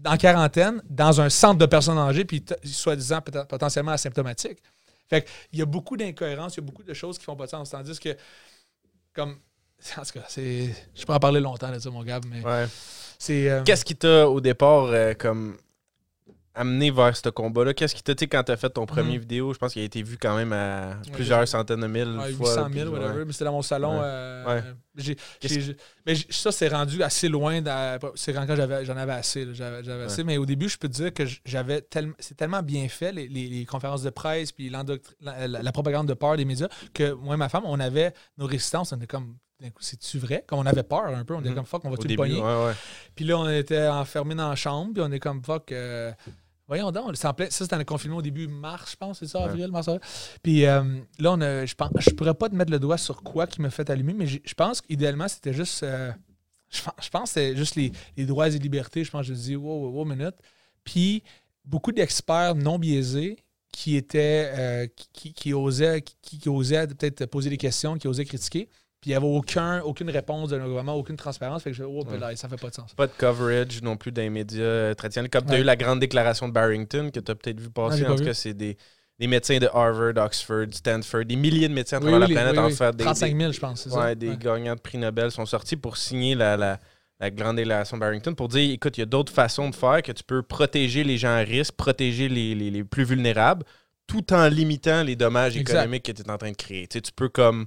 En 0.05 0.16
quarantaine, 0.16 0.81
dans 0.88 1.20
un 1.20 1.29
centre 1.29 1.59
de 1.59 1.66
personnes 1.66 1.98
âgées, 1.98 2.24
puis 2.24 2.44
soi-disant 2.64 3.20
potentiellement 3.20 3.92
asymptomatique. 3.92 4.59
Fait 5.09 5.27
qu'il 5.51 5.59
y 5.59 5.62
a 5.62 5.66
beaucoup 5.66 5.96
d'incohérences, 5.96 6.57
il 6.57 6.61
y 6.61 6.62
a 6.62 6.66
beaucoup 6.66 6.83
de 6.83 6.94
choses 6.94 7.18
qui 7.18 7.24
font 7.24 7.35
pas 7.35 7.46
de 7.46 7.51
sens. 7.51 7.70
Tandis 7.70 7.98
que, 7.98 8.16
comme. 9.12 9.37
En 9.96 10.03
tout 10.03 10.12
cas, 10.12 10.24
c'est. 10.29 10.74
Je 10.94 11.05
pourrais 11.05 11.16
en 11.16 11.20
parler 11.20 11.40
longtemps 11.40 11.70
de 11.70 11.79
ça, 11.79 11.90
mon 11.90 12.03
gars, 12.03 12.20
mais. 12.29 12.42
C'est. 13.18 13.48
Euh, 13.48 13.62
Qu'est-ce 13.64 13.85
qui 13.85 13.96
t'a, 13.96 14.29
au 14.29 14.40
départ, 14.40 14.87
euh, 14.87 15.14
comme 15.14 15.57
amené 16.59 16.90
vers 16.90 17.16
ce 17.16 17.29
combat-là? 17.29 17.73
Qu'est-ce 17.73 17.94
qui 17.94 18.03
t'a, 18.03 18.14
dit 18.14 18.29
quand 18.29 18.42
t'as 18.42 18.57
fait 18.57 18.71
ton 18.71 18.85
premier 18.85 19.14
mhm. 19.14 19.21
vidéo? 19.21 19.55
Je 19.55 19.59
pense 19.59 19.73
qu'il 19.73 19.83
a 19.83 19.85
été 19.85 20.03
vu 20.03 20.18
quand 20.18 20.37
même 20.37 20.53
à 20.53 20.97
plusieurs 21.12 21.47
centaines 21.47 21.81
de 21.81 21.87
mille 21.87 22.18
fois. 22.37 22.49
800 22.49 22.68
000, 22.73 22.90
whatever, 22.90 23.25
mais 23.25 23.33
c'était 23.33 23.44
dans 23.44 23.53
mon 23.53 23.62
salon. 23.62 24.01
Euh, 24.03 24.61
mais 26.05 26.14
ça, 26.31 26.53
c'est 26.53 26.68
rendu 26.68 27.03
assez 27.03 27.29
loin. 27.29 27.62
C'est 28.16 28.33
quand 28.33 28.47
j'en 28.47 28.97
avais 28.97 29.12
assez. 29.12 29.47
J'avais 29.55 30.05
assez. 30.05 30.25
Mais 30.25 30.37
au 30.37 30.47
début, 30.47 30.68
je 30.68 30.77
peux 30.77 30.88
te 30.88 30.94
dire 30.94 31.14
que 31.14 31.25
j'avais 31.44 31.81
tellement. 31.81 32.14
C'est 32.18 32.37
tellement 32.37 32.62
bien 32.62 32.88
fait, 32.88 33.12
les, 33.12 33.64
conférences 33.66 34.03
de 34.03 34.11
presse, 34.11 34.53
puis 34.53 34.71
la, 34.71 35.73
propagande 35.73 36.09
de 36.09 36.14
peur 36.14 36.37
des 36.37 36.44
médias, 36.44 36.68
que 36.92 37.12
moi 37.12 37.35
et 37.35 37.38
ma 37.38 37.49
femme, 37.49 37.64
on 37.66 37.79
avait 37.79 38.12
nos 38.37 38.47
résistances. 38.47 38.92
On 38.92 38.97
était 38.97 39.07
comme 39.07 39.37
c'est-tu 39.81 40.18
vrai? 40.18 40.44
Comme 40.47 40.61
on 40.61 40.66
avait 40.66 40.83
peur 40.83 41.07
un 41.07 41.25
peu, 41.25 41.35
on 41.35 41.40
était 41.40 41.51
mhm. 41.51 41.57
comme 41.57 41.66
fuck, 41.66 41.85
on 41.85 41.90
va 41.90 41.97
tout 41.97 42.09
le 42.09 42.16
pogner? 42.16 42.42
Puis 43.14 43.25
là, 43.25 43.38
on 43.38 43.49
était 43.49 43.88
enfermés 43.88 44.35
dans 44.35 44.49
la 44.49 44.57
chambre, 44.57 44.92
puis 44.94 45.03
on 45.05 45.11
est 45.12 45.18
comme 45.18 45.42
fuck. 45.42 45.73
Euh, 45.73 46.12
Voyons 46.68 46.92
donc, 46.92 47.16
ça 47.16 47.35
c'était 47.48 47.78
le 47.78 47.85
confinement 47.85 48.18
au 48.18 48.22
début 48.22 48.46
mars, 48.46 48.92
je 48.92 48.96
pense, 48.96 49.18
c'est 49.20 49.26
ça, 49.26 49.42
avril, 49.42 49.68
mars. 49.68 49.88
Puis 50.42 50.66
euh, 50.66 51.00
là, 51.18 51.33
on 51.33 51.40
a, 51.40 51.64
je 51.64 51.74
pense, 51.74 51.90
je 51.98 52.11
pourrais 52.11 52.35
pas 52.35 52.50
te 52.50 52.54
mettre 52.54 52.70
le 52.70 52.78
doigt 52.78 52.98
sur 52.98 53.22
quoi 53.22 53.46
qui 53.46 53.62
me 53.62 53.70
fait 53.70 53.88
allumer, 53.88 54.12
mais 54.12 54.26
je 54.26 54.54
pense 54.54 54.83
qu'idéalement, 54.83 55.28
c'était 55.28 55.54
juste, 55.54 55.83
euh, 55.83 56.12
je, 56.68 57.09
pense 57.11 57.33
que 57.33 57.57
juste 57.57 57.74
les, 57.74 57.90
droits 58.26 58.48
et 58.48 58.59
libertés. 58.59 59.02
Je 59.02 59.11
pense 59.11 59.26
que 59.26 59.33
je 59.33 59.38
dis, 59.38 59.57
wow, 59.57 59.87
wow, 59.87 59.90
wow, 59.92 60.04
minute. 60.04 60.35
Puis 60.85 61.22
beaucoup 61.64 61.90
d'experts 61.90 62.54
non 62.54 62.78
biaisés 62.78 63.38
qui 63.72 63.96
étaient, 63.96 64.52
euh, 64.54 64.87
qui, 65.14 65.33
qui, 65.33 65.54
osaient, 65.54 66.02
qui, 66.02 66.38
qui 66.38 66.48
osaient 66.50 66.87
peut-être 66.87 67.24
poser 67.26 67.48
des 67.48 67.57
questions, 67.57 67.96
qui 67.96 68.09
osaient 68.09 68.26
critiquer. 68.26 68.68
Puis 69.00 69.11
il 69.11 69.12
n'y 69.12 69.16
avait 69.16 69.26
aucun, 69.26 69.80
aucune 69.82 70.11
réponse 70.11 70.50
de 70.50 70.58
nos 70.58 70.66
gouvernement, 70.66 70.94
aucune 70.94 71.16
transparence. 71.16 71.62
Fait 71.62 71.70
que 71.70 71.76
je 71.76 71.84
oh, 71.84 72.04
là, 72.18 72.34
ça 72.34 72.48
fait 72.48 72.56
pas 72.56 72.68
de 72.68 72.74
sens. 72.74 72.94
Pas 72.94 73.06
de 73.06 73.12
coverage 73.16 73.80
non 73.80 73.96
plus 73.96 74.11
dans 74.11 74.22
les 74.22 74.30
médias 74.30 74.62
euh, 74.62 74.94
traditionnels. 74.94 75.30
Comme 75.30 75.44
tu 75.44 75.52
as 75.52 75.61
eu 75.61 75.62
la 75.62 75.76
grande 75.76 76.00
déclaration 76.00 76.48
de 76.48 76.52
Barrington 76.52 77.11
que 77.12 77.20
tu 77.20 77.30
as 77.30 77.34
peut-être 77.37 77.61
vu 77.61 77.70
passer. 77.70 78.04
en 78.04 78.16
tout 78.16 78.24
cas, 78.24 78.34
c'est 78.34 78.54
des, 78.54 78.76
des, 79.20 79.26
médecins 79.28 79.58
de 79.58 79.68
Harvard, 79.72 80.16
Oxford, 80.16 80.66
Stanford, 80.72 81.26
des 81.26 81.37
milliers 81.37 81.68
de 81.68 81.74
médecins 81.74 81.98
à 81.98 82.00
travers 82.00 82.18
la 82.18 82.26
planète 82.26 82.58
en 82.58 82.70
fait. 82.70 82.96
Des, 82.96 83.04
35 83.04 83.37
000, 83.37 83.52
je 83.52 83.61
pense. 83.61 83.88
Des 84.16 84.37
gagnants 84.37 84.74
de 84.74 84.80
prix 84.80 84.98
Nobel 84.98 85.30
sont 85.30 85.46
sortis 85.46 85.76
pour 85.76 85.96
signer 85.96 86.34
la, 86.34 86.56
la, 86.56 86.80
la 87.20 87.30
grande 87.30 87.56
déclaration 87.56 87.96
de 87.98 88.00
Barrington 88.00 88.34
pour 88.34 88.48
dire 88.48 88.68
écoute, 88.68 88.96
il 88.96 89.00
y 89.00 89.04
a 89.04 89.06
d'autres 89.06 89.32
façons 89.32 89.70
de 89.70 89.76
faire 89.76 90.02
que 90.02 90.11
tu 90.11 90.24
peux 90.24 90.42
protéger 90.42 91.04
les 91.04 91.18
gens 91.18 91.37
à 91.37 91.38
risque, 91.38 91.74
protéger 91.76 92.28
les, 92.28 92.56
les, 92.56 92.72
les 92.72 92.82
plus 92.82 93.04
vulnérables 93.04 93.64
tout 94.09 94.33
en 94.33 94.49
limitant 94.49 95.05
les 95.05 95.14
dommages 95.14 95.57
économiques 95.57 96.05
que 96.05 96.12
tu 96.12 96.23
es 96.23 96.31
en 96.31 96.38
train 96.38 96.51
de 96.51 96.57
créer. 96.57 96.88
tu 96.88 97.01
peux 97.14 97.29
comme 97.29 97.66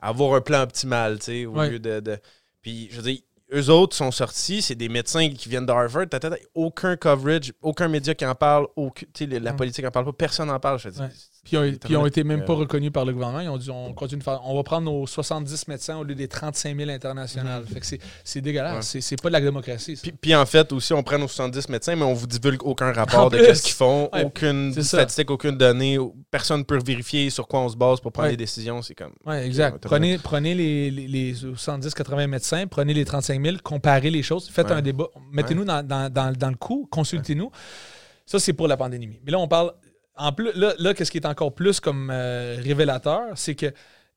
avoir 0.00 0.34
un 0.34 0.40
plan 0.40 0.62
optimal, 0.62 1.18
au 1.28 1.62
lieu 1.62 1.80
de, 1.80 1.98
de, 1.98 2.18
Puis, 2.62 2.88
je 2.92 2.96
veux 2.96 3.02
dire, 3.02 3.20
eux 3.52 3.70
autres 3.70 3.96
sont 3.96 4.12
sortis, 4.12 4.62
c'est 4.62 4.74
des 4.74 4.88
médecins 4.88 5.28
qui 5.30 5.48
viennent 5.48 5.66
d'Harvard, 5.66 6.06
t'as 6.08 6.20
aucun 6.54 6.96
coverage, 6.96 7.52
aucun 7.62 7.88
média 7.88 8.14
qui 8.14 8.24
en 8.24 8.34
parle, 8.34 8.68
aucun, 8.76 9.06
la 9.26 9.52
mm. 9.52 9.56
politique 9.56 9.84
en 9.84 9.90
parle 9.90 10.04
pas, 10.04 10.12
personne 10.12 10.48
n'en 10.48 10.60
parle. 10.60 10.78
Je 10.78 10.90
Puis 11.42 11.56
ils 11.88 11.96
ont, 11.96 12.06
été 12.06 12.22
même 12.22 12.44
pas 12.44 12.52
reconnus 12.52 12.92
par 12.92 13.06
le 13.06 13.12
gouvernement. 13.12 13.40
Ils 13.40 13.48
ont 13.48 13.56
dit 13.56 13.70
on 13.70 13.94
continue 13.94 14.18
de 14.18 14.24
faire, 14.24 14.40
on 14.44 14.54
va 14.54 14.62
prendre 14.62 14.90
nos 14.90 15.06
70 15.06 15.68
médecins 15.68 15.96
au 15.96 16.04
lieu 16.04 16.14
des 16.14 16.28
35 16.28 16.76
000 16.76 16.90
internationales. 16.90 17.62
Mm. 17.62 17.66
Fait 17.66 17.80
que 17.80 17.86
c'est 18.24 18.40
dégueulasse. 18.40 18.98
C'est 19.00 19.20
pas 19.20 19.28
de 19.28 19.32
la 19.32 19.40
démocratie. 19.40 19.98
Puis, 20.20 20.34
en 20.34 20.44
fait 20.46 20.70
aussi, 20.72 20.92
on 20.92 21.02
prend 21.02 21.18
nos 21.18 21.28
70 21.28 21.68
médecins, 21.70 21.96
mais 21.96 22.04
on 22.04 22.12
vous 22.12 22.26
divulgue 22.26 22.62
aucun 22.64 22.92
rapport 22.92 23.30
de 23.30 23.38
ce 23.38 23.62
qu'ils 23.62 23.74
font, 23.74 24.10
aucune 24.22 24.72
statistique, 24.82 25.30
aucune 25.30 25.56
donnée. 25.56 25.98
Personne 26.30 26.60
ne 26.60 26.64
peut 26.64 26.78
vérifier 26.84 27.30
sur 27.30 27.48
quoi 27.48 27.60
on 27.60 27.68
se 27.68 27.76
base 27.76 28.00
pour 28.00 28.12
prendre 28.12 28.28
des 28.28 28.36
décisions. 28.36 28.82
C'est 28.82 28.94
comme. 28.94 29.12
Oui, 29.24 29.36
exact. 29.36 29.78
Prenez, 29.82 30.18
prenez 30.18 30.54
les, 30.54 30.90
les 30.90 31.34
70-80 31.34 32.26
médecins, 32.26 32.66
prenez 32.66 32.94
les 32.94 33.04
35 33.04 33.42
000, 33.42 33.56
comparez 33.62 34.10
les 34.10 34.22
choses, 34.22 34.48
faites 34.48 34.70
un 34.70 34.82
débat, 34.82 35.08
mettez-nous 35.32 35.64
dans, 35.64 36.50
le 36.50 36.56
coup, 36.56 36.86
consultez-nous. 36.90 37.50
Ça, 38.26 38.38
c'est 38.38 38.52
pour 38.52 38.68
la 38.68 38.76
pandémie. 38.76 39.18
Mais 39.24 39.32
là, 39.32 39.38
on 39.40 39.48
parle. 39.48 39.72
En 40.20 40.32
plus, 40.32 40.52
là, 40.54 40.94
qu'est-ce 40.94 41.10
qui 41.10 41.18
est 41.18 41.26
encore 41.26 41.54
plus 41.54 41.80
comme 41.80 42.10
euh, 42.12 42.58
révélateur, 42.62 43.32
c'est 43.36 43.54
que 43.54 43.72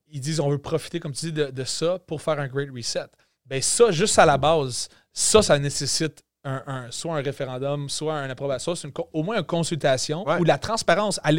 ils 0.09 0.19
disent 0.19 0.39
on 0.39 0.49
veut 0.49 0.57
profiter, 0.57 0.99
comme 0.99 1.13
tu 1.13 1.31
dis, 1.31 1.33
de, 1.33 1.63
ça 1.63 1.97
pour 1.99 2.21
faire 2.21 2.39
un 2.39 2.47
great 2.47 2.69
reset. 2.69 3.07
Bien, 3.45 3.61
ça, 3.61 3.89
juste 3.91 4.19
à 4.19 4.25
la 4.25 4.37
base, 4.37 4.89
ça, 5.11 5.41
ça 5.41 5.57
nécessite 5.57 6.23
un, 6.43 6.87
soit 6.91 7.15
un 7.15 7.21
référendum, 7.21 7.87
soit 7.87 8.15
une 8.17 8.31
approbation, 8.31 8.75
c'est 8.75 8.91
au 9.13 9.23
moins 9.23 9.37
une 9.37 9.45
consultation 9.45 10.25
ou 10.39 10.43
la 10.43 10.57
transparence 10.57 11.19
à, 11.23 11.29
à, 11.29 11.31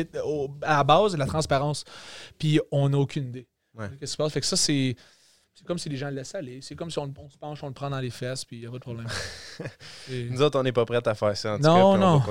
la 0.76 0.84
base, 0.84 1.14
la 1.16 1.26
transparence. 1.26 1.84
Puis 2.38 2.58
on 2.70 2.88
n'a 2.88 2.98
aucune 2.98 3.28
idée. 3.28 3.46
Qu'est-ce 3.76 3.98
qui 3.98 4.06
se 4.06 4.16
passe? 4.16 4.32
Fait 4.32 4.40
que 4.40 4.46
ça, 4.46 4.56
c'est 4.56 4.96
c'est 5.56 5.64
comme 5.64 5.78
si 5.78 5.88
les 5.88 5.96
gens 5.96 6.08
le 6.08 6.16
laissent 6.16 6.34
aller. 6.34 6.58
C'est 6.62 6.74
comme 6.74 6.90
si 6.90 6.98
on, 6.98 7.06
se 7.06 7.38
penche, 7.38 7.62
on 7.62 7.68
le 7.68 7.72
prend 7.72 7.88
dans 7.88 8.00
les 8.00 8.10
fesses, 8.10 8.44
puis 8.44 8.56
il 8.56 8.60
n'y 8.62 8.66
a 8.66 8.70
pas 8.70 8.78
de 8.78 8.82
problème. 8.82 9.06
Nous 10.10 10.42
autres, 10.42 10.58
on 10.58 10.64
n'est 10.64 10.72
pas 10.72 10.84
prêts 10.84 11.06
à 11.06 11.14
faire 11.14 11.36
ça. 11.36 11.54
En 11.54 11.58
non, 11.58 11.96
non. 11.96 12.22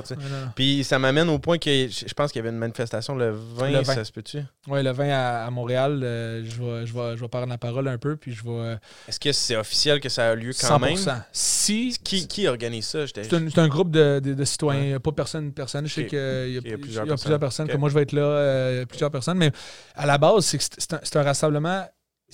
Puis 0.56 0.84
ça 0.84 1.00
m'amène 1.00 1.30
au 1.30 1.40
point 1.40 1.58
que 1.58 1.88
je 1.88 2.14
pense 2.14 2.34
qu'il 2.34 2.40
y 2.40 2.42
avait 2.42 2.54
une 2.54 2.60
manifestation 2.60 3.16
le 3.16 3.32
20, 3.32 3.86
ça 3.86 4.04
se 4.04 4.12
peut-tu? 4.12 4.40
Oui, 4.68 4.84
le 4.84 4.92
20 4.92 5.10
à, 5.10 5.50
Montréal. 5.52 6.02
Euh, 6.04 6.44
je, 6.44 6.62
vais, 6.62 6.86
je, 6.86 6.94
vais, 6.94 7.16
je 7.16 7.22
vais 7.22 7.28
prendre 7.30 7.48
la 7.48 7.58
parole 7.58 7.88
un 7.88 7.98
peu, 7.98 8.18
puis 8.18 8.34
je 8.34 8.44
vais. 8.44 8.50
Euh, 8.50 8.76
Est-ce 9.08 9.22
que 9.22 9.32
c'est 9.32 9.56
officiel 9.56 10.02
que 10.02 10.10
ça 10.10 10.32
a 10.32 10.36
lieu 10.36 10.52
quand 10.60 10.80
100%. 10.80 10.82
même? 10.82 11.24
Si. 11.32 11.98
Qui, 12.04 12.28
qui 12.28 12.48
organise 12.48 12.88
ça? 12.88 13.08
C'est 13.08 13.34
un, 13.34 13.48
un, 13.56 13.68
groupe 13.70 13.90
de, 13.90 14.20
de, 14.20 14.44
citoyens, 14.44 15.00
pas 15.00 15.14
personne, 15.14 15.54
personne. 15.54 15.88
Je 15.88 15.94
sais 15.94 16.08
qu'il 16.08 16.18
y, 16.18 16.58
a, 16.58 16.78
plusieurs, 16.78 17.06
personnes. 17.40 17.70
que 17.70 17.78
moi, 17.78 17.88
je 17.88 17.96
vais 17.96 18.02
être 18.02 18.12
là, 18.12 18.22
euh, 18.22 18.86
plusieurs 18.86 19.12
personnes. 19.12 19.38
Mais 19.38 19.52
à 19.96 20.06
la 20.06 20.18
base, 20.18 20.46
c'est 20.46 20.94
un, 20.94 21.20
un 21.22 21.24
rassemblement 21.24 21.86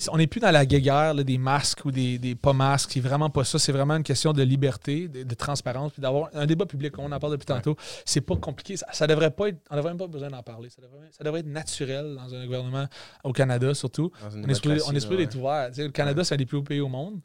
on 0.08 0.16
n'est 0.16 0.26
plus 0.26 0.40
dans 0.40 0.50
la 0.50 0.64
guéguerre 0.64 1.14
des 1.14 1.38
masques 1.38 1.84
ou 1.84 1.90
des, 1.90 2.18
des 2.18 2.34
pas 2.34 2.52
masques. 2.52 2.90
C'est 2.92 3.00
vraiment 3.00 3.30
pas 3.30 3.44
ça. 3.44 3.58
C'est 3.58 3.72
vraiment 3.72 3.96
une 3.96 4.02
question 4.02 4.32
de 4.32 4.42
liberté, 4.42 5.08
de, 5.08 5.34
transparence, 5.34 5.92
puis 5.92 6.02
d'avoir 6.02 6.30
un 6.32 6.46
débat 6.46 6.66
public. 6.66 6.98
On 6.98 7.10
en 7.12 7.18
parle 7.18 7.32
depuis 7.32 7.46
tantôt. 7.46 7.76
C'est 8.04 8.20
pas 8.20 8.36
compliqué. 8.36 8.76
Ça, 8.76 9.06
devrait 9.06 9.30
pas 9.30 9.48
être. 9.48 9.58
On 9.70 9.76
n'aurait 9.76 9.90
même 9.90 9.98
pas 9.98 10.06
besoin 10.06 10.30
d'en 10.30 10.42
parler. 10.42 10.68
Ça 10.70 10.80
devrait, 11.24 11.40
être 11.40 11.46
naturel 11.46 12.16
dans 12.16 12.34
un 12.34 12.44
gouvernement 12.44 12.86
au 13.24 13.32
Canada, 13.32 13.74
surtout. 13.74 14.10
On 14.34 14.48
est, 14.48 14.54
supposé, 14.54 14.80
on 14.86 14.92
est 14.92 15.34
ouvert. 15.34 15.70
le 15.76 15.88
Canada, 15.88 16.24
c'est 16.24 16.34
un 16.34 16.38
des 16.38 16.46
plus 16.46 16.58
hauts 16.58 16.62
pays 16.62 16.80
au 16.80 16.88
monde. 16.88 17.20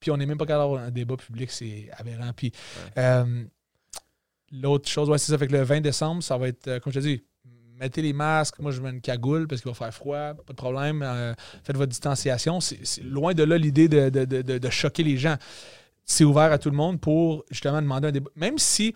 Puis 0.00 0.10
on 0.10 0.16
n'est 0.16 0.26
même 0.26 0.38
pas 0.38 0.46
capable 0.46 0.64
d'avoir 0.64 0.82
un 0.82 0.90
débat 0.90 1.16
public. 1.16 1.50
C'est 1.50 1.90
aberrant. 1.96 2.32
Puis 2.34 2.52
euh, 2.96 3.44
l'autre 4.50 4.88
chose, 4.88 5.08
ouais, 5.10 5.18
c'est 5.18 5.30
ça. 5.32 5.38
Fait 5.38 5.46
que 5.46 5.52
le 5.52 5.62
20 5.62 5.80
décembre, 5.80 6.22
ça 6.22 6.38
va 6.38 6.48
être, 6.48 6.66
euh, 6.68 6.80
comme 6.80 6.92
je 6.92 7.00
te 7.00 7.04
dis, 7.04 7.22
mettez 7.80 8.02
les 8.02 8.12
masques. 8.12 8.58
Moi, 8.60 8.70
je 8.70 8.80
mets 8.80 8.90
une 8.90 9.00
cagoule 9.00 9.48
parce 9.48 9.62
qu'il 9.62 9.70
va 9.70 9.74
faire 9.74 9.94
froid. 9.94 10.34
Pas 10.34 10.52
de 10.52 10.56
problème. 10.56 11.02
Euh, 11.02 11.34
faites 11.64 11.76
votre 11.76 11.88
distanciation. 11.88 12.60
C'est 12.60 13.02
loin 13.02 13.34
de 13.34 13.42
là 13.42 13.58
l'idée 13.58 13.88
de, 13.88 14.70
choquer 14.70 15.02
les 15.02 15.16
gens. 15.16 15.36
C'est 16.04 16.24
ouvert 16.24 16.52
à 16.52 16.58
tout 16.58 16.70
le 16.70 16.76
monde 16.76 17.00
pour 17.00 17.44
justement 17.50 17.80
demander 17.80 18.08
un 18.08 18.12
débat. 18.12 18.30
Même 18.36 18.58
si 18.58 18.94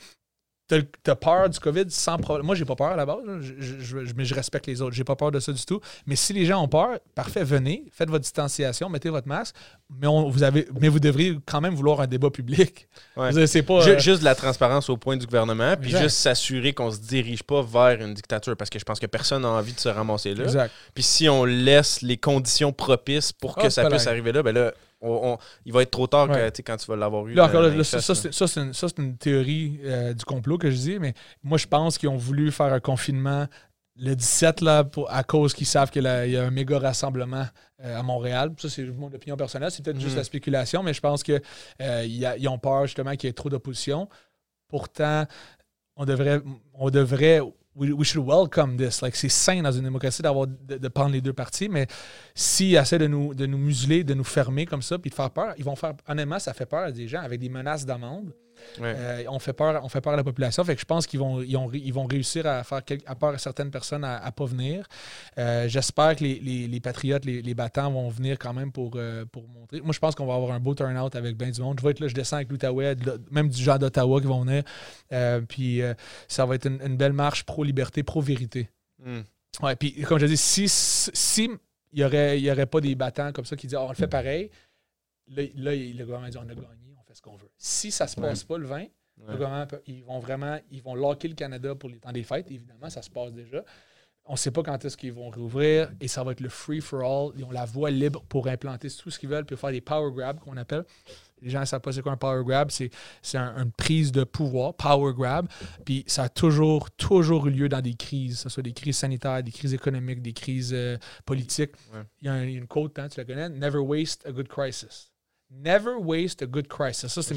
tu 0.69 1.11
as 1.11 1.17
peur 1.17 1.49
du 1.49 1.61
COVID 1.61 1.85
sans 1.89 2.17
problème. 2.17 2.47
Moi, 2.47 2.55
j'ai 2.55 2.65
pas 2.65 2.77
peur 2.77 2.89
à 2.89 2.97
la 2.97 3.05
base, 3.05 3.23
mais 4.17 4.25
je 4.25 4.35
respecte 4.35 4.67
les 4.67 4.81
autres. 4.81 4.95
J'ai 4.95 5.05
pas 5.05 5.17
peur 5.17 5.31
de 5.31 5.41
ça 5.41 5.53
du 5.53 5.65
tout. 5.65 5.81
Mais 6.07 6.17
si 6.17 6.33
les 6.33 6.47
gens 6.47 6.63
ont 6.63 6.69
peur, 6.69 6.99
parfait, 7.15 7.45
venez, 7.45 7.85
faites 7.93 8.09
votre 8.09 8.23
distanciation, 8.23 8.89
mettez 8.89 9.11
votre 9.11 9.29
masque, 9.29 9.55
mais, 9.91 10.07
vous, 10.07 10.43
avez, 10.43 10.67
mais 10.81 10.89
vous 10.89 11.01
devriez 11.01 11.39
quand 11.47 11.61
même 11.61 11.75
vouloir 11.75 12.01
un 12.01 12.07
débat 12.07 12.31
public. 12.31 12.89
C'est 13.47 13.63
pas, 13.63 13.87
euh, 13.87 13.99
Juste 13.99 14.21
de 14.21 14.25
la 14.25 14.35
transparence 14.35 14.89
au 14.89 14.97
point 14.97 15.17
du 15.17 15.27
gouvernement, 15.27 15.77
puis 15.77 15.91
juste 15.91 16.17
s'assurer 16.17 16.73
qu'on 16.73 16.91
se 16.91 16.99
dirige 16.99 17.43
pas 17.43 17.63
vers 17.63 18.01
une 18.01 18.15
dictature, 18.15 18.57
parce 18.57 18.71
que 18.71 18.79
je 18.79 18.85
pense 18.85 18.99
que 18.99 19.07
personne 19.07 19.43
n'a 19.43 19.51
envie 19.51 19.73
de 19.73 19.81
se 19.81 19.89
ramasser 19.89 20.35
là. 20.35 20.69
Puis 20.95 21.03
si 21.03 21.29
on 21.29 21.45
laisse 21.45 22.03
les 22.03 22.17
conditions 22.17 22.73
propices 22.73 23.33
pour 23.33 23.57
que 23.57 23.67
ah, 23.67 23.71
ça 23.71 23.89
puisse 23.89 24.07
arriver 24.07 24.33
là, 24.33 24.43
ben 24.43 24.55
là, 24.55 24.73
il 25.65 25.73
va 25.73 25.83
être 25.83 25.91
trop 25.91 26.07
tard 26.07 26.29
quand 26.29 26.77
tu 26.77 26.87
vas 26.87 26.97
l'avoir 26.97 27.27
eu. 27.27 27.35
ça, 27.85 28.01
c'est 28.15 28.99
une, 28.99 29.17
théorie 29.17 29.81
euh, 29.85 30.15
du 30.15 30.25
complot 30.25 30.59
que 30.59 30.71
je 30.71 30.77
dis, 30.77 30.99
mais 30.99 31.15
moi, 31.43 31.59
je 31.59 31.67
pense 31.67 31.99
qu'ils 31.99 32.09
ont 32.09 32.17
voulu 32.17 32.51
faire 32.51 32.73
un 32.73 32.81
confinement 32.81 33.47
le 33.97 34.15
17 34.15 34.61
là, 34.61 34.85
à 35.09 35.23
cause 35.23 35.55
qu'ils 35.55 35.67
savent 35.67 35.91
qu'il 35.91 36.03
y 36.03 36.37
a 36.37 36.43
un 36.43 36.51
méga 36.51 36.79
rassemblement 36.79 37.47
euh, 37.85 37.99
à 37.99 38.03
Montréal. 38.03 38.53
Ça, 38.59 38.69
c'est 38.69 38.85
mon 38.85 39.07
opinion 39.07 39.37
personnelle. 39.37 39.71
C'est 39.71 39.85
peut-être 39.85 40.01
juste 40.01 40.15
mm. 40.15 40.19
la 40.19 40.25
spéculation, 40.25 40.83
mais 40.83 40.93
je 40.93 41.01
pense 41.01 41.23
qu'ils 41.23 41.41
euh, 41.81 42.49
ont 42.49 42.59
peur 42.59 42.87
justement 42.87 43.13
qu'il 43.13 43.29
y 43.29 43.31
ait 43.31 43.35
trop 43.35 43.51
d'opposition. 43.51 44.09
Pourtant, 44.69 45.27
on 45.97 46.05
devrait, 46.05 46.41
on 46.73 46.91
devrait 46.91 47.41
we, 47.75 48.05
should 48.05 48.27
welcome 48.27 48.77
this. 48.77 49.03
Like, 49.03 49.17
c'est 49.17 49.29
sain 49.29 49.63
dans 49.63 49.73
une 49.73 49.85
démocratie 49.85 50.23
d'avoir 50.23 50.47
de, 50.47 50.89
prendre 50.89 51.11
les 51.11 51.21
deux 51.21 51.33
parties, 51.33 51.69
mais 51.69 51.87
s'ils 52.35 52.77
essaient 52.77 52.99
de 52.99 53.07
nous, 53.07 53.35
de 53.35 53.47
nous 53.47 53.59
museler, 53.59 54.05
de 54.05 54.15
nous 54.15 54.25
fermer 54.25 54.67
comme 54.67 54.83
ça, 54.83 54.99
puis 54.99 55.11
de 55.11 55.15
faire 55.15 55.31
peur, 55.31 55.55
ils 55.59 55.65
vont 55.65 55.77
faire. 55.77 55.95
Honnêtement, 56.09 56.39
ça 56.39 56.53
fait 56.55 56.67
peur 56.67 56.85
à 56.85 56.93
des 56.93 57.09
gens 57.09 57.21
avec 57.21 57.41
des 57.41 57.49
menaces 57.49 57.85
d'amende. 57.85 58.33
On, 59.29 59.39
fait 59.39 59.53
peur, 59.53 59.81
on 59.85 59.89
fait 59.89 60.01
peur 60.01 60.13
à 60.13 60.17
la 60.17 60.25
population. 60.25 60.65
Fait 60.65 60.75
que 60.75 60.81
je 60.81 60.87
pense 60.87 61.07
qu'ils 61.07 61.21
vont, 61.21 61.43
ils, 61.43 61.93
vont 61.93 62.07
réussir 62.07 62.47
à 62.47 62.65
faire 62.65 62.83
à 63.07 63.15
peur 63.15 63.35
à 63.35 63.39
certaines 63.39 63.71
personnes 63.71 64.05
à 64.05 64.25
ne 64.25 64.31
pas 64.31 64.45
venir. 64.45 64.87
J'espère 65.37 66.17
que 66.17 66.25
les, 66.25 66.81
patriotes, 66.81 67.25
les, 67.25 67.55
battants 67.55 67.91
vont 67.91 68.09
venir 68.09 68.39
quand 68.39 68.53
même 68.53 68.73
pour, 68.73 68.99
pour 69.33 69.49
montrer. 69.49 69.81
Moi, 69.81 69.93
je 69.93 69.99
pense 69.99 70.15
qu'on 70.15 70.27
va 70.27 70.35
avoir 70.35 70.53
un 70.53 70.61
beau 70.61 70.75
turnout 70.75 71.15
avec 71.15 71.37
bien 71.37 71.51
du 71.51 71.61
monde. 71.61 71.79
Je 71.79 71.85
vais 71.85 71.93
être 71.93 72.01
là, 72.01 72.09
je 72.09 72.15
descends 72.15 72.37
avec 72.37 72.51
l'Outaouais, 72.51 72.97
même 73.31 73.49
du 73.49 73.63
genre 73.63 73.79
d'Ottawa 73.79 74.21
qui 74.21 74.27
vont 74.27 74.45
venir. 74.45 74.63
puis 75.49 75.81
ça 76.29 76.47
va 76.47 76.55
être 76.55 76.67
une, 76.67 76.97
belle 76.97 77.13
marche 77.13 77.45
pro-liberté, 77.45 78.03
pro-vérité. 78.03 78.69
Hmm. 78.99 79.23
Ouais, 79.63 79.77
puis 79.77 80.03
comme 80.03 80.19
je 80.19 80.27
dis, 80.27 80.37
si, 80.37 80.69
si 80.69 81.51
il 81.95 81.99
n'y 81.99 82.05
aurait, 82.05 82.41
y 82.41 82.51
aurait 82.51 82.67
pas 82.67 82.81
des 82.81 82.95
battants 82.95 83.33
comme 83.33 83.45
ça 83.45 83.57
qui 83.57 83.69
disent 83.69 83.79
oh, 83.79 83.85
on 83.87 83.91
le 83.91 83.95
fait 83.95 84.09
pareil, 84.09 84.51
là, 85.29 85.43
le 85.75 86.05
gouvernement 86.05 86.29
dit 86.29 86.39
on 86.39 86.43
a 86.43 86.55
gagné, 86.55 86.95
on 86.99 87.03
fait 87.05 87.15
ce 87.15 87.23
qu'on 87.23 87.37
veut. 87.37 87.51
Si 87.65 87.91
ça 87.91 88.05
ne 88.05 88.11
se 88.11 88.17
passe 88.17 88.45
pas 88.45 88.59
le 88.59 88.67
20, 88.67 88.85
le 89.27 89.33
gouvernement, 89.33 89.67
ils 89.87 90.05
vont 90.05 90.19
vraiment 90.19 90.59
ils 90.71 90.83
vont 90.83 90.95
locker 90.95 91.29
le 91.29 91.35
Canada 91.35 91.75
pour 91.75 91.89
les 91.89 91.99
temps 91.99 92.13
des 92.13 92.23
fêtes, 92.23 92.51
évidemment, 92.51 92.91
ça 92.91 93.01
se 93.01 93.09
passe 93.09 93.33
déjà. 93.33 93.65
On 94.27 94.33
ne 94.33 94.37
sait 94.37 94.51
pas 94.51 94.63
quand 94.63 94.85
est-ce 94.85 94.99
qu'ils 94.99 95.15
vont 95.15 95.31
rouvrir 95.31 95.91
et 95.99 96.07
ça 96.07 96.23
va 96.23 96.33
être 96.33 96.43
le 96.43 96.51
free 96.51 96.83
for 96.83 97.01
all. 97.01 97.33
Ils 97.39 97.45
ont 97.45 97.51
la 97.51 97.65
voie 97.65 97.91
libre 97.91 98.23
pour 98.29 98.49
implanter 98.49 98.91
tout 98.91 99.11
ce 99.11 99.19
qu'ils 99.19 99.31
veulent, 99.31 99.47
puis 99.47 99.57
faire 99.57 99.71
des 99.71 99.81
power 99.81 100.13
grabs 100.13 100.41
qu'on 100.41 100.59
appelle. 100.59 100.85
Les 101.41 101.49
gens 101.49 101.61
ne 101.61 101.65
savent 101.65 101.81
pas 101.81 101.93
c'est 101.93 102.03
quoi 102.03 102.13
un 102.13 102.19
power 102.19 102.45
grab. 102.45 102.71
C'est, 102.71 102.91
une 103.35 103.73
prise 103.73 104.13
de 104.13 104.25
pouvoir, 104.25 104.75
power 104.75 105.15
grab. 105.15 105.49
Puis 105.87 106.05
ça 106.07 106.25
a 106.25 106.29
toujours, 106.29 106.91
toujours 106.91 107.47
eu 107.47 107.51
lieu 107.51 107.71
dans 107.71 107.81
des 107.81 107.95
crises, 107.95 108.37
que 108.37 108.43
ce 108.43 108.49
soit 108.51 108.63
des 108.63 108.75
crises 108.75 108.99
sanitaires, 108.99 109.43
des 109.43 109.53
crises 109.53 109.73
économiques, 109.73 110.21
des 110.21 110.35
crises 110.35 110.73
euh, 110.75 110.99
politiques. 111.25 111.73
Il 112.21 112.27
y 112.27 112.29
a 112.29 112.45
une 112.45 112.67
quote, 112.67 112.99
hein, 112.99 113.09
tu 113.09 113.19
la 113.19 113.25
connais? 113.25 113.49
Never 113.49 113.79
waste 113.79 114.27
a 114.27 114.33
good 114.33 114.49
crisis. 114.49 115.14
Never 115.63 115.95
waste 115.99 116.43
a 116.43 116.47
good 116.47 116.69
crisis. 116.69 117.13
Ça, 117.13 117.23
c'est, 117.23 117.35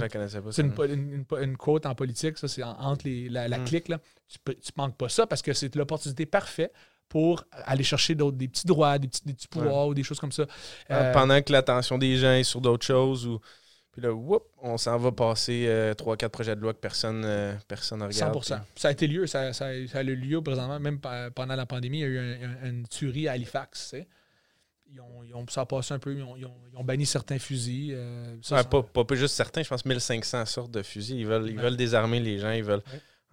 une, 0.60 1.26
une, 1.42 1.58
quote 1.58 1.86
en 1.86 1.96
politique. 1.96 2.38
Ça, 2.38 2.48
c'est 2.48 2.64
entre 2.64 3.06
les, 3.06 3.30
la, 3.30 3.48
mm. 3.48 3.66
clique. 3.66 3.88
Là. 3.88 4.00
Tu 4.28 4.40
ne 4.50 4.54
manques 4.76 4.98
pas 4.98 5.10
ça 5.10 5.28
parce 5.28 5.42
que 5.42 5.54
c'est 5.54 5.76
l'opportunité 5.76 6.26
parfaite 6.26 6.74
pour 7.10 7.44
aller 7.52 7.84
chercher 7.84 8.16
des 8.16 8.48
petits 8.48 8.68
droits, 8.68 8.98
des 8.98 9.08
petits, 9.08 9.22
des 9.26 9.34
petits 9.34 9.48
pouvoirs 9.48 9.88
ou 9.88 9.94
des 9.94 10.04
choses 10.04 10.20
comme 10.20 10.32
ça. 10.32 10.46
Euh, 10.92 11.14
pendant 11.14 11.42
que 11.42 11.52
l'attention 11.52 11.98
des 11.98 12.18
gens 12.18 12.34
est 12.34 12.44
sur 12.44 12.62
d'autres 12.62 12.86
choses 12.86 13.26
ou 13.26 13.40
puis 13.98 14.06
là, 14.06 14.12
on 14.62 14.78
s'en 14.78 14.96
va 15.00 15.12
passer 15.12 15.66
euh, 15.68 15.96
trois, 15.96 16.16
4 16.16 16.20
quatre 16.20 16.32
projets 16.32 16.56
de 16.56 16.62
loi 16.62 16.72
que 16.72 16.78
personne 16.78 17.24
euh, 17.26 17.56
personne 17.68 18.04
regarde. 18.04 18.44
100 18.44 18.56
Ça 18.76 18.90
a 18.90 18.92
été 18.92 19.08
lieu. 19.08 19.26
Ça, 19.26 19.54
ça, 19.54 19.66
a 19.66 20.04
eu 20.04 20.16
lieu 20.16 20.40
présentement. 20.40 20.80
Même 20.80 21.00
pendant 21.34 21.56
la 21.56 21.66
pandémie, 21.66 22.02
il 22.02 22.02
y 22.02 22.04
a 22.04 22.08
eu 22.08 22.38
une 22.64 22.88
tuerie 22.88 23.28
à 23.28 23.32
Halifax. 23.32 23.96
Ils 24.92 25.02
ont, 25.02 25.24
ils 25.24 25.36
ont, 25.36 25.46
ça 25.50 25.62
a 25.62 25.66
passé 25.66 25.94
un 25.94 26.00
peu. 26.00 26.14
Ils 26.16 26.24
ont, 26.24 26.36
ils 26.38 26.46
ont, 26.46 26.84
banni 26.84 27.06
certains 27.06 27.40
fusils. 27.40 27.94
Euh, 27.96 28.38
pas, 28.50 28.84
pas, 29.04 29.16
juste 29.16 29.36
certains. 29.36 29.64
Je 29.64 29.70
pense 29.70 29.86
1500 29.86 30.46
sortes 30.46 30.72
de 30.72 30.82
fusils. 30.82 31.18
Ils 31.18 31.28
veulent, 31.28 31.50
ils 31.50 31.60
veulent 31.60 31.78
désarmer 31.78 32.20
les 32.20 32.40
gens. 32.40 32.52
Ils 32.52 32.64
veulent. 32.64 32.84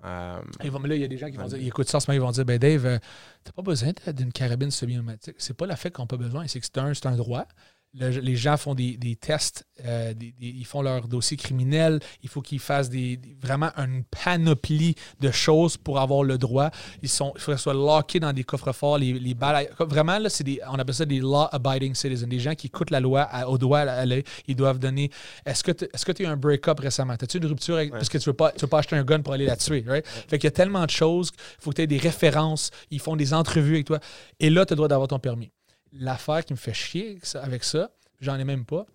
mais 0.02 0.88
là, 0.88 0.94
il 0.94 1.00
y 1.00 1.04
a 1.04 1.08
des 1.08 1.18
gens 1.18 1.30
qui 1.30 1.36
vont 1.36 1.46
dire, 1.46 1.58
ils 1.58 1.68
écoutent 1.68 1.88
ça 1.88 2.00
ce 2.00 2.10
moment, 2.10 2.22
ils 2.22 2.26
vont 2.26 2.32
dire, 2.32 2.44
ben 2.44 2.58
Dave, 2.58 3.00
t'as 3.42 3.52
pas 3.52 3.62
besoin 3.62 3.92
d'une 4.08 4.32
carabine 4.32 4.70
semi-automatique. 4.70 5.36
C'est 5.38 5.56
pas 5.56 5.66
la 5.66 5.76
fait 5.76 5.90
qu'on 5.90 6.02
n'a 6.02 6.08
pas 6.08 6.16
besoin, 6.16 6.46
c'est 6.46 6.60
que 6.60 6.66
c'est 6.66 6.78
un, 6.78 6.92
un 6.92 7.16
droit 7.16 7.46
les 7.94 8.36
gens 8.36 8.56
font 8.56 8.74
des, 8.74 9.18
tests, 9.20 9.66
euh, 9.84 10.12
ils 10.40 10.66
font 10.66 10.82
leur 10.82 11.06
dossier 11.06 11.36
criminel, 11.36 12.00
il 12.22 12.28
faut 12.28 12.42
qu'ils 12.42 12.58
fassent 12.58 12.90
des, 12.90 13.20
vraiment 13.40 13.70
une 13.76 14.04
panoplie 14.04 14.96
de 15.20 15.30
choses 15.30 15.76
pour 15.76 16.00
avoir 16.00 16.24
le 16.24 16.36
droit. 16.36 16.70
Ils 17.02 17.08
sont, 17.08 17.32
il 17.36 17.40
faut 17.40 17.52
qu'ils 17.52 17.60
soient 17.60 17.74
lockés 17.74 18.20
dans 18.20 18.32
des 18.32 18.44
coffres-forts, 18.44 18.98
les, 18.98 19.12
les 19.12 19.34
balles. 19.34 19.68
Vraiment, 19.78 20.18
là, 20.18 20.28
des, 20.44 20.60
on 20.68 20.74
appelle 20.74 20.94
ça 20.94 21.04
des 21.04 21.20
law-abiding 21.20 21.94
citizens, 21.94 22.28
des 22.28 22.40
gens 22.40 22.54
qui 22.54 22.66
écoutent 22.66 22.90
la 22.90 23.00
loi 23.00 23.28
au 23.46 23.58
doigt 23.58 23.80
à 23.80 24.04
Ils 24.46 24.56
doivent 24.56 24.78
donner. 24.78 25.10
Est-ce 25.46 25.62
que 25.62 25.72
tu 26.12 26.22
as 26.22 26.28
eu 26.28 26.28
un 26.28 26.36
break-up 26.36 26.80
récemment? 26.80 27.12
As-tu 27.12 27.38
une 27.38 27.46
rupture 27.46 27.80
parce 27.90 28.08
que 28.08 28.18
tu 28.18 28.28
ne 28.28 28.32
veux, 28.32 28.36
pas, 28.36 28.52
veux 28.60 28.66
pas 28.66 28.78
acheter 28.78 28.96
un 28.96 29.04
gun 29.04 29.20
pour 29.20 29.34
aller 29.34 29.46
la 29.46 29.56
tuer? 29.56 29.84
Right? 29.86 30.06
Fait 30.06 30.38
qu'il 30.38 30.44
y 30.44 30.48
a 30.48 30.52
tellement 30.52 30.84
de 30.84 30.90
choses, 30.90 31.30
il 31.34 31.62
faut 31.62 31.70
que 31.70 31.76
tu 31.76 31.82
aies 31.82 31.86
des 31.86 31.98
références, 31.98 32.70
ils 32.90 33.00
font 33.00 33.16
des 33.16 33.32
entrevues 33.32 33.74
avec 33.74 33.86
toi. 33.86 34.00
Et 34.40 34.50
là, 34.50 34.66
tu 34.66 34.72
as 34.72 34.74
le 34.74 34.78
droit 34.78 34.88
d'avoir 34.88 35.08
ton 35.08 35.18
permis 35.18 35.50
l'affaire 35.94 36.44
qui 36.44 36.52
me 36.52 36.58
fait 36.58 36.74
chier 36.74 37.18
avec 37.34 37.64
ça, 37.64 37.90
j'en 38.20 38.38
ai 38.38 38.44
même 38.44 38.64
pas 38.64 38.86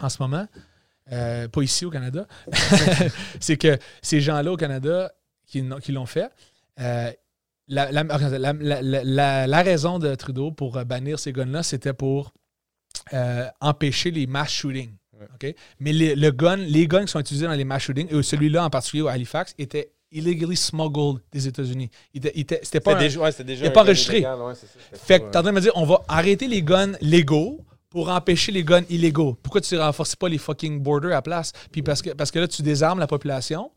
en 0.00 0.08
ce 0.08 0.22
moment, 0.22 0.46
euh, 1.12 1.48
pas 1.48 1.62
ici 1.62 1.84
au 1.84 1.90
Canada, 1.90 2.26
c'est 3.40 3.56
que 3.56 3.78
ces 4.02 4.20
gens-là 4.20 4.52
au 4.52 4.56
Canada 4.56 5.12
qui, 5.46 5.62
l'ont 5.62 6.06
fait, 6.06 6.30
euh, 6.80 7.10
la, 7.66 7.90
la, 7.92 9.62
raison 9.62 9.98
de 9.98 10.14
Trudeau 10.14 10.52
pour 10.52 10.84
bannir 10.84 11.18
ces 11.18 11.32
guns-là, 11.32 11.62
c'était 11.62 11.92
pour 11.92 12.32
euh, 13.12 13.46
empêcher 13.60 14.10
les 14.10 14.26
mass 14.26 14.50
shootings. 14.50 14.94
Mais 15.80 15.92
les, 15.92 16.14
le 16.16 16.30
gun, 16.30 16.56
les 16.56 16.86
guns 16.88 17.04
qui 17.04 17.12
sont 17.12 17.20
utilisés 17.20 17.46
dans 17.46 17.52
les 17.52 17.64
mass 17.64 17.82
shootings, 17.82 18.08
et 18.10 18.22
celui-là 18.22 18.64
en 18.64 18.70
particulier 18.70 19.02
au 19.02 19.08
Halifax, 19.08 19.54
était 19.58 19.92
illegally 20.12 20.56
smuggled 20.56 21.20
des 21.32 21.46
États-Unis. 21.46 21.90
C'était 22.14 22.80
pas, 22.80 22.94
déjà, 22.94 23.30
déjà 23.42 23.70
pas 23.70 23.82
enregistré. 23.82 24.24
fait 24.92 25.20
que 25.20 25.30
t'es 25.30 25.36
en 25.38 25.42
train 25.42 25.50
de 25.50 25.56
me 25.56 25.60
dire, 25.60 25.72
on 25.76 25.84
va 25.84 26.02
arrêter 26.08 26.48
les 26.48 26.62
guns 26.62 26.92
légaux 27.00 27.64
pour 27.90 28.08
empêcher 28.08 28.52
les 28.52 28.64
guns 28.64 28.84
illégaux. 28.88 29.36
Pourquoi 29.42 29.60
tu 29.60 29.74
ne 29.74 29.80
renforces 29.80 30.16
pas 30.16 30.28
les 30.28 30.38
fucking 30.38 30.80
borders 30.80 31.16
à 31.16 31.22
place? 31.22 31.52
Puis 31.72 31.82
parce 31.82 32.02
que, 32.02 32.10
parce 32.10 32.30
que 32.30 32.38
là, 32.38 32.48
tu 32.48 32.62
désarmes 32.62 33.00
la 33.00 33.06
population 33.06 33.70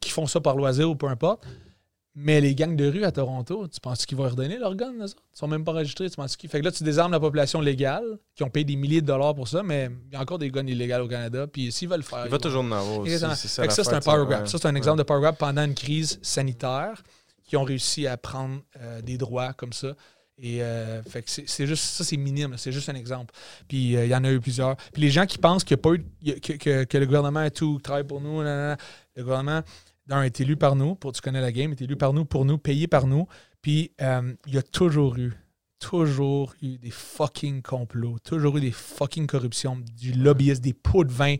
qui 0.00 0.10
font 0.10 0.26
ça 0.26 0.40
par 0.40 0.56
loisir 0.56 0.90
ou 0.90 0.94
peu 0.94 1.08
importe. 1.08 1.46
Mais 2.18 2.40
les 2.40 2.54
gangs 2.54 2.74
de 2.74 2.90
rue 2.90 3.04
à 3.04 3.12
Toronto, 3.12 3.68
tu 3.68 3.78
penses 3.78 4.06
qu'ils 4.06 4.16
vont 4.16 4.24
redonner 4.24 4.58
leurs 4.58 4.74
guns, 4.74 4.94
Ils 4.98 5.14
sont 5.34 5.48
même 5.48 5.64
pas 5.64 5.72
enregistrés. 5.72 6.08
Tu 6.08 6.16
penses 6.16 6.34
qu'ils... 6.34 6.48
Fait 6.48 6.60
que 6.60 6.64
là, 6.64 6.72
tu 6.72 6.82
désarmes 6.82 7.12
la 7.12 7.20
population 7.20 7.60
légale, 7.60 8.18
qui 8.34 8.42
ont 8.42 8.48
payé 8.48 8.64
des 8.64 8.76
milliers 8.76 9.02
de 9.02 9.06
dollars 9.06 9.34
pour 9.34 9.48
ça, 9.48 9.62
mais 9.62 9.90
il 10.06 10.14
y 10.14 10.16
a 10.16 10.22
encore 10.22 10.38
des 10.38 10.50
guns 10.50 10.66
illégaux 10.66 11.04
au 11.04 11.08
Canada. 11.08 11.46
Puis 11.46 11.70
s'ils 11.70 11.90
veulent 11.90 11.98
le 11.98 12.04
faire. 12.04 12.24
Il 12.24 12.30
va 12.30 12.38
toujours 12.38 12.64
en 12.64 12.72
avoir 12.72 13.00
aussi. 13.00 13.18
ça, 13.18 13.34
c'est 13.36 13.92
un 13.92 14.00
power 14.00 14.24
grab. 14.26 14.46
Ça, 14.46 14.56
c'est 14.56 14.66
un 14.66 14.74
exemple 14.74 14.96
de 14.98 15.02
power 15.02 15.20
grab 15.20 15.36
pendant 15.36 15.62
une 15.62 15.74
crise 15.74 16.18
sanitaire 16.22 17.02
qui 17.44 17.56
ont 17.58 17.64
réussi 17.64 18.06
à 18.06 18.16
prendre 18.16 18.60
euh, 18.80 19.02
des 19.02 19.18
droits 19.18 19.52
comme 19.52 19.74
ça. 19.74 19.94
Et 20.38 20.62
euh, 20.62 21.02
fait 21.02 21.22
que 21.22 21.30
c'est 21.30 21.66
juste 21.66 21.84
ça, 21.84 22.04
c'est 22.04 22.16
minime, 22.16 22.54
c'est 22.56 22.72
juste 22.72 22.88
un 22.88 22.94
exemple. 22.94 23.34
Puis 23.68 23.96
euh, 23.96 24.04
il 24.04 24.10
y 24.10 24.14
en 24.14 24.24
a 24.24 24.30
eu 24.30 24.40
plusieurs. 24.40 24.76
Puis 24.92 25.02
les 25.02 25.10
gens 25.10 25.26
qui 25.26 25.38
pensent 25.38 25.64
que, 25.64 25.74
pas 25.74 25.90
que, 25.96 26.84
que, 26.84 26.98
le 26.98 27.06
gouvernement 27.06 27.40
a 27.40 27.50
tout 27.50 27.78
travaille 27.82 28.04
pour 28.04 28.20
nous, 28.20 28.42
le 28.42 28.76
gouvernement, 29.18 29.62
d'un, 30.06 30.22
est 30.22 30.40
élu 30.40 30.56
par 30.56 30.76
nous, 30.76 30.94
pour 30.94 31.12
tu 31.12 31.20
connais 31.20 31.40
la 31.40 31.52
game, 31.52 31.72
est 31.72 31.82
élu 31.82 31.96
par 31.96 32.12
nous, 32.12 32.24
pour 32.24 32.44
nous, 32.44 32.58
payé 32.58 32.86
par 32.86 33.06
nous. 33.06 33.26
Puis 33.62 33.92
euh, 34.00 34.34
il 34.46 34.54
y 34.54 34.58
a 34.58 34.62
toujours 34.62 35.16
eu, 35.16 35.32
toujours 35.78 36.54
eu 36.62 36.78
des 36.78 36.90
fucking 36.90 37.62
complots, 37.62 38.18
toujours 38.20 38.56
eu 38.58 38.60
des 38.60 38.72
fucking 38.72 39.26
corruptions, 39.26 39.78
du 39.96 40.12
lobbyiste, 40.12 40.62
des 40.62 40.74
pots 40.74 41.04
de 41.04 41.12
vin 41.12 41.36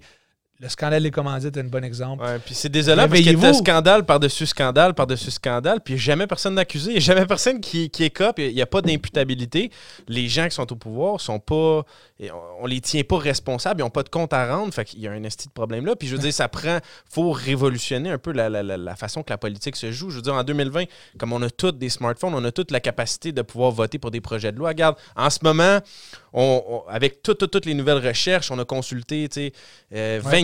le 0.59 0.70
scandale 0.70 1.02
des 1.02 1.11
commandites 1.11 1.54
est 1.54 1.61
un 1.61 1.64
bon 1.64 1.84
exemple. 1.84 2.24
Ouais, 2.24 2.38
puis 2.38 2.54
c'est 2.54 2.70
désolant 2.70 3.09
parce 3.09 3.20
qu'il 3.20 3.38
y 3.38 3.44
a 3.44 3.52
scandale 3.52 4.04
par-dessus 4.07 4.46
scandale 4.46 4.94
par-dessus 4.94 5.30
scandale, 5.30 5.80
puis 5.82 5.98
jamais 5.98 6.26
personne 6.26 6.54
d'accusé, 6.54 6.92
il 6.92 6.94
n'y 6.94 6.98
a 6.98 7.00
jamais 7.00 7.26
personne 7.26 7.61
qui, 7.61 7.90
qui 7.90 8.04
écope, 8.04 8.38
il 8.38 8.54
n'y 8.54 8.62
a 8.62 8.66
pas 8.66 8.80
d'imputabilité. 8.80 9.70
Les 10.09 10.28
gens 10.28 10.48
qui 10.48 10.54
sont 10.54 10.70
au 10.72 10.76
pouvoir 10.76 11.20
sont 11.20 11.38
pas. 11.38 11.84
On 12.61 12.66
les 12.66 12.80
tient 12.80 13.02
pas 13.02 13.18
responsables, 13.18 13.80
ils 13.80 13.84
n'ont 13.84 13.90
pas 13.90 14.02
de 14.02 14.09
compte 14.09 14.32
à 14.32 14.57
rendre, 14.57 14.72
fait 14.72 14.86
qu'il 14.86 15.00
y 15.00 15.09
a 15.09 15.12
un 15.12 15.22
esti 15.24 15.48
de 15.48 15.52
problème 15.52 15.84
là. 15.84 15.94
Puis 15.94 16.09
je 16.09 16.16
veux 16.16 16.22
dire, 16.22 16.32
ça 16.32 16.48
prend. 16.48 16.78
faut 17.11 17.32
révolutionner 17.32 18.11
un 18.11 18.18
peu 18.18 18.32
la, 18.32 18.48
la, 18.48 18.62
la, 18.62 18.96
façon 18.96 19.22
que 19.22 19.30
la 19.30 19.38
politique 19.38 19.76
se 19.76 19.92
joue. 19.92 20.09
Je 20.09 20.16
veux 20.16 20.22
dire, 20.22 20.34
en 20.34 20.42
2020, 20.42 20.84
comme 21.18 21.34
on 21.34 21.42
a 21.42 21.50
tous 21.50 21.72
des 21.72 21.90
smartphones, 21.90 22.34
on 22.34 22.44
a 22.44 22.52
toute 22.52 22.70
la 22.70 22.80
capacité 22.80 23.32
de 23.32 23.42
pouvoir 23.42 23.72
voter 23.72 23.98
pour 23.98 24.11
des 24.11 24.22
projets 24.22 24.52
de 24.52 24.59
loi. 24.59 24.70
Regarde, 24.70 24.96
en 25.16 25.28
ce 25.28 25.40
moment, 25.42 25.80
on, 26.32 26.82
avec 26.88 27.22
toutes, 27.22 27.50
toutes, 27.50 27.66
les 27.66 27.74
nouvelles 27.74 28.07
recherches, 28.07 28.50
on 28.50 28.59
a 28.59 28.64
consulté 28.64 29.28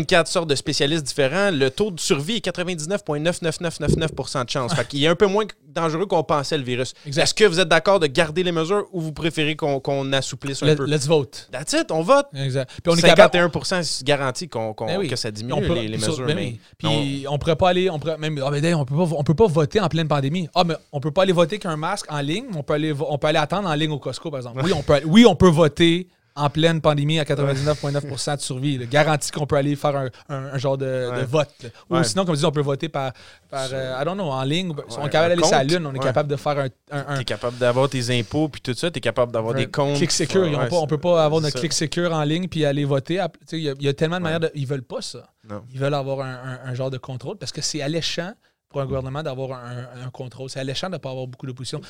24 0.02 0.26
sortes 0.26 0.48
de 0.48 0.54
spécialistes 0.54 1.04
différents. 1.04 1.50
Le 1.50 1.70
taux 1.70 1.90
de 1.90 2.00
survie 2.00 2.36
est 2.36 2.46
99,99999% 2.46 4.44
de 4.44 4.50
chance. 4.50 4.74
Fait 4.74 4.86
qu'il 4.86 5.02
est 5.04 5.08
un 5.08 5.14
peu 5.14 5.26
moins 5.26 5.44
dangereux 5.68 6.06
qu'on 6.06 6.24
pensait 6.24 6.58
le 6.58 6.64
virus. 6.64 6.94
Est-ce 7.06 7.34
que 7.34 7.44
vous 7.44 7.60
êtes 7.60 7.68
d'accord 7.68 8.00
de 8.00 8.06
garder 8.06 8.42
les 8.42 8.52
mesures 8.52 8.86
ou 8.92 9.00
vous 9.00 9.12
préférez 9.12 9.56
qu'on 9.56 10.12
assouplisse 10.12 10.62
un 10.62 10.74
peu? 10.74 10.86
Let's 10.86 11.06
vote. 11.06 11.48
That's 11.52 11.72
it, 11.72 11.90
on 11.90 12.02
vote. 12.02 12.26
Exact. 12.34 12.70
Puis 12.82 12.92
on 12.92 12.96
51 12.96 13.50
est 13.80 14.04
garanti 14.04 14.48
qu'on 14.48 14.74
ben 14.78 15.08
que 15.08 15.16
ça 15.16 15.30
diminue 15.30 15.74
les, 15.74 15.96
mesures. 15.96 16.26
Ben 16.26 16.56
Puis 16.78 16.88
on, 17.28 17.32
ne 17.32 17.38
pourrait 17.38 17.56
pas 17.56 17.70
aller, 17.70 17.88
on 17.88 17.98
pourrait 17.98 18.18
même, 18.18 18.42
ah, 18.44 18.50
ben, 18.50 18.74
on 18.74 18.84
peut 18.84 18.96
pas, 18.96 19.08
on 19.16 19.24
peut 19.24 19.34
pas 19.34 19.46
voter 19.46 19.80
en 19.80 19.88
pleine 19.88 20.08
pandémie. 20.08 20.48
Ah, 20.54 20.64
mais 20.64 20.74
on 20.92 21.00
peut 21.00 21.10
pas 21.10 21.22
aller 21.22 21.32
voter 21.32 21.58
qu'un 21.58 21.76
masque 21.76 22.06
en 22.10 22.20
ligne. 22.20 22.46
On 22.54 22.62
peut 22.62 22.74
aller, 22.74 22.92
on 22.92 23.18
peut 23.18 23.28
aller 23.28 23.38
attendre 23.38 23.68
en 23.68 23.74
ligne 23.74 23.90
au 23.92 23.98
Costco, 23.98 24.30
par 24.30 24.40
exemple. 24.40 24.60
Oui, 24.64 24.72
on 24.74 24.82
peut, 24.82 25.00
oui, 25.06 25.26
on 25.26 25.36
peut 25.36 25.48
voter 25.48 26.08
en 26.34 26.50
pleine 26.50 26.80
pandémie 26.80 27.18
à 27.18 27.24
99,9% 27.24 28.36
de 28.36 28.40
survie. 28.40 28.78
Là. 28.78 28.86
Garantie 28.86 29.30
qu'on 29.30 29.46
peut 29.46 29.56
aller 29.56 29.76
faire 29.76 30.10
un, 30.28 30.58
genre 30.58 30.78
de, 30.78 31.24
vote. 31.24 31.48
Ou 31.90 32.02
sinon, 32.02 32.24
comme 32.24 32.34
je 32.34 32.40
dis, 32.40 32.46
on 32.46 32.52
peut 32.52 32.60
voter 32.60 32.88
par, 32.88 33.12
par 33.50 33.68
euh, 33.72 34.00
I 34.00 34.04
don't 34.04 34.14
know, 34.14 34.30
en 34.30 34.42
ligne. 34.42 34.72
on 34.98 35.06
est 35.06 35.10
capable 35.10 35.30
d'aller 35.30 35.44
sur 35.44 35.56
la 35.56 35.64
Lune, 35.64 35.86
on 35.86 35.94
est 35.94 35.98
capable 35.98 36.28
de 36.28 36.36
faire 36.36 36.58
un. 36.90 37.14
Tu 37.16 37.20
es 37.20 37.24
capable 37.24 37.58
d'avoir 37.58 37.88
tes 37.88 38.18
impôts 38.18 38.48
puis 38.48 38.60
tout 38.60 38.74
ça, 38.74 38.90
tu 38.90 38.98
es 38.98 39.00
capable 39.00 39.32
d'avoir 39.32 39.54
des 39.54 39.66
comptes. 39.66 39.96
Click 39.96 40.10
secure. 40.10 40.48
on 40.70 40.86
peut 40.86 40.98
pas 40.98 41.24
avoir 41.24 41.40
notre 41.40 41.58
click 41.58 41.72
secure 41.72 42.12
en 42.12 42.22
ligne 42.24 42.48
puis 42.48 42.64
aller 42.64 42.84
voter. 42.84 43.24
Il 43.52 43.60
y, 43.60 43.88
a 43.88 43.94
tellement 43.94 44.18
de 44.18 44.22
manières 44.22 44.40
de. 44.40 44.50
Ils 44.54 44.66
veulent 44.66 44.82
pas 44.82 45.02
ça. 45.02 45.30
Ils 45.72 45.78
veulent 45.78 45.94
avoir 45.94 46.20
un, 46.20 46.74
genre 46.74 46.90
de 46.90 46.98
contrôle 46.98 47.36
parce 47.36 47.52
que 47.52 47.60
c'est 47.60 47.82
alléchant 47.82 48.32
pour 48.68 48.80
un 48.80 48.86
gouvernement 48.86 49.22
d'avoir 49.22 49.52
un, 49.52 50.10
contrôle. 50.10 50.48
C'est 50.48 50.60
alléchant 50.60 50.88
de 50.88 50.94
ne 50.94 50.98
pas 50.98 51.10
avoir 51.10 51.26
beaucoup 51.26 51.46
d'opposition. 51.46 51.80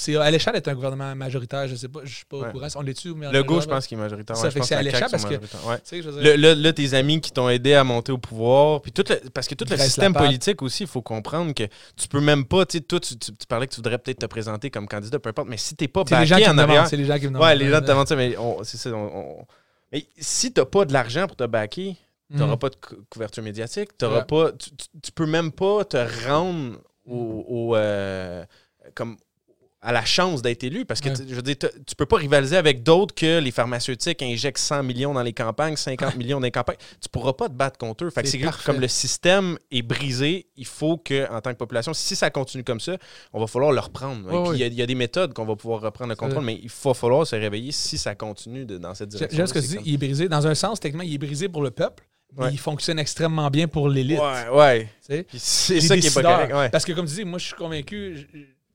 C'est 0.00 0.16
alléchant 0.16 0.50
d'être 0.50 0.68
un 0.68 0.74
gouvernement 0.74 1.14
majoritaire, 1.14 1.68
je 1.68 1.74
sais 1.74 1.88
pas, 1.88 2.00
je 2.04 2.14
suis 2.14 2.24
pas 2.24 2.38
au 2.38 2.44
courant. 2.44 2.66
On 2.76 2.86
est 2.86 2.94
dessus 2.94 3.12
Le 3.14 3.42
gauche, 3.42 3.64
je 3.64 3.68
pense 3.68 3.86
qu'il 3.86 3.98
est 3.98 4.00
majoritaire. 4.00 4.34
Ça 4.34 4.50
fait 4.50 4.60
que 4.60 4.66
c'est 4.66 4.74
alléchant 4.74 5.06
parce 5.10 5.26
que. 5.26 5.34
là, 6.36 6.72
tes 6.72 6.94
amis 6.94 7.20
qui 7.20 7.30
t'ont 7.30 7.50
aidé 7.50 7.74
à 7.74 7.84
monter 7.84 8.10
au 8.10 8.16
pouvoir, 8.16 8.80
puis 8.80 8.92
tout 8.92 9.04
parce 9.34 9.46
que 9.46 9.54
tout 9.54 9.66
le 9.68 9.76
système 9.76 10.14
politique 10.14 10.62
aussi, 10.62 10.84
il 10.84 10.88
faut 10.88 11.02
comprendre 11.02 11.52
que 11.52 11.64
tu 11.96 12.08
peux 12.08 12.20
même 12.20 12.46
pas, 12.46 12.64
tu 12.64 12.78
sais, 12.78 12.82
toi, 12.82 12.98
tu, 12.98 13.14
parlais 13.46 13.66
que 13.66 13.72
tu 13.72 13.76
voudrais 13.76 13.98
peut-être 13.98 14.20
te 14.20 14.26
présenter 14.26 14.70
comme 14.70 14.88
candidat, 14.88 15.18
peu 15.18 15.28
importe, 15.28 15.48
mais 15.48 15.58
si 15.58 15.76
t'es 15.76 15.88
pas 15.88 16.04
backé 16.04 16.48
en 16.48 16.56
arrière. 16.56 16.86
C'est 16.86 16.96
les 16.96 17.04
gens 17.04 17.18
qui 17.18 17.28
me. 17.28 17.38
Ouais, 17.38 17.54
les 17.54 17.68
gens 17.68 17.80
te 17.80 17.86
demandent 17.86 18.08
ça, 18.08 18.16
mais 18.16 18.34
c'est 18.62 18.78
ça. 18.78 18.90
Mais 19.92 20.06
si 20.18 20.52
t'as 20.52 20.64
pas 20.64 20.86
de 20.86 20.94
l'argent 20.94 21.26
pour 21.26 21.36
te 21.36 21.44
backer, 21.44 21.96
tu 22.30 22.36
n'auras 22.38 22.54
mm. 22.54 22.58
pas 22.58 22.70
de 22.70 22.76
couverture 23.10 23.42
médiatique. 23.42 23.98
T'auras 23.98 24.22
pas, 24.22 24.52
tu, 24.52 24.70
tu, 25.02 25.12
peux 25.12 25.26
même 25.26 25.52
pas 25.52 25.84
te 25.84 25.98
rendre 26.26 26.78
au, 27.04 27.74
euh, 27.76 28.44
comme 28.94 29.16
à 29.82 29.92
la 29.92 30.04
chance 30.04 30.42
d'être 30.42 30.62
élu 30.62 30.84
parce 30.84 31.00
que 31.00 31.08
je 31.14 31.34
veux 31.34 31.42
dire, 31.42 31.56
tu 31.58 31.96
peux 31.96 32.06
pas 32.06 32.16
rivaliser 32.16 32.56
avec 32.56 32.82
d'autres 32.82 33.14
que 33.14 33.38
les 33.38 33.50
pharmaceutiques 33.50 34.22
injectent 34.22 34.58
100 34.58 34.82
millions 34.82 35.14
dans 35.14 35.22
les 35.22 35.32
campagnes, 35.32 35.76
50 35.76 36.16
millions 36.16 36.38
dans 36.38 36.44
les 36.44 36.50
campagnes. 36.50 36.76
Tu 37.00 37.08
pourras 37.08 37.32
pas 37.32 37.48
te 37.48 37.54
battre 37.54 37.78
contre 37.78 38.04
eux. 38.04 38.10
Fait 38.10 38.26
c'est 38.26 38.40
comme 38.64 38.80
le 38.80 38.88
système 38.88 39.58
est 39.70 39.82
brisé, 39.82 40.48
il 40.56 40.66
faut 40.66 40.98
que 40.98 41.30
en 41.32 41.40
tant 41.40 41.52
que 41.52 41.56
population, 41.56 41.94
si 41.94 42.14
ça 42.14 42.30
continue 42.30 42.62
comme 42.62 42.80
ça, 42.80 42.98
on 43.32 43.40
va 43.40 43.46
falloir 43.46 43.72
le 43.72 43.80
reprendre. 43.80 44.54
il 44.54 44.58
y, 44.58 44.82
a 44.82 44.86
des 44.86 44.94
méthodes 44.94 45.32
qu'on 45.32 45.46
va 45.46 45.56
pouvoir 45.56 45.80
reprendre 45.80 46.10
le 46.10 46.16
contrôle, 46.16 46.44
mais 46.44 46.60
il 46.62 46.70
va 46.70 46.94
falloir 46.94 47.26
se 47.26 47.36
réveiller 47.36 47.72
si 47.72 47.96
ça 47.96 48.14
continue 48.14 48.66
dans 48.66 48.94
cette 48.94 49.08
direction. 49.08 49.36
J'aime 49.36 49.46
ce 49.46 49.54
que 49.54 49.58
tu 49.60 49.68
dis, 49.68 49.78
il 49.84 49.94
est 49.94 49.98
brisé. 49.98 50.28
Dans 50.28 50.46
un 50.46 50.54
sens, 50.54 50.78
techniquement, 50.78 51.04
il 51.04 51.14
est 51.14 51.18
brisé 51.18 51.48
pour 51.48 51.62
le 51.62 51.70
peuple. 51.70 52.04
Il 52.52 52.58
fonctionne 52.58 52.98
extrêmement 52.98 53.50
bien 53.50 53.66
pour 53.66 53.88
l'élite. 53.88 54.20
Ouais, 54.20 54.48
ouais. 54.52 55.24
C'est 55.32 55.80
ça 55.80 55.96
qui 55.96 56.06
est 56.06 56.14
pas 56.14 56.46
correct. 56.46 56.70
Parce 56.70 56.84
que, 56.84 56.92
comme 56.92 57.06
tu 57.06 57.14
dis, 57.14 57.24
moi, 57.24 57.38
je 57.38 57.46
suis 57.46 57.56
convaincu 57.56 58.28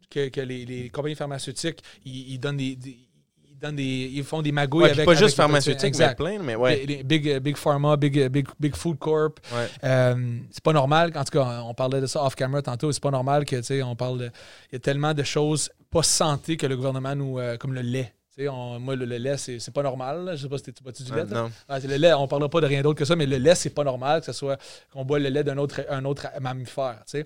que, 0.09 0.29
que 0.29 0.41
les, 0.41 0.65
les, 0.65 0.89
compagnies 0.89 1.15
pharmaceutiques, 1.15 1.79
ils, 2.05 2.37
donnent 2.39 2.57
des, 2.57 2.77
ils, 2.83 3.57
donnent 3.59 3.75
des, 3.75 4.11
ils 4.13 4.23
font 4.23 4.41
des 4.41 4.51
magouilles 4.51 4.83
ouais, 4.83 4.91
avec. 4.91 5.05
Pas 5.05 5.15
juste 5.15 5.35
pharmaceutiques, 5.35 5.95
mais 5.97 6.15
plein, 6.15 6.39
mais 6.39 6.55
ouais. 6.55 7.03
Big, 7.03 7.39
big 7.39 7.57
Pharma, 7.57 7.95
Big, 7.97 8.27
big, 8.29 8.47
big 8.59 8.75
Food 8.75 8.97
Corp. 8.99 9.39
Ouais. 9.53 9.67
Euh, 9.83 10.39
c'est 10.51 10.63
pas 10.63 10.73
normal, 10.73 11.11
en 11.15 11.23
tout 11.23 11.37
cas, 11.37 11.63
on 11.65 11.73
parlait 11.73 12.01
de 12.01 12.07
ça 12.07 12.23
off-camera 12.23 12.61
tantôt, 12.61 12.91
c'est 12.91 13.03
pas 13.03 13.11
normal 13.11 13.45
que, 13.45 13.57
tu 13.57 13.63
sais, 13.63 13.83
on 13.83 13.95
parle 13.95 14.19
de. 14.19 14.25
Il 14.71 14.73
y 14.73 14.75
a 14.77 14.79
tellement 14.79 15.13
de 15.13 15.23
choses 15.23 15.69
pas 15.91 16.03
santé 16.03 16.57
que 16.57 16.67
le 16.67 16.75
gouvernement 16.75 17.15
nous. 17.15 17.39
Euh, 17.39 17.57
comme 17.57 17.73
le 17.73 17.81
lait 17.81 18.14
moi, 18.37 18.95
le, 18.95 19.05
lait, 19.05 19.37
c'est 19.37 19.73
pas 19.73 19.83
normal. 19.83 20.33
Je 20.35 20.43
sais 20.43 20.49
pas 20.49 20.57
si 20.57 20.73
tu 20.73 20.83
bois 20.83 20.91
du 20.91 21.03
lait. 21.03 21.23
non. 21.25 21.49
le 21.69 21.97
lait, 21.97 22.13
on 22.13 22.27
parlera 22.27 22.49
pas 22.49 22.61
de 22.61 22.67
rien 22.67 22.81
d'autre 22.81 22.99
que 22.99 23.05
ça, 23.05 23.15
mais 23.15 23.25
le 23.25 23.37
lait, 23.37 23.55
c'est 23.55 23.69
pas 23.69 23.83
normal 23.83 24.19
que 24.19 24.25
ce 24.25 24.33
soit 24.33 24.57
qu'on 24.91 25.05
boit 25.05 25.19
le 25.19 25.29
lait 25.29 25.43
d'un 25.43 25.57
autre, 25.57 25.81
un 25.89 26.03
autre 26.05 26.27
mammifère. 26.41 27.03
Mm-hmm. 27.13 27.25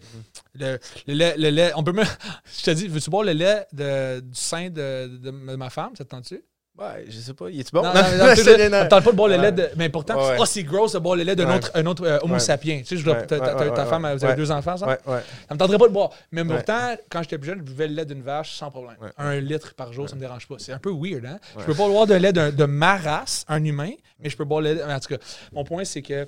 le, 1.08 1.14
lait, 1.14 1.36
le 1.38 1.50
lait, 1.50 1.72
on 1.76 1.84
peut 1.84 1.94
me. 1.94 2.04
je 2.58 2.64
te 2.64 2.72
dis, 2.72 2.88
veux-tu 2.88 3.10
boire 3.10 3.24
le 3.24 3.34
lait 3.34 3.66
de, 3.74 4.20
du 4.20 4.36
sein 4.36 4.70
de, 4.70 5.08
de, 5.08 5.32
ma 5.32 5.70
femme, 5.70 5.96
ça 5.96 6.06
te 6.06 6.10
tente-tu? 6.10 6.44
Ouais, 6.80 7.06
je 7.10 7.20
sais 7.20 7.34
pas. 7.34 7.50
Il 7.50 7.60
est 7.60 7.74
bon? 7.74 7.82
Non, 7.82 7.94
non, 7.94 8.02
non, 8.02 8.18
non, 8.18 8.26
ne 8.26 8.88
tente 8.88 9.04
pas 9.04 9.12
de 9.12 9.16
boire 9.16 9.28
le 9.28 9.36
lait 9.36 9.52
de. 9.52 9.70
Mais 9.76 9.90
pourtant, 9.90 10.16
oh, 10.38 10.46
c'est 10.46 10.64
gross 10.64 10.94
de 10.94 11.00
boire 11.00 11.18
le 11.18 11.24
lait 11.24 11.36
d'un 11.36 11.58
autre, 11.58 11.72
un 11.74 11.86
autre 11.86 12.06
euh, 12.06 12.20
Homo 12.22 12.40
sapiens. 12.40 12.80
Tu 12.80 12.86
sais, 12.86 12.98
je 12.98 13.10
ta, 13.10 13.86
femme, 13.86 14.10
vous 14.16 14.24
avez 14.24 14.36
deux 14.36 14.52
enfants, 14.52 14.78
ça? 14.78 14.88
Ouais, 14.88 14.98
ouais. 15.06 15.20
Ça 15.48 15.54
me 15.54 15.60
tenterait 15.60 15.78
pas 15.78 15.88
de 15.88 15.94
boire. 15.94 16.12
Mais 16.32 16.46
pourtant, 16.46 16.96
quand 17.10 17.22
j'étais 17.22 17.38
plus 17.38 17.48
jeune, 17.48 17.60
je 17.60 17.64
buvais 17.64 17.88
le 17.88 17.96
lait 17.96 18.06
d'une 18.06 18.22
vache 18.22 18.56
sans 18.56 18.72
problème. 18.72 18.96
Un 19.18 19.40
litre 19.40 19.74
par 19.76 19.92
jour, 19.92 20.10
ça 20.10 20.16
me 20.16 20.22
dérange 20.22 20.48
pas. 20.48 20.56
C'est 20.58 20.72
un 20.72 20.80
peu 20.80 20.92
weird, 20.92 21.26
hein? 21.26 21.40
Je 21.58 21.66
peux 21.66 21.76
pas 21.76 21.88
boire 21.88 22.08
de 22.08 22.16
lait 22.16 22.34
de 22.34 22.66
ma 22.66 22.98
race, 22.98 23.46
un 23.48 23.64
humain, 23.64 23.92
mais 24.20 24.30
je 24.30 24.38
peux 24.38 24.46
boire 24.46 24.62
le 24.62 24.74
lait. 24.74 24.84
En 24.84 25.00
tout 25.00 25.16
cas, 25.16 25.22
mon 25.52 25.64
point, 25.64 25.84
c'est 25.84 26.02
que 26.02 26.28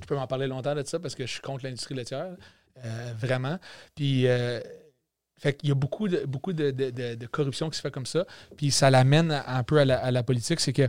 je 0.00 0.06
peux 0.06 0.14
m'en 0.14 0.26
parler 0.26 0.46
longtemps 0.46 0.74
de 0.74 0.84
ça 0.84 0.98
parce 0.98 1.14
que 1.14 1.24
je 1.24 1.32
suis 1.32 1.40
contre 1.40 1.64
l'industrie 1.64 1.94
laitière. 1.94 2.28
Euh, 2.84 3.12
vraiment. 3.18 3.58
Puis. 3.94 4.26
Euh, 4.26 4.60
fait 5.38 5.54
qu'il 5.54 5.68
y 5.68 5.72
a 5.72 5.74
beaucoup 5.74 6.08
de, 6.08 6.24
beaucoup 6.24 6.52
de, 6.52 6.70
de, 6.70 7.26
corruption 7.26 7.68
qui 7.68 7.76
se 7.76 7.82
fait 7.82 7.90
comme 7.90 8.06
ça. 8.06 8.26
Puis 8.56 8.70
ça 8.70 8.90
l'amène 8.90 9.30
un 9.46 9.62
peu 9.62 9.78
à 9.78 9.84
la, 9.84 10.22
politique. 10.22 10.60
C'est 10.60 10.72
que, 10.72 10.88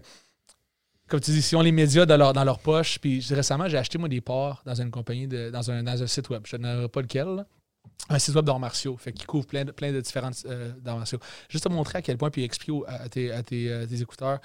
comme 1.07 1.19
tu 1.19 1.31
dis, 1.31 1.41
si 1.41 1.55
on 1.55 1.61
les 1.61 1.73
médias 1.73 2.05
dans 2.05 2.17
leur, 2.17 2.33
dans 2.33 2.43
leur 2.43 2.59
poche, 2.59 2.99
puis 2.99 3.25
récemment, 3.29 3.67
j'ai 3.67 3.77
acheté 3.77 3.97
moi 3.97 4.07
des 4.07 4.21
parts 4.21 4.61
dans 4.65 4.75
une 4.75 4.91
compagnie, 4.91 5.27
de, 5.27 5.49
dans, 5.49 5.69
un, 5.69 5.83
dans 5.83 6.01
un 6.01 6.07
site 6.07 6.29
web. 6.29 6.43
Je 6.45 6.55
ne 6.55 6.87
pas 6.87 7.01
lequel. 7.01 7.45
Un 8.09 8.19
site 8.19 8.35
web 8.35 8.45
d'arts 8.45 8.59
martiaux, 8.59 8.95
fait 8.97 9.11
qui 9.11 9.25
couvre 9.25 9.47
plein 9.47 9.65
de, 9.65 9.71
plein 9.71 9.91
de 9.91 9.99
différentes 9.99 10.45
euh, 10.45 10.71
martiaux. 10.85 11.19
Juste 11.49 11.65
à 11.65 11.69
montrer 11.69 11.99
à 11.99 12.01
quel 12.01 12.17
point, 12.17 12.29
puis 12.29 12.43
expliquer 12.43 12.79
à, 12.87 13.09
tes, 13.09 13.31
à 13.31 13.43
tes, 13.43 13.69
euh, 13.71 13.85
écouteurs, 13.87 14.39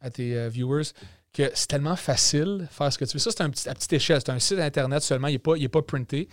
à 0.00 0.10
tes 0.10 0.36
euh, 0.36 0.48
viewers, 0.48 0.82
que 1.32 1.50
c'est 1.54 1.68
tellement 1.68 1.96
facile 1.96 2.58
de 2.58 2.66
faire 2.66 2.92
ce 2.92 2.98
que 2.98 3.04
tu 3.04 3.14
veux. 3.14 3.20
Ça, 3.20 3.30
c'est 3.30 3.42
un 3.42 3.46
à 3.46 3.74
petite 3.74 3.92
échelle. 3.92 4.20
C'est 4.24 4.30
un 4.30 4.38
site 4.38 4.58
Internet 4.58 5.02
seulement, 5.02 5.28
il 5.28 5.32
n'est 5.32 5.38
pas, 5.38 5.54
pas 5.72 5.82
printé. 5.82 6.28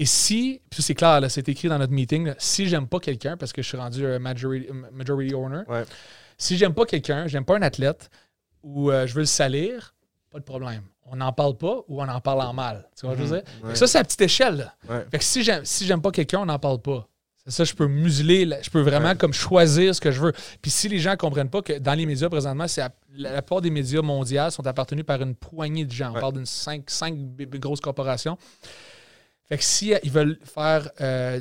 Et 0.00 0.06
si, 0.06 0.62
puis 0.70 0.82
c'est 0.82 0.94
clair, 0.94 1.20
c'est 1.28 1.46
écrit 1.50 1.68
dans 1.68 1.76
notre 1.76 1.92
meeting, 1.92 2.32
si 2.38 2.66
j'aime 2.66 2.88
pas 2.88 3.00
quelqu'un, 3.00 3.36
parce 3.36 3.52
que 3.52 3.60
je 3.60 3.68
suis 3.68 3.76
rendu 3.76 4.02
majority, 4.18 4.68
majority 4.92 5.34
owner, 5.34 5.60
si 6.38 6.56
j'aime 6.56 6.72
pas 6.72 6.86
quelqu'un, 6.86 7.26
j'aime 7.26 7.44
pas 7.44 7.58
un 7.58 7.62
athlète, 7.62 8.08
ou 8.62 8.90
euh, 8.90 9.06
je 9.06 9.12
veux 9.12 9.20
le 9.20 9.26
salir, 9.26 9.94
pas 10.30 10.38
de 10.38 10.44
problème. 10.44 10.84
On 11.04 11.16
n'en 11.16 11.34
parle 11.34 11.58
pas 11.58 11.80
ou 11.86 12.00
on 12.00 12.08
en 12.08 12.20
parle 12.20 12.40
en 12.40 12.54
mal. 12.54 12.88
Tu 12.98 13.04
vois 13.04 13.14
ce 13.14 13.20
que 13.20 13.26
je 13.26 13.30
veux 13.30 13.36
mhm. 13.36 13.66
dire? 13.66 13.76
Ça, 13.76 13.86
c'est 13.86 13.98
à 13.98 14.04
petite 14.04 14.22
échelle. 14.22 14.72
Fait 15.10 15.18
que 15.18 15.24
si 15.24 15.42
j'aime 15.42 15.66
si 15.66 15.86
pas 15.86 16.10
quelqu'un, 16.10 16.38
on 16.38 16.46
n'en 16.46 16.58
parle 16.58 16.80
pas. 16.80 17.06
C'est 17.44 17.50
ça, 17.50 17.64
je 17.64 17.74
peux 17.74 17.86
museler, 17.86 18.48
je 18.62 18.70
peux 18.70 18.80
vraiment 18.80 19.14
comme 19.16 19.32
choisir 19.34 19.94
ce 19.94 20.00
que 20.00 20.12
je 20.12 20.20
veux. 20.20 20.32
Puis 20.62 20.70
si 20.70 20.88
les 20.88 20.98
gens 20.98 21.10
ne 21.10 21.16
comprennent 21.16 21.50
pas 21.50 21.60
que 21.60 21.78
dans 21.78 21.94
les 21.94 22.06
médias 22.06 22.28
présentement, 22.30 22.68
c'est 22.68 22.80
la, 22.80 22.90
la, 23.32 23.42
plupart 23.42 23.60
des 23.60 23.70
médias 23.70 24.02
mondiaux 24.02 24.50
sont 24.50 24.66
appartenus 24.66 25.04
par 25.04 25.20
une 25.20 25.34
poignée 25.34 25.84
de 25.84 25.92
gens. 25.92 26.12
On 26.14 26.20
parle 26.20 26.34
d'une 26.34 26.46
cinq, 26.46 26.88
cinq 26.88 27.14
grosses 27.58 27.80
corporations. 27.80 28.38
Fait 29.50 29.58
que 29.58 29.64
si 29.64 29.92
euh, 29.92 29.98
veulent 30.04 30.38
faire 30.44 30.88
euh, 31.00 31.40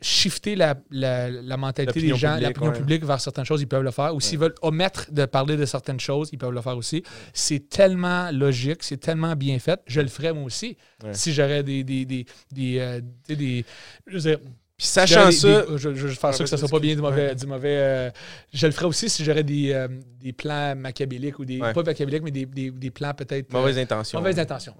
shifter 0.00 0.54
la, 0.54 0.76
la, 0.92 1.56
mentalité 1.56 2.00
des 2.00 2.14
gens, 2.14 2.38
l'opinion 2.38 2.70
publique 2.70 3.04
vers 3.04 3.20
certaines 3.20 3.44
choses, 3.44 3.60
ils 3.60 3.66
peuvent 3.66 3.82
le 3.82 3.90
faire. 3.90 4.14
Ou 4.14 4.20
s'ils 4.20 4.38
veulent 4.38 4.54
omettre 4.62 5.10
de 5.10 5.24
parler 5.24 5.56
de 5.56 5.64
certaines 5.64 5.98
choses, 5.98 6.30
ils 6.32 6.38
peuvent 6.38 6.52
le 6.52 6.60
faire 6.60 6.76
aussi. 6.76 7.02
C'est 7.34 7.68
tellement 7.68 8.30
logique, 8.30 8.84
c'est 8.84 8.98
tellement 8.98 9.34
bien 9.34 9.58
fait. 9.58 9.80
Je 9.86 10.00
le 10.00 10.06
ferais 10.06 10.32
moi 10.32 10.44
aussi. 10.44 10.76
Si 11.12 11.32
j'aurais 11.32 11.64
des. 11.64 11.82
des, 11.82 12.04
des, 12.04 12.26
des, 12.52 12.78
euh, 12.78 13.00
des 13.28 13.64
je 14.06 14.36
puis 14.76 14.86
sachant 14.86 15.32
ça. 15.32 15.64
je, 15.76 15.92
je, 15.92 16.06
faire 16.06 16.32
ça 16.32 16.44
que 16.44 16.48
ça 16.48 16.56
soit 16.56 16.68
pas 16.68 16.78
bien 16.78 16.94
du 16.94 17.00
mauvais. 17.00 17.34
Du 17.34 17.46
mauvais 17.48 18.12
je 18.52 18.64
le 18.64 18.72
ferais 18.72 18.86
aussi 18.86 19.10
si 19.10 19.24
j'aurais 19.24 19.42
des, 19.42 19.88
des 20.20 20.32
plans 20.32 20.76
machiavéliques 20.76 21.40
ou 21.40 21.44
des. 21.44 21.58
Pas 21.58 21.82
machiavéliques, 21.82 22.22
mais 22.22 22.30
des, 22.30 22.46
des, 22.46 22.70
des 22.70 22.90
plans 22.92 23.14
peut-être. 23.14 23.52
Mauvaises 23.52 23.78
intentions. 23.78 24.20
Mauvaises 24.20 24.38
intentions. 24.38 24.76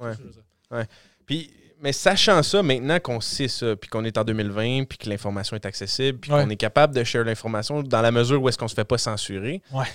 Ouais. 0.70 0.84
Puis 1.26 1.50
mais 1.82 1.92
sachant 1.92 2.42
ça, 2.42 2.62
maintenant 2.62 2.98
qu'on 3.00 3.20
sait 3.20 3.48
ça, 3.48 3.76
puis 3.76 3.88
qu'on 3.88 4.04
est 4.04 4.18
en 4.18 4.24
2020, 4.24 4.84
puis 4.84 4.98
que 4.98 5.08
l'information 5.08 5.56
est 5.56 5.66
accessible, 5.66 6.18
puis 6.18 6.30
qu'on 6.30 6.50
est 6.50 6.56
capable 6.56 6.94
de 6.94 7.04
share 7.04 7.24
l'information 7.24 7.82
dans 7.82 8.02
la 8.02 8.10
mesure 8.10 8.42
où 8.42 8.48
est-ce 8.48 8.58
qu'on 8.58 8.68
se 8.68 8.74
fait 8.74 8.84
pas 8.84 8.98
censurer. 8.98 9.62
Ouais. 9.72 9.86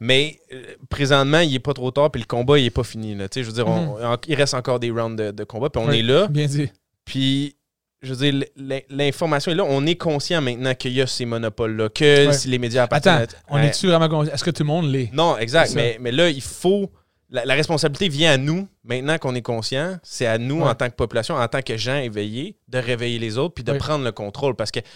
Mais 0.00 0.40
euh, 0.52 0.62
présentement, 0.90 1.40
il 1.40 1.54
est 1.54 1.60
pas 1.60 1.72
trop 1.72 1.90
tard, 1.90 2.10
puis 2.10 2.20
le 2.20 2.26
combat, 2.26 2.58
il 2.58 2.66
est 2.66 2.70
pas 2.70 2.84
fini. 2.84 3.14
Là. 3.14 3.26
Je 3.34 3.42
veux 3.42 3.52
dire, 3.52 3.68
mhm. 3.68 4.16
il 4.28 4.34
reste 4.34 4.54
encore 4.54 4.80
des 4.80 4.90
rounds 4.90 5.32
de, 5.32 5.44
combat, 5.44 5.70
puis 5.70 5.82
on 5.84 5.90
est 5.90 6.02
là. 6.02 6.26
Bien 6.28 6.46
dit. 6.46 6.70
Puis, 7.04 7.56
je 8.02 8.12
veux 8.12 8.30
dire, 8.30 8.44
l'information 8.90 9.52
est 9.52 9.54
là. 9.54 9.64
On 9.64 9.86
est 9.86 9.94
conscient 9.94 10.42
maintenant 10.42 10.74
qu'il 10.74 10.92
y 10.92 11.00
a 11.00 11.06
ces 11.06 11.24
monopoles-là, 11.24 11.88
que 11.88 12.32
si 12.32 12.48
les 12.48 12.58
médias 12.58 12.84
appartiennent... 12.84 13.22
Attends, 13.22 13.36
on 13.48 13.58
est-tu 13.58 13.86
vraiment 13.86 14.08
conscient? 14.08 14.34
Est-ce 14.34 14.44
que 14.44 14.50
tout 14.50 14.62
le 14.62 14.68
monde 14.68 14.90
l'est? 14.90 15.10
Non, 15.12 15.38
exact. 15.38 15.74
Mais, 15.74 15.96
mais 16.00 16.12
là, 16.12 16.28
il 16.28 16.42
faut 16.42 16.90
la, 17.30 17.54
responsabilité 17.54 18.08
vient 18.08 18.32
à 18.32 18.36
nous, 18.36 18.68
maintenant 18.84 19.18
qu'on 19.18 19.34
est 19.34 19.42
conscient, 19.42 19.98
c'est 20.02 20.26
à 20.26 20.38
nous, 20.38 20.60
en 20.60 20.74
tant 20.74 20.88
que 20.88 20.94
population, 20.94 21.34
en 21.34 21.48
tant 21.48 21.62
que 21.62 21.76
gens 21.76 21.96
éveillés, 21.96 22.56
de 22.68 22.78
réveiller 22.78 23.18
les 23.18 23.38
autres 23.38 23.54
puis 23.54 23.64
de 23.64 23.72
prendre 23.72 24.04
le 24.04 24.12
contrôle. 24.12 24.54
Parce 24.54 24.70
que, 24.70 24.80
tu 24.80 24.86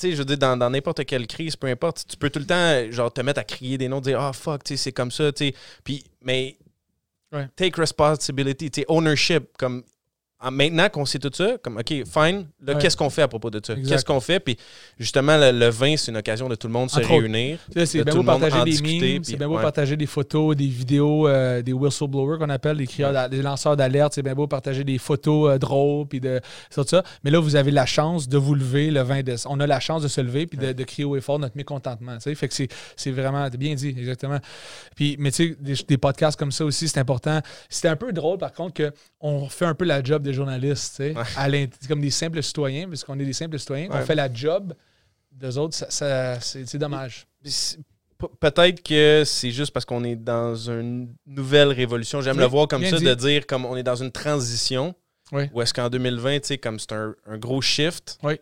sais, 0.00 0.12
je 0.12 0.16
veux 0.16 0.24
dire, 0.24 0.38
dans 0.38 0.70
n'importe 0.70 1.04
quelle 1.04 1.26
crise, 1.26 1.56
peu 1.56 1.66
importe, 1.66 2.04
tu 2.08 2.16
peux 2.16 2.30
tout 2.30 2.38
le 2.38 2.46
temps, 2.46 2.90
genre, 2.92 3.12
te 3.12 3.20
mettre 3.20 3.40
à 3.40 3.44
crier 3.44 3.78
des 3.78 3.88
noms, 3.88 4.00
dire, 4.00 4.20
ah, 4.20 4.30
oh, 4.30 4.32
fuck, 4.32 4.64
tu 4.64 4.76
sais, 4.76 4.84
c'est 4.84 4.92
comme 4.92 5.10
ça, 5.10 5.32
tu 5.32 5.46
sais. 5.46 5.54
Puis, 5.82 6.04
mais, 6.22 6.56
take 7.56 7.80
responsibility, 7.80 8.70
tu 8.70 8.80
sais, 8.80 8.86
ownership, 8.88 9.56
comme 9.58 9.82
maintenant 10.50 10.88
qu'on 10.88 11.06
sait 11.06 11.18
tout 11.18 11.30
ça, 11.32 11.56
comme 11.62 11.78
OK, 11.78 11.88
fine, 11.88 12.46
là, 12.62 12.74
qu'est-ce 12.74 12.96
qu'on 12.96 13.10
fait 13.10 13.22
à 13.22 13.28
propos 13.28 13.50
de 13.50 13.60
ça? 13.64 13.74
Qu'est-ce 13.74 14.04
qu'on 14.04 14.20
fait? 14.20 14.38
Puis 14.38 14.56
justement, 14.98 15.36
le, 15.38 15.68
vin, 15.68 15.96
c'est 15.96 16.10
une 16.10 16.18
occasion 16.18 16.48
de 16.48 16.54
tout 16.54 16.66
le 16.66 16.72
monde 16.72 16.90
se 16.90 17.00
réunir. 17.00 17.58
C'est 17.84 18.04
bien 18.04 18.14
beau 18.14 18.22
partager 18.22 18.64
des 18.64 19.00
memes, 19.00 19.24
c'est 19.24 19.36
bien 19.36 19.48
beau 19.48 19.58
partager 19.58 19.96
des 19.96 20.06
photos, 20.06 20.56
des 20.56 20.66
vidéos, 20.66 21.26
euh, 21.26 21.62
des 21.62 21.72
whistleblowers 21.72 22.38
qu'on 22.38 22.50
appelle, 22.50 22.76
des, 22.76 22.86
crieurs, 22.86 23.28
des 23.28 23.42
lanceurs 23.42 23.76
d'alerte. 23.76 24.14
C'est 24.14 24.22
bien 24.22 24.34
beau 24.34 24.46
partager 24.46 24.84
des 24.84 24.98
photos 24.98 25.50
euh, 25.50 25.58
drôles, 25.58 26.06
puis 26.06 26.20
de 26.20 26.40
tout 26.74 26.84
ça. 26.86 27.02
Mais 27.24 27.30
là, 27.30 27.40
vous 27.40 27.56
avez 27.56 27.70
la 27.70 27.86
chance 27.86 28.28
de 28.28 28.36
vous 28.36 28.54
lever 28.54 28.90
le 28.90 29.02
20 29.02 29.22
décembre. 29.22 29.54
On 29.56 29.60
a 29.60 29.66
la 29.66 29.80
chance 29.80 30.02
de 30.02 30.08
se 30.08 30.20
lever, 30.20 30.46
puis 30.46 30.58
de, 30.58 30.84
crier 30.84 31.04
haut 31.04 31.16
et 31.16 31.20
fort 31.20 31.38
notre 31.38 31.56
mécontentement. 31.56 32.18
Fait 32.20 32.48
que 32.48 32.54
c'est 32.54 33.10
vraiment, 33.10 33.48
bien 33.48 33.74
dit, 33.74 33.88
exactement. 33.88 34.38
Puis, 34.94 35.16
mais 35.18 35.30
tu 35.30 35.56
sais, 35.64 35.84
des, 35.88 35.98
podcasts 35.98 36.38
comme 36.38 36.52
ça 36.52 36.64
aussi, 36.64 36.88
c'est 36.88 37.00
important. 37.00 37.40
C'était 37.68 37.88
un 37.88 37.96
peu 37.96 38.12
drôle, 38.12 38.38
par 38.38 38.52
contre, 38.52 38.92
qu'on 39.20 39.48
fait 39.48 39.64
un 39.64 39.74
peu 39.74 39.84
la 39.84 40.02
job 40.02 40.25
des 40.26 40.34
journalistes, 40.34 41.02
comme 41.88 42.00
des 42.00 42.10
simples 42.10 42.42
citoyens, 42.42 42.88
puisqu'on 42.88 43.18
est 43.18 43.24
des 43.24 43.32
simples 43.32 43.58
citoyens, 43.58 43.88
on 43.90 44.00
fait 44.04 44.14
la 44.14 44.32
job 44.32 44.74
des 45.32 45.58
autres, 45.58 45.74
ça, 45.74 46.40
c'est 46.40 46.78
dommage. 46.78 47.26
Peut-être 48.40 48.82
que 48.82 49.24
c'est 49.26 49.50
juste 49.50 49.72
parce 49.72 49.84
qu'on 49.84 50.02
est 50.02 50.16
dans 50.16 50.54
une 50.54 51.14
nouvelle 51.26 51.68
révolution. 51.68 52.22
J'aime 52.22 52.38
le 52.38 52.46
voir 52.46 52.66
comme 52.68 52.84
ça, 52.84 52.98
de 52.98 53.14
dire 53.14 53.46
comme 53.46 53.66
on 53.66 53.76
est 53.76 53.82
dans 53.82 53.96
une 53.96 54.12
transition. 54.12 54.94
Ou 55.32 55.60
est-ce 55.60 55.74
qu'en 55.74 55.90
2020, 55.90 56.40
tu 56.40 56.46
sais, 56.46 56.58
comme 56.58 56.78
c'est 56.78 56.92
un, 56.92 57.14
gros 57.36 57.60
shift, 57.60 58.18
oui. 58.22 58.34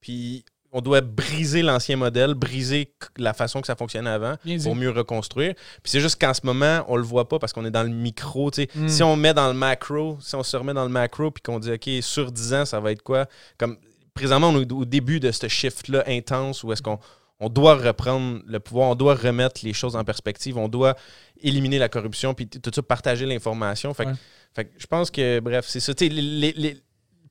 puis 0.00 0.44
on 0.72 0.80
doit 0.80 1.02
briser 1.02 1.62
l'ancien 1.62 1.96
modèle, 1.96 2.34
briser 2.34 2.92
la 3.18 3.34
façon 3.34 3.60
que 3.60 3.66
ça 3.66 3.76
fonctionnait 3.76 4.10
avant 4.10 4.36
pour 4.64 4.74
mieux 4.74 4.90
reconstruire. 4.90 5.54
Puis 5.54 5.92
c'est 5.92 6.00
juste 6.00 6.18
qu'en 6.20 6.32
ce 6.32 6.40
moment, 6.44 6.84
on 6.88 6.96
le 6.96 7.02
voit 7.02 7.28
pas 7.28 7.38
parce 7.38 7.52
qu'on 7.52 7.66
est 7.66 7.70
dans 7.70 7.82
le 7.82 7.90
micro. 7.90 8.50
Hmm. 8.74 8.88
Si 8.88 9.02
on 9.02 9.14
met 9.16 9.34
dans 9.34 9.48
le 9.48 9.54
macro, 9.54 10.16
si 10.20 10.34
on 10.34 10.42
se 10.42 10.56
remet 10.56 10.72
dans 10.72 10.84
le 10.84 10.90
macro 10.90 11.30
puis 11.30 11.42
qu'on 11.42 11.58
dit 11.58 11.72
OK, 11.72 11.88
sur 12.00 12.32
10 12.32 12.54
ans, 12.54 12.64
ça 12.64 12.80
va 12.80 12.92
être 12.92 13.02
quoi? 13.02 13.26
Comme 13.58 13.76
présentement, 14.14 14.48
on 14.48 14.60
est 14.60 14.72
au 14.72 14.86
début 14.86 15.20
de 15.20 15.30
ce 15.30 15.46
shift-là 15.46 16.04
intense 16.06 16.64
où 16.64 16.72
est-ce 16.72 16.82
qu'on 16.82 16.98
on 17.38 17.48
doit 17.48 17.74
reprendre 17.74 18.40
le 18.46 18.60
pouvoir, 18.60 18.90
on 18.90 18.94
doit 18.94 19.14
remettre 19.14 19.62
les 19.64 19.72
choses 19.72 19.96
en 19.96 20.04
perspective, 20.04 20.56
on 20.56 20.68
doit 20.68 20.94
éliminer 21.42 21.78
la 21.78 21.88
corruption, 21.88 22.34
puis 22.34 22.46
tout 22.46 22.70
ça, 22.72 22.82
partager 22.82 23.26
l'information. 23.26 23.92
Fait, 23.94 24.06
fait, 24.54 24.70
je 24.78 24.86
pense 24.86 25.10
que, 25.10 25.40
bref, 25.40 25.66
c'est 25.66 25.80
ça. 25.80 25.92
Les, 26.00 26.76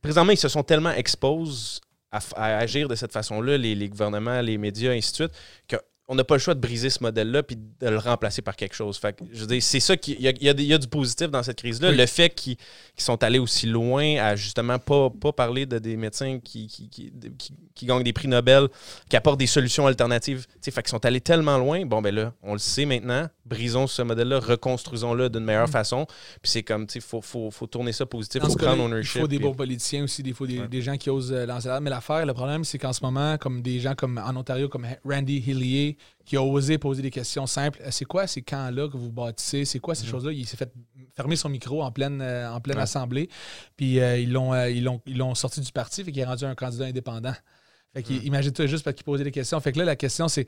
présentement, 0.02 0.34
ils 0.34 0.38
se 0.38 0.50
sont 0.50 0.64
tellement 0.64 0.92
exposés 0.92 1.80
à, 2.12 2.58
agir 2.58 2.88
de 2.88 2.96
cette 2.96 3.14
façon-là, 3.14 3.58
les, 3.58 3.90
gouvernements, 3.90 4.42
les 4.42 4.58
médias, 4.58 4.92
ainsi 4.92 5.12
de 5.12 5.16
suite, 5.16 5.32
on 6.12 6.16
n'a 6.16 6.26
pas 6.26 6.36
le 6.36 6.40
choix 6.40 6.54
de 6.54 6.60
briser 6.60 6.90
ce 6.90 7.02
modèle-là 7.04 7.42
puis 7.42 7.56
de 7.56 7.88
le 7.88 7.98
remplacer 7.98 8.42
par 8.42 8.58
quelque 8.58 8.76
chose. 8.76 8.98
Fait 8.98 9.18
je 9.32 9.46
veux 9.46 9.60
c'est 9.62 9.80
ça 9.80 9.96
qui. 9.96 10.18
Il 10.20 10.44
y 10.44 10.74
a, 10.74 10.78
du 10.78 10.88
positif 10.88 11.30
dans 11.30 11.42
cette 11.42 11.60
crise-là. 11.60 11.94
Le 11.94 12.06
fait 12.06 12.30
qu'ils 12.30 12.58
sont 12.98 13.24
allés 13.24 13.40
aussi 13.40 13.66
loin 13.66 14.18
à 14.18 14.36
justement 14.36 14.78
pas, 14.78 15.10
pas 15.10 15.32
parler 15.32 15.66
de 15.66 15.80
des 15.80 15.96
médecins 15.96 16.40
qui, 16.44 16.68
qui, 16.68 16.90
qui, 16.90 17.86
gagnent 17.86 18.04
des 18.04 18.12
prix 18.12 18.28
Nobel, 18.28 18.68
qui 19.10 19.16
apportent 19.16 19.40
des 19.40 19.48
solutions 19.48 19.88
alternatives. 19.88 20.46
Fait 20.62 20.72
qu'ils 20.84 20.90
sont 20.90 21.06
allés 21.06 21.22
tellement 21.22 21.58
loin. 21.58 21.86
Bon, 21.86 22.02
ben 22.02 22.14
là, 22.14 22.34
on 22.44 22.52
le 22.52 22.60
sait 22.60 22.86
maintenant. 22.86 23.30
Brisons 23.46 23.88
ce 23.88 24.02
modèle-là, 24.02 24.40
reconstruisons-le 24.40 25.30
d'une 25.30 25.46
meilleure 25.46 25.70
mm. 25.70 25.72
façon. 25.72 26.06
Puis 26.42 26.52
c'est 26.52 26.64
comme, 26.64 26.88
il 26.94 27.02
faut, 27.02 27.22
faut, 27.22 27.52
faut, 27.52 27.68
tourner 27.68 27.94
ça 27.94 28.06
positif, 28.06 28.42
il 28.44 28.50
faut 28.50 28.58
prendre 28.58 28.84
ownership. 28.84 29.16
Il 29.16 29.22
faut 29.22 29.28
des 29.28 29.40
bons 29.40 29.54
politiciens 29.54 30.04
aussi, 30.04 30.24
il 30.26 30.34
faut 30.34 30.46
des, 30.46 30.82
gens 30.82 30.98
qui 30.98 31.10
osent 31.10 31.32
euh, 31.32 31.46
lancer 31.46 31.70
Mais 31.82 31.90
l'affaire, 31.90 32.26
le 32.26 32.34
problème, 32.34 32.64
c'est 32.66 32.78
qu'en 32.78 32.94
ce 32.94 33.04
moment, 33.04 33.38
comme 33.38 33.62
des 33.62 33.80
gens 33.80 33.96
comme 33.96 34.18
en 34.18 34.36
Ontario, 34.36 34.68
comme 34.68 34.86
Randy 35.06 35.44
Hillier, 35.46 35.98
qui 36.26 36.38
a 36.38 36.44
osé 36.44 36.78
poser 36.78 37.02
des 37.02 37.10
questions 37.10 37.48
simples. 37.48 37.80
Euh, 37.82 37.90
c'est 37.92 38.06
quoi 38.06 38.28
ces 38.28 38.42
camps-là 38.42 38.88
que 38.88 38.98
vous 38.98 39.12
bâtissez? 39.12 39.66
C'est 39.66 39.80
quoi 39.80 39.96
ces 39.96 40.06
mhm. 40.06 40.12
choses-là? 40.12 40.32
Il 40.32 40.46
s'est 40.46 40.58
fait 40.58 40.72
fermer 41.16 41.36
son 41.36 41.50
micro 41.50 41.82
en 41.82 41.92
pleine, 41.92 42.22
euh, 42.22 42.52
en 42.52 42.62
pleine 42.62 42.78
assemblée. 42.78 43.30
Puis 43.76 44.00
euh, 44.00 44.18
ils 44.20 44.32
l'ont 44.32 44.54
ils 44.66 45.18
l'ont 45.18 45.36
sorti 45.36 45.62
du 45.62 45.72
parti, 45.72 46.04
fait 46.04 46.12
qu'il 46.12 46.22
est 46.22 46.26
rendu 46.26 46.46
un 46.46 46.56
candidat 46.56 46.86
indépendant. 46.86 47.34
Fait 47.94 48.10
mhm. 48.10 48.22
imagine-toi 48.24 48.68
juste 48.68 48.84
parce 48.84 48.96
qu'il 48.96 49.04
posait 49.04 49.24
des 49.24 49.32
questions. 49.32 49.60
Fait 49.60 49.72
que 49.72 49.80
là, 49.80 49.86
la 49.86 49.96
question, 49.96 50.28
c'est 50.28 50.48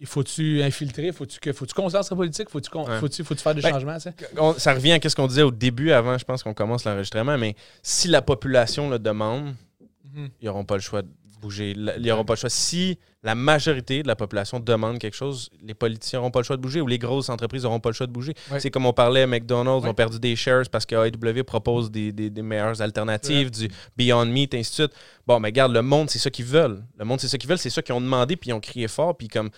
il 0.00 0.06
faut-tu 0.06 0.62
infiltrer? 0.62 1.10
Faut-tu 1.10 1.40
que 1.40 1.52
faut-tu 1.52 1.74
concentrer 1.74 2.14
politique? 2.14 2.50
Faut-tu 2.50 2.70
faut 2.70 3.24
faut 3.24 3.34
faire 3.34 3.54
des 3.54 3.62
ben, 3.62 3.70
changements? 3.70 3.98
ça 3.98 4.74
revient 4.74 4.92
à 4.92 5.08
ce 5.08 5.16
qu'on 5.16 5.26
disait 5.26 5.42
au 5.42 5.50
début 5.50 5.90
avant, 5.90 6.16
je 6.16 6.24
pense 6.24 6.44
qu'on 6.44 6.54
commence 6.54 6.84
l'enregistrement, 6.84 7.36
mais 7.36 7.56
si 7.82 8.06
la 8.06 8.22
population 8.22 8.88
le 8.88 9.00
demande, 9.00 9.56
mhm. 10.04 10.28
ils 10.40 10.46
n'auront 10.46 10.64
pas 10.64 10.76
le 10.76 10.82
choix 10.82 11.02
de 11.02 11.08
bouger. 11.40 11.72
Ils 11.72 12.06
n'auront 12.06 12.24
pas 12.24 12.34
le 12.34 12.38
choix. 12.38 12.50
Si 12.50 12.98
la 13.28 13.34
majorité 13.34 14.02
de 14.02 14.08
la 14.08 14.16
population 14.16 14.58
demande 14.58 14.98
quelque 14.98 15.14
chose, 15.14 15.50
les 15.62 15.74
politiciens 15.74 16.20
n'auront 16.20 16.30
pas 16.30 16.38
le 16.38 16.44
choix 16.44 16.56
de 16.56 16.62
bouger 16.62 16.80
ou 16.80 16.86
les 16.86 16.98
grosses 16.98 17.28
entreprises 17.28 17.64
n'auront 17.64 17.78
pas 17.78 17.90
le 17.90 17.94
choix 17.94 18.06
de 18.06 18.12
bouger. 18.12 18.32
C'est 18.58 18.70
comme 18.70 18.86
on 18.86 18.94
parlait, 18.94 19.26
McDonald's 19.26 19.86
ont 19.86 19.92
perdu 19.92 20.18
des 20.18 20.34
shares 20.34 20.70
parce 20.72 20.86
que 20.86 20.94
AEW 20.94 21.44
propose 21.44 21.90
des, 21.90 22.30
meilleures 22.42 22.80
alternatives, 22.80 23.50
du 23.50 23.68
Beyond 23.98 24.24
Meat, 24.24 24.54
ainsi 24.54 24.70
de 24.70 24.74
suite. 24.74 24.92
Bon, 25.26 25.38
mais 25.40 25.48
regarde, 25.48 25.74
le 25.74 25.82
monde, 25.82 26.08
c'est 26.08 26.18
ça 26.18 26.30
qu'ils 26.30 26.46
veulent. 26.46 26.82
Le 26.98 27.04
monde, 27.04 27.20
c'est 27.20 27.28
ça 27.28 27.36
qu'ils 27.36 27.50
veulent, 27.50 27.58
c'est 27.58 27.68
ça 27.68 27.82
qu'ils 27.82 27.94
ont 27.94 28.00
demandé, 28.00 28.34
puis 28.34 28.48
ils 28.48 28.54
ont 28.54 28.60
crié 28.60 28.88
fort, 28.88 29.14
puis 29.14 29.28
comme 29.28 29.50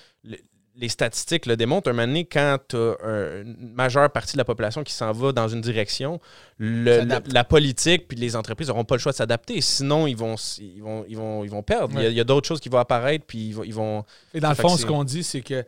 les 0.76 0.88
statistiques 0.88 1.46
le 1.46 1.56
démontrent, 1.56 1.90
un 1.90 1.92
moment 1.92 2.06
donné, 2.06 2.24
quand 2.24 2.58
tu 2.68 2.76
as 2.76 3.42
une 3.42 3.72
majeure 3.74 4.10
partie 4.10 4.34
de 4.34 4.38
la 4.38 4.44
population 4.44 4.82
qui 4.82 4.92
s'en 4.92 5.12
va 5.12 5.32
dans 5.32 5.48
une 5.48 5.60
direction, 5.60 6.20
la 6.58 7.44
politique 7.44 8.08
puis 8.08 8.16
les 8.16 8.36
entreprises 8.36 8.68
n'auront 8.68 8.84
pas 8.84 8.94
le 8.94 9.00
choix 9.00 9.12
de 9.12 9.16
s'adapter. 9.16 9.60
Sinon, 9.60 10.06
ils 10.06 10.16
vont, 10.16 10.36
ils 10.58 10.82
vont, 10.82 11.04
ils 11.08 11.16
vont, 11.16 11.44
ils 11.44 11.50
vont 11.50 11.62
perdre. 11.62 12.00
Il 12.00 12.12
y 12.12 12.20
a, 12.20 12.24
d'autres 12.24 12.46
choses 12.46 12.60
qui 12.60 12.68
vont 12.68 12.78
apparaître, 12.78 13.24
puis 13.26 13.48
ils 13.48 13.74
vont... 13.74 14.04
Et 14.32 14.40
dans 14.40 14.50
le 14.50 14.54
fond, 14.54 14.76
ce 14.76 14.86
qu'on 14.86 15.04
dit, 15.04 15.24
c'est 15.24 15.42
que 15.42 15.64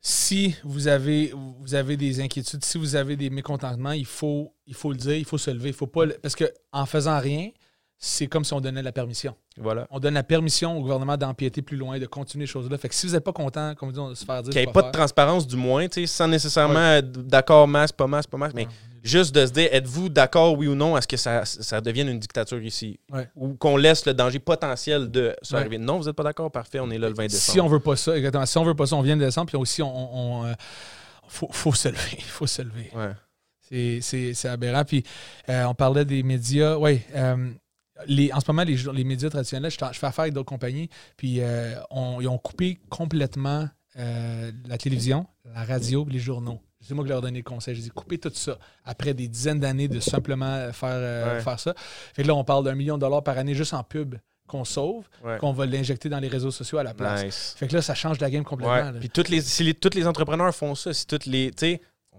si 0.00 0.54
vous 0.64 0.88
avez, 0.88 1.32
vous 1.60 1.74
avez 1.74 1.96
des 1.96 2.20
inquiétudes, 2.20 2.64
si 2.64 2.78
vous 2.78 2.96
avez 2.96 3.16
des 3.16 3.28
mécontentements, 3.28 3.92
il 3.92 4.06
faut, 4.06 4.54
il 4.66 4.74
faut 4.74 4.90
le 4.92 4.96
dire, 4.96 5.16
il 5.16 5.24
faut 5.24 5.38
se 5.38 5.50
lever. 5.50 5.70
Il 5.70 5.74
faut 5.74 5.88
pas... 5.88 6.06
Parce 6.22 6.36
qu'en 6.36 6.86
faisant 6.86 7.18
rien, 7.18 7.50
c'est 7.98 8.26
comme 8.26 8.44
si 8.44 8.52
on 8.52 8.60
donnait 8.60 8.82
la 8.82 8.92
permission. 8.92 9.34
Voilà. 9.56 9.86
On 9.90 9.98
donne 9.98 10.14
la 10.14 10.22
permission 10.22 10.76
au 10.76 10.82
gouvernement 10.82 11.16
d'empiéter 11.16 11.62
plus 11.62 11.76
loin, 11.76 11.98
de 11.98 12.06
continuer 12.06 12.46
ces 12.46 12.52
choses-là. 12.52 12.76
Fait 12.76 12.88
que 12.88 12.94
si 12.94 13.06
vous 13.06 13.14
n'êtes 13.14 13.24
pas 13.24 13.32
content, 13.32 13.74
comme 13.74 13.88
on 13.88 13.92
dit, 13.92 14.10
de 14.10 14.14
se 14.14 14.24
faire 14.24 14.42
dire. 14.42 14.52
Qu'il 14.52 14.62
n'y 14.62 14.68
ait 14.68 14.72
pas, 14.72 14.82
de 14.82 14.90
transparence, 14.90 15.46
du 15.46 15.56
moins, 15.56 15.86
sans 16.04 16.28
nécessairement 16.28 16.92
être 16.92 17.10
d'accord, 17.10 17.66
masse, 17.66 17.92
pas 17.92 18.06
masse, 18.06 18.26
pas 18.26 18.36
masse, 18.36 18.52
mais 18.54 18.68
juste 19.02 19.34
de 19.34 19.46
se 19.46 19.52
dire 19.52 19.68
êtes-vous 19.72 20.08
d'accord, 20.10 20.58
oui 20.58 20.66
ou 20.66 20.74
non, 20.74 20.94
à 20.94 21.00
ce 21.00 21.06
que 21.06 21.16
ça, 21.16 21.44
ça 21.44 21.80
devienne 21.80 22.08
une 22.08 22.18
dictature 22.18 22.62
ici? 22.62 23.00
Ou 23.34 23.54
qu'on 23.54 23.76
laisse 23.76 24.04
le 24.04 24.12
danger 24.12 24.40
potentiel 24.40 25.10
de 25.10 25.34
ça 25.40 25.58
arriver. 25.58 25.78
Non, 25.78 25.98
vous 25.98 26.04
n'êtes 26.04 26.16
pas 26.16 26.24
d'accord, 26.24 26.50
parfait, 26.50 26.80
on 26.80 26.90
est 26.90 26.98
là 26.98 27.08
le 27.08 27.14
20 27.14 27.24
décembre. 27.24 27.52
Si 27.52 27.60
on 27.60 27.68
veut 27.68 27.80
pas 27.80 27.96
ça, 27.96 28.16
exactement. 28.16 28.46
Si 28.46 28.58
on 28.58 28.64
veut 28.64 28.74
pas 28.74 28.86
ça, 28.86 28.96
on 28.96 29.02
vient 29.02 29.16
de 29.16 29.24
décembre, 29.24 29.46
puis 29.46 29.56
aussi, 29.56 29.82
on. 29.82 30.44
Euh, 30.44 30.52
faut, 31.28 31.48
faut 31.50 31.72
se 31.72 31.88
lever. 31.88 32.16
Il 32.18 32.24
faut 32.24 32.46
se 32.46 32.62
lever. 32.62 32.90
C'est 34.00 34.48
aberrant. 34.48 34.84
Puis 34.84 35.02
euh, 35.48 35.64
on 35.64 35.74
parlait 35.74 36.04
des 36.04 36.22
médias. 36.22 36.76
Oui. 36.76 37.00
Euh, 37.14 37.50
en 38.32 38.40
ce 38.40 38.44
moment, 38.48 38.64
les, 38.64 38.76
les 38.92 39.04
médias 39.04 39.30
traditionnels, 39.30 39.70
je, 39.70 39.76
fais 39.76 40.06
affaire 40.06 40.20
avec 40.20 40.34
d'autres 40.34 40.48
compagnies, 40.48 40.88
puis 41.16 41.40
euh, 41.40 41.74
ils 42.20 42.28
ont 42.28 42.38
coupé 42.38 42.78
complètement 42.88 43.68
euh, 43.98 44.52
la 44.66 44.78
télévision, 44.78 45.26
la 45.54 45.64
radio, 45.64 46.06
les 46.08 46.18
journaux. 46.18 46.60
C'est 46.80 46.94
moi 46.94 47.04
qui 47.04 47.10
leur 47.10 47.20
donné 47.22 47.38
le 47.38 47.44
conseil. 47.44 47.74
J'ai 47.74 47.82
dit, 47.82 47.90
coupez 47.90 48.18
tout 48.18 48.30
ça. 48.32 48.58
Après 48.84 49.12
des 49.12 49.26
dizaines 49.26 49.58
d'années 49.58 49.88
de 49.88 49.98
simplement 49.98 50.70
faire, 50.72 50.90
euh, 50.92 51.40
faire 51.40 51.58
ça. 51.58 51.74
Fait 52.14 52.22
que 52.22 52.28
là, 52.28 52.34
on 52.34 52.44
parle 52.44 52.64
d'un 52.64 52.76
million 52.76 52.96
de 52.96 53.00
dollars 53.00 53.24
par 53.24 53.38
année 53.38 53.54
juste 53.54 53.74
en 53.74 53.82
pub 53.82 54.14
qu'on 54.46 54.64
sauve, 54.64 55.08
qu'on 55.40 55.52
va 55.52 55.66
l'injecter 55.66 56.08
dans 56.08 56.20
les 56.20 56.28
réseaux 56.28 56.52
sociaux 56.52 56.78
à 56.78 56.84
la 56.84 56.94
place. 56.94 57.54
Fait 57.56 57.66
que 57.66 57.74
là, 57.74 57.82
ça 57.82 57.94
change 57.94 58.20
la 58.20 58.30
game 58.30 58.44
complètement. 58.44 58.92
Puis 59.00 59.10
toutes 59.10 59.28
les, 59.28 59.40
si 59.40 59.74
tous 59.74 59.94
les 59.94 60.06
entrepreneurs 60.06 60.54
font 60.54 60.74
ça, 60.74 60.92
si 60.92 61.06
toutes 61.06 61.26
les. 61.26 61.50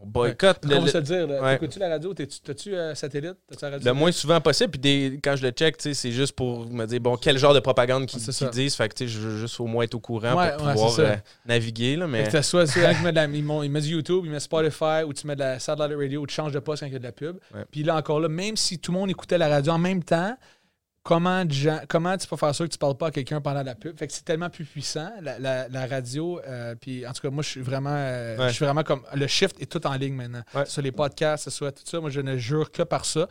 On 0.08 0.10
boycotte. 0.10 0.66
Ouais. 0.66 0.80
Le, 0.80 0.88
se 0.88 0.98
le 0.98 1.04
dire. 1.04 1.52
Écoutes-tu 1.52 1.80
la 1.80 1.90
radio? 1.90 2.14
T'as-tu 2.14 2.76
euh, 2.76 2.96
satellite? 2.96 3.36
le 3.62 3.92
moins 3.92 4.12
souvent 4.12 4.40
possible. 4.40 4.72
Puis 4.72 4.80
des, 4.80 5.20
quand 5.22 5.36
je 5.36 5.44
le 5.44 5.52
check, 5.52 5.76
c'est 5.80 6.12
juste 6.12 6.34
pour 6.34 6.66
me 6.70 6.86
dire, 6.86 7.00
bon, 7.00 7.18
quel 7.18 7.38
genre 7.38 7.54
de 7.54 7.60
propagande 7.60 8.06
qu'ils 8.06 8.50
disent. 8.50 8.76
Fait 8.76 8.94
que 8.94 9.06
je 9.06 9.20
veux 9.20 9.38
juste 9.40 9.60
au 9.60 9.66
moins 9.66 9.84
être 9.84 9.96
au 9.96 10.00
courant 10.00 10.36
pour 10.36 10.68
pouvoir 10.68 11.00
euh, 11.00 11.16
naviguer. 11.46 11.96
Là, 11.96 12.08
mais... 12.08 12.28
Que 12.28 12.42
soit, 12.42 12.68
c'est 12.68 12.82
met 13.02 13.12
de 13.12 13.16
la, 13.16 13.26
il, 13.26 13.72
met 13.72 13.82
du 13.82 13.90
YouTube, 13.90 14.24
il 14.26 14.32
met 14.32 14.40
Spotify, 14.40 15.04
ou 15.06 15.14
tu 15.14 15.28
mets 15.28 15.36
de 15.36 15.42
la 15.42 15.60
satellite 15.60 15.98
radio, 15.98 16.22
ou 16.22 16.28
tu 16.28 16.36
changes 16.36 16.52
de 16.52 16.60
poste 16.60 16.82
quand 16.82 16.88
il 16.88 16.94
y 16.94 16.96
a 16.96 17.00
de 17.00 17.04
la 17.04 17.12
pub. 17.12 17.38
Puis 17.72 17.84
là, 17.84 17.96
encore 17.96 18.20
là, 18.20 18.30
même 18.30 18.56
si 18.56 18.80
tout 18.80 18.92
le 18.92 19.00
monde 19.00 19.10
écoutait 19.10 19.38
la 19.38 19.50
radio 19.50 19.74
en 19.74 19.78
même 19.78 20.04
temps, 20.04 20.38
comment, 21.08 21.44
comment 21.88 22.18
tu 22.18 22.28
peux 22.28 22.36
faire 22.36 22.54
ça 22.54 22.66
que 22.66 22.70
tu 22.70 22.78
parles 22.78 22.98
pas 22.98 23.08
à 23.08 23.12
quelqu'un 23.12 23.40
pendant 23.40 23.64
la 23.64 23.76
pub? 23.76 23.98
Fait 23.98 24.08
que 24.08 24.14
c'est 24.14 24.26
tellement 24.26 24.50
plus 24.50 24.66
puissant, 24.66 25.10
la, 25.22 25.88
radio. 25.90 26.42
Euh, 26.46 26.76
puis 26.76 27.08
en 27.08 27.14
tout 27.14 27.22
cas, 27.22 27.30
moi, 27.30 27.44
je 27.44 27.50
suis 27.50 27.62
vraiment. 27.62 27.94
Euh, 27.94 28.50
je 28.50 28.54
suis 28.54 28.66
vraiment 28.66 28.84
comme. 28.84 29.02
Le 29.16 29.26
shift 29.26 29.56
est 29.62 29.72
tout 29.72 29.86
en 29.88 29.94
ligne 29.94 30.16
maintenant. 30.16 30.42
Sur 30.66 30.82
les 30.82 30.92
podcasts, 30.92 31.46
ce 31.46 31.50
soit 31.50 31.72
tout 31.72 31.84
ça. 31.86 32.02
Moi, 32.02 32.10
je 32.10 32.20
ne 32.20 32.36
jure 32.36 32.72
que 32.72 32.84
par 32.84 33.06
ça. 33.06 33.30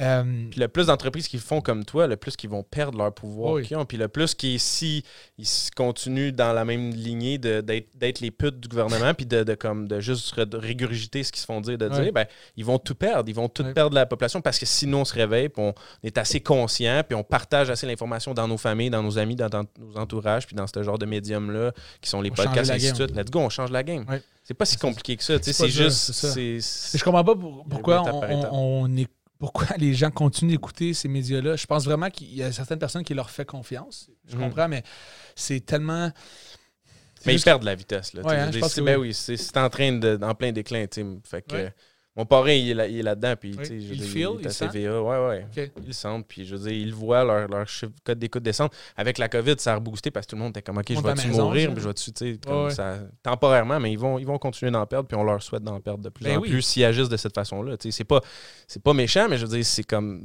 Euh, 0.00 0.22
puis 0.50 0.60
le 0.60 0.68
plus 0.68 0.86
d'entreprises 0.86 1.26
qui 1.26 1.38
font 1.38 1.60
comme 1.60 1.84
toi, 1.84 2.06
le 2.06 2.16
plus 2.16 2.36
qu'ils 2.36 2.50
vont 2.50 2.62
perdre 2.62 2.96
leur 2.96 3.12
pouvoir 3.12 3.60
qu'ils 3.60 3.76
ont. 3.76 3.84
Puis 3.84 3.98
le 3.98 4.06
plus 4.06 4.34
qu'ils, 4.36 4.60
si 4.60 5.02
ils 5.36 5.48
continuent 5.74 6.30
dans 6.30 6.52
la 6.52 6.64
même 6.64 6.90
lignée 6.90 7.38
d'être 7.38 8.20
les 8.20 8.30
putes 8.30 8.60
du 8.60 8.68
gouvernement, 8.68 9.14
puis 9.14 9.26
de, 9.26 9.54
comme, 9.54 9.88
de 9.88 9.98
juste 9.98 10.32
régurgiter 10.52 11.24
ce 11.24 11.32
qu'ils 11.32 11.40
se 11.40 11.46
font 11.46 11.60
dire, 11.60 11.76
de 11.76 11.88
dire, 11.88 12.12
ben, 12.12 12.26
ils 12.56 12.64
vont 12.64 12.78
tout 12.78 12.94
perdre. 12.94 13.28
Ils 13.28 13.34
vont 13.34 13.48
tout 13.48 13.64
perdre 13.74 13.96
la 13.96 14.06
population 14.06 14.40
parce 14.40 14.60
que 14.60 14.66
sinon 14.66 15.00
on 15.00 15.04
se 15.04 15.14
réveille, 15.14 15.48
puis 15.48 15.62
on 15.62 15.74
est 16.04 16.18
assez 16.18 16.38
conscient, 16.40 17.02
puis 17.06 17.15
on 17.16 17.24
partage 17.24 17.70
assez 17.70 17.86
l'information 17.86 18.34
dans 18.34 18.46
nos 18.46 18.58
familles, 18.58 18.90
dans 18.90 19.02
nos 19.02 19.18
amis, 19.18 19.36
dans, 19.36 19.64
nos 19.78 19.96
entourages, 19.96 20.46
puis 20.46 20.54
dans 20.54 20.66
ce 20.66 20.82
genre 20.82 20.98
de 20.98 21.06
médiums-là, 21.06 21.72
qui 22.00 22.08
sont 22.08 22.20
les 22.20 22.30
podcasts, 22.30 22.70
et 22.70 22.74
ainsi 22.74 22.92
de 22.92 22.96
suite. 22.96 23.16
Let's 23.16 23.30
go, 23.30 23.40
on 23.40 23.48
change 23.48 23.70
la 23.70 23.82
game. 23.82 24.04
C'est 24.42 24.54
pas 24.54 24.64
si 24.64 24.76
compliqué 24.76 25.16
que 25.16 25.24
ça. 25.24 25.38
C'est 25.42 25.68
juste. 25.68 26.96
Je 26.96 27.04
comprends 27.04 27.24
pas 27.24 27.34
pourquoi 27.34 28.04
on, 28.52 28.96
est 28.96 29.08
pourquoi 29.38 29.66
les 29.76 29.92
gens 29.94 30.10
continuent 30.10 30.52
d'écouter 30.52 30.94
ces 30.94 31.08
médias-là. 31.08 31.56
Je 31.56 31.66
pense 31.66 31.84
vraiment 31.84 32.08
qu'il 32.10 32.34
y 32.34 32.42
a 32.42 32.52
certaines 32.52 32.78
personnes 32.78 33.04
qui 33.04 33.14
leur 33.14 33.30
font 33.30 33.44
confiance. 33.44 34.08
Je 34.28 34.36
mhm. 34.36 34.42
comprends, 34.42 34.68
mais 34.68 34.82
c'est 35.34 35.64
tellement. 35.64 36.10
Mais 37.24 37.34
ils 37.34 37.42
perdent 37.42 37.64
la 37.64 37.74
vitesse. 37.74 38.14
Là, 38.14 38.22
hein, 38.24 38.50
ben 38.82 38.96
oui, 38.98 39.12
c'est 39.12 39.56
en 39.56 39.68
train 39.68 39.92
de, 39.92 40.18
en 40.22 40.34
plein 40.34 40.52
déclin. 40.52 40.86
Fait 41.24 41.42
que, 41.42 41.70
mon 42.16 42.24
parrain, 42.24 42.52
il 42.52 42.80
est 42.80 43.02
là-dedans. 43.02 43.34
Puis, 43.38 43.54
oui. 43.58 43.64
il, 43.70 43.92
il, 43.92 44.02
feel, 44.02 44.28
il, 44.40 44.46
est 44.46 44.62
à 44.62 44.68
TVA. 44.68 45.02
Ouais, 45.02 45.28
ouais. 45.28 45.46
Okay. 45.52 45.70
Ils 45.82 45.88
le 45.88 45.92
sentent. 45.92 46.26
Puis, 46.26 46.46
je 46.46 46.56
veux 46.56 46.66
dire, 46.66 46.72
ils 46.72 46.94
voient 46.94 47.22
leur, 47.22 47.46
leur 47.46 47.66
code 48.04 48.18
d'écoute 48.18 48.42
descendre. 48.42 48.70
Avec 48.96 49.18
la 49.18 49.28
COVID, 49.28 49.56
ça 49.58 49.72
a 49.72 49.74
reboosté 49.76 50.10
parce 50.10 50.24
que 50.24 50.30
tout 50.30 50.36
le 50.36 50.42
monde 50.42 50.50
était 50.50 50.62
comme, 50.62 50.78
OK, 50.78 50.86
je 50.88 51.00
vais-tu 51.00 51.28
mourir? 51.28 51.72
Puis, 51.74 51.82
je 51.82 51.88
vais-tu, 51.88 52.12
tu 52.12 52.38
sais, 52.42 52.74
ça, 52.74 53.00
temporairement, 53.22 53.78
mais 53.78 53.92
ils 53.92 53.98
vont, 53.98 54.18
ils 54.18 54.26
vont 54.26 54.38
continuer 54.38 54.72
d'en 54.72 54.86
perdre. 54.86 55.06
Puis, 55.06 55.16
on 55.16 55.24
leur 55.24 55.42
souhaite 55.42 55.62
d'en 55.62 55.78
perdre 55.80 56.02
de 56.02 56.08
plus 56.08 56.24
ben 56.24 56.38
en 56.38 56.40
plus 56.40 56.62
s'ils 56.62 56.84
agissent 56.84 57.10
de 57.10 57.18
cette 57.18 57.34
façon-là. 57.34 57.76
Tu 57.76 57.90
sais, 57.90 57.98
c'est 57.98 58.04
pas, 58.04 58.22
pas 58.82 58.94
méchant, 58.94 59.26
mais 59.28 59.36
je 59.36 59.44
veux 59.44 59.54
dire, 59.54 59.66
c'est 59.66 59.84
comme. 59.84 60.22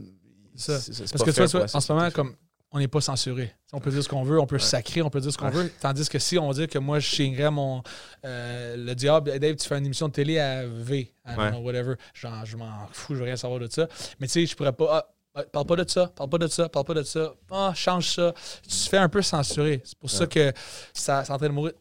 Ça. 0.56 0.74
Parce 0.74 1.24
que, 1.24 1.32
tu 1.32 1.58
vois, 1.58 1.66
en 1.74 1.80
ce 1.82 1.94
moment, 1.94 2.10
comme 2.12 2.36
on 2.72 2.80
n'est 2.80 2.88
pas 2.88 3.02
censuré. 3.02 3.54
On 3.74 3.80
peut 3.80 3.92
dire 3.92 4.04
ce 4.04 4.10
qu'on 4.10 4.24
veut, 4.24 4.40
on 4.40 4.48
peut 4.48 4.60
sacrer, 4.60 5.02
on 5.02 5.10
peut 5.10 5.20
dire 5.20 5.32
ce 5.32 5.38
qu'on 5.38 5.50
veut. 5.50 5.72
Tandis 5.82 6.08
que 6.08 6.20
si 6.20 6.38
on 6.38 6.52
dit 6.52 6.68
que 6.68 6.80
moi, 6.80 7.00
je 7.00 7.08
chingerais 7.08 7.52
mon. 7.52 7.84
Euh, 8.26 8.78
le 8.78 8.96
diable, 8.96 9.38
Dave, 9.40 9.56
tu 9.56 9.68
fais 9.68 9.78
une 9.78 9.86
émission 9.86 10.08
de 10.08 10.14
télé 10.14 10.40
à 10.40 10.66
V, 10.66 11.14
à 11.26 11.58
whatever. 11.60 11.96
Genre, 12.14 12.46
je 12.46 12.58
m'en 12.58 12.88
fous, 12.92 13.14
je 13.14 13.20
veux 13.20 13.26
rien 13.26 13.36
savoir 13.36 13.60
de 13.60 13.68
ça. 13.70 13.88
Mais 14.20 14.28
tu 14.28 14.34
sais, 14.34 14.46
je 14.46 14.56
pourrais 14.56 14.74
pas. 14.74 14.88
Ah, 14.90 15.08
Parle 15.54 15.66
pas 15.66 15.78
de 15.78 15.90
ça, 15.90 16.08
parle 16.08 16.30
pas 16.30 16.38
de 16.40 16.48
ça, 16.48 16.68
parle 16.68 16.86
pas 16.86 16.94
de 16.94 17.04
ça. 17.04 17.34
Ah, 17.50 17.72
change 17.74 18.16
ça. 18.16 18.34
Tu 18.64 18.70
te 18.70 18.90
fais 18.90 18.98
un 18.98 19.08
peu 19.08 19.22
censurer. 19.22 19.82
C'est 19.86 19.98
pour 19.98 20.10
ça 20.10 20.28
que 20.28 20.52
ça, 20.94 21.24
ça 21.24 21.34
en 21.34 21.38
train 21.38 21.48
de 21.48 21.54
mourir. 21.54 21.72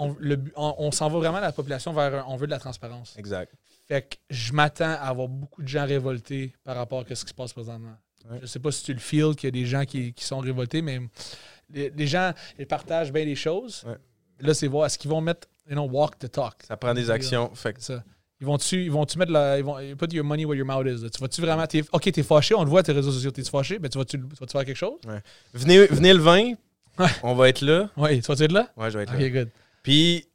On, 0.57 0.93
s'en 0.93 1.09
va 1.09 1.19
vraiment 1.19 1.41
la 1.41 1.51
population 1.51 1.93
vers 1.93 2.25
on 2.29 2.37
veut 2.37 2.47
de 2.47 2.53
la 2.53 2.61
transparence. 2.61 3.17
Exact. 3.19 3.53
Fait 3.89 4.03
que 4.03 4.17
je 4.31 4.53
m'attends 4.53 4.85
à 4.85 5.09
avoir 5.09 5.27
beaucoup 5.27 5.63
de 5.63 5.69
gens 5.69 5.85
révoltés 5.85 6.55
par 6.63 6.77
rapport 6.77 7.01
à 7.01 7.15
ce 7.15 7.25
qui 7.25 7.31
se 7.31 7.35
passe 7.35 7.53
présentement. 7.53 7.97
Je 8.41 8.47
sais 8.47 8.59
pas 8.59 8.71
si 8.71 8.85
tu 8.85 8.93
le 8.93 8.99
feels 8.99 9.35
qu'il 9.35 9.47
y 9.47 9.49
a 9.49 9.51
des 9.51 9.67
gens 9.67 9.85
qui, 9.85 10.15
sont 10.19 10.39
révoltés, 10.39 10.83
mais 10.83 11.01
les, 11.73 12.07
gens 12.07 12.33
ils 12.59 12.67
partagent 12.67 13.13
bien 13.13 13.25
les 13.25 13.37
choses. 13.37 13.85
Là, 14.41 14.55
c'est 14.55 14.67
voir 14.67 14.87
est-ce 14.87 14.99
qu'ils 14.99 15.11
vont 15.11 15.21
mettre, 15.21 15.49
you 15.69 15.75
know, 15.75 15.89
walk 15.89 16.19
the 16.19 16.31
talk? 16.31 16.55
Ça 16.67 16.77
prend 16.77 16.95
des 16.95 17.11
actions. 17.11 17.55
Fait 17.55 17.81
ça. 17.81 18.03
Ils 18.41 18.47
vont-tu 18.47 18.85
ils 18.85 18.91
vont 18.91 19.05
-tu 19.05 19.19
mettre 19.19 19.33
la. 19.33 19.59
Ils 19.59 19.65
vont 19.65 19.77
put 19.97 20.15
your 20.15 20.25
money 20.25 20.47
where 20.47 20.57
your 20.57 20.67
mouth 20.67 20.87
is. 20.87 21.11
Tu 21.11 21.21
vas-tu 21.21 21.43
vraiment. 21.43 21.65
Es, 21.71 21.85
ok, 21.93 22.11
t'es 22.11 22.23
fâché, 22.23 22.55
on 22.55 22.65
le 22.65 22.71
voit 22.71 22.83
tes 22.83 22.93
réseaux 22.93 23.13
sociaux, 23.13 23.31
t'es 23.31 23.45
fâché, 23.45 23.79
mais 23.79 23.91
tu 23.91 23.99
vas-tu, 23.99 24.17
vas 24.17 24.47
-tu 24.47 24.51
faire 24.51 24.65
quelque 24.65 24.77
chose? 24.77 24.99
Venez, 25.53 25.87
venez 25.87 26.15
le 26.15 26.21
20, 26.21 26.55
on 27.23 27.35
va 27.35 27.49
être 27.51 27.61
là. 27.61 27.91
Oui, 27.99 28.21
tu 28.23 28.33
vas 28.33 28.45
être 28.45 28.53
là? 28.53 28.71
Ouais, 28.77 28.91
je 28.91 28.97
vais 28.97 29.05
être 29.05 29.13
là. 29.13 29.19
Ok, 29.19 29.33
good. 29.33 29.49
Puis, 29.83 30.27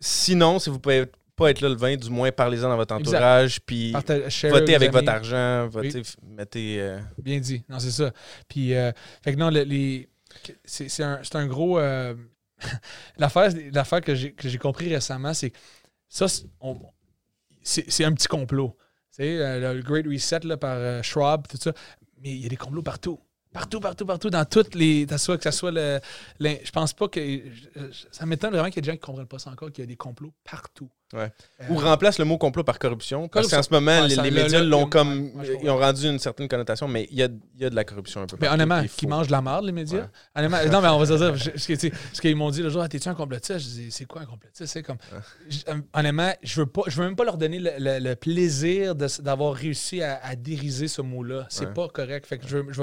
sinon, 0.00 0.58
si 0.58 0.70
vous 0.70 0.78
pouvez 0.78 1.06
pas 1.38 1.50
être 1.50 1.60
là 1.60 1.68
le 1.68 1.76
20, 1.76 1.96
du 1.96 2.10
moins 2.10 2.32
parlez-en 2.32 2.68
dans 2.68 2.76
votre 2.76 2.94
entourage, 2.94 3.60
puis 3.60 3.92
votez 3.92 4.74
avec 4.74 4.92
votre 4.92 5.08
argent, 5.08 5.68
votez, 5.68 6.02
mettez... 6.26 6.80
Euh, 6.80 6.98
Bien 7.22 7.38
dit, 7.38 7.62
non, 7.68 7.78
c'est 7.78 7.92
ça. 7.92 8.12
Puis, 8.48 8.74
euh, 8.74 8.90
fait 9.22 9.34
que 9.34 9.38
non, 9.38 9.48
les, 9.48 10.08
c'est 10.64 11.02
un, 11.02 11.20
un, 11.32 11.46
gros... 11.46 11.78
Euh, 11.78 12.14
l'affaire 13.18 14.00
que 14.02 14.14
j'ai 14.14 14.58
compris 14.58 14.92
récemment, 14.92 15.32
c'est 15.32 15.50
que 15.50 15.58
ça, 16.08 16.26
c'est 17.62 18.04
un 18.04 18.12
petit 18.12 18.28
complot. 18.28 18.76
Tu 19.16 19.22
sais, 19.22 19.60
le 19.60 19.80
Great 19.80 20.06
Reset 20.06 20.40
là, 20.40 20.56
par 20.56 21.04
Schwab, 21.04 21.46
tout 21.46 21.56
ça. 21.56 21.72
Mais 22.20 22.30
il 22.30 22.42
y 22.42 22.46
a 22.46 22.48
des 22.48 22.56
complots 22.56 22.82
partout. 22.82 23.20
Partout, 23.52 23.80
partout, 23.80 24.04
partout, 24.04 24.30
dans 24.30 24.44
toutes 24.44 24.74
les. 24.74 25.06
Que 25.06 25.16
ça 25.16 25.52
soit 25.52 25.70
le. 25.70 26.00
je 26.40 26.70
pense 26.70 26.92
pas 26.92 27.08
que. 27.08 27.40
Ça 28.12 28.26
m'étonne 28.26 28.50
vraiment 28.50 28.68
qu'il 28.68 28.76
y 28.76 28.78
ait 28.78 28.82
des 28.82 28.90
gens 28.90 28.96
qui 28.96 29.02
ne 29.02 29.06
comprennent 29.06 29.26
pas 29.26 29.38
ça 29.38 29.50
encore, 29.50 29.72
qu'il 29.72 29.82
y 29.82 29.86
a 29.86 29.86
des 29.86 29.96
complots 29.96 30.32
partout. 30.44 30.90
Ouais. 31.14 31.32
Ou 31.70 31.76
remplace 31.76 32.18
le 32.18 32.26
mot 32.26 32.36
complot 32.36 32.64
par 32.64 32.78
corruption. 32.78 33.28
Parce 33.28 33.48
qu'en 33.48 33.62
ce 33.62 33.70
moment, 33.70 34.04
les, 34.04 34.30
médias 34.30 34.62
l'ont 34.62 34.86
comme. 34.86 35.32
ils 35.62 35.70
ont 35.70 35.78
rendu 35.78 36.06
une 36.06 36.18
certaine 36.18 36.48
connotation, 36.48 36.86
mais 36.86 37.08
il 37.10 37.16
y 37.16 37.22
a, 37.22 37.28
y 37.58 37.64
a 37.64 37.70
de 37.70 37.74
la 37.74 37.84
corruption 37.84 38.20
un 38.20 38.26
peu. 38.26 38.36
Mais 38.40 38.48
honnêtement, 38.48 38.82
qui 38.84 39.06
mangent 39.06 39.28
de 39.28 39.32
la 39.32 39.40
merde, 39.40 39.64
les 39.64 39.72
médias? 39.72 40.08
Honnêtement, 40.34 40.58
non, 40.70 40.82
mais 40.82 40.88
on 40.88 40.98
va 40.98 41.06
dire. 41.06 41.34
ce 41.56 42.20
qu'ils 42.20 42.36
m'ont 42.36 42.50
dit 42.50 42.62
le 42.62 42.68
jour, 42.68 42.82
ah, 42.82 42.88
t'es-tu 42.88 43.08
un 43.08 43.14
complotiste? 43.14 43.58
Je 43.58 43.64
dis, 43.68 43.90
c'est 43.90 44.04
quoi 44.04 44.20
un 44.20 44.26
complotiste? 44.26 44.70
C'est 44.70 44.82
comme. 44.82 44.98
Euh, 45.14 45.74
honnêtement, 45.94 46.32
je 46.42 46.60
veux 46.60 46.66
pas, 46.66 46.82
je 46.88 46.96
veux 46.96 47.06
même 47.06 47.16
pas 47.16 47.24
leur 47.24 47.38
donner 47.38 47.58
le, 47.58 48.14
plaisir 48.14 48.94
d'avoir 48.94 49.54
réussi 49.54 50.02
à, 50.02 50.36
dériser 50.36 50.88
ce 50.88 51.00
mot-là. 51.00 51.46
C'est 51.48 51.72
pas 51.72 51.88
correct. 51.88 52.26
Fait 52.26 52.36
que 52.36 52.46
je, 52.46 52.58
je, 52.70 52.82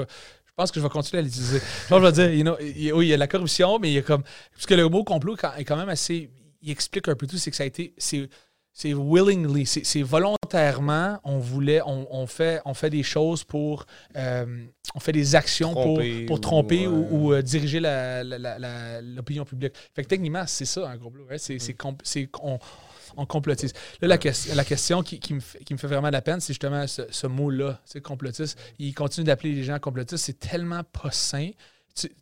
pense 0.56 0.70
que 0.72 0.80
je 0.80 0.84
vais 0.84 0.90
continuer 0.90 1.20
à 1.20 1.22
l'utiliser. 1.22 1.60
je 1.90 1.94
vais 1.94 2.12
dire, 2.12 2.32
you 2.32 2.42
know, 2.42 2.56
oui, 2.58 3.06
il 3.06 3.08
y 3.08 3.14
a 3.14 3.16
la 3.16 3.28
corruption, 3.28 3.78
mais 3.78 3.90
il 3.90 3.94
y 3.94 3.98
a 3.98 4.02
comme. 4.02 4.22
Parce 4.52 4.66
que 4.66 4.74
le 4.74 4.88
mot 4.88 5.04
complot 5.04 5.36
est 5.56 5.64
quand 5.64 5.76
même 5.76 5.88
assez 5.88 6.30
il 6.66 6.70
explique 6.70 7.08
un 7.08 7.14
peu 7.14 7.26
tout, 7.26 7.38
c'est 7.38 7.50
que 7.50 7.56
ça 7.56 7.62
a 7.62 7.66
été. 7.66 7.94
C'est 7.98 8.92
willingly, 8.92 9.64
c'est 9.64 10.02
volontairement, 10.02 11.18
on 11.24 11.38
voulait, 11.38 11.80
on, 11.86 12.26
fait, 12.26 12.60
on 12.66 12.74
fait 12.74 12.90
des 12.90 13.02
choses 13.02 13.42
pour, 13.42 13.86
euh, 14.16 14.66
on 14.94 15.00
fait 15.00 15.12
des 15.12 15.34
actions 15.34 15.72
pour, 15.72 16.02
pour 16.26 16.40
tromper 16.42 16.86
ou, 16.86 17.32
euh, 17.32 17.40
diriger 17.40 17.80
l'opinion 17.80 19.46
publique. 19.46 19.72
Fait 19.94 20.02
que 20.02 20.08
techniquement, 20.08 20.44
c'est 20.46 20.66
ça 20.66 20.90
un 20.90 20.98
complot. 20.98 21.26
Hein? 21.30 21.36
C'est 21.38 21.56
mm. 21.56 22.58
On, 23.16 23.26
complotise. 23.26 23.72
Là, 24.00 24.08
la, 24.08 24.18
question, 24.18 24.54
la 24.54 24.64
question 24.64 25.02
qui, 25.02 25.34
me 25.34 25.40
fait, 25.40 25.62
qui, 25.64 25.74
me 25.74 25.78
fait, 25.78 25.86
vraiment 25.86 26.08
de 26.08 26.12
la 26.12 26.22
peine, 26.22 26.40
c'est 26.40 26.52
justement 26.52 26.86
ce, 26.86 27.02
ce 27.10 27.26
mot-là, 27.26 27.80
complotiste. 28.02 28.58
Il 28.78 28.94
continue 28.94 29.24
d'appeler 29.24 29.52
les 29.52 29.64
gens 29.64 29.78
complotistes. 29.78 30.24
C'est 30.24 30.38
tellement 30.38 30.82
pas 30.84 31.10
sain. 31.10 31.50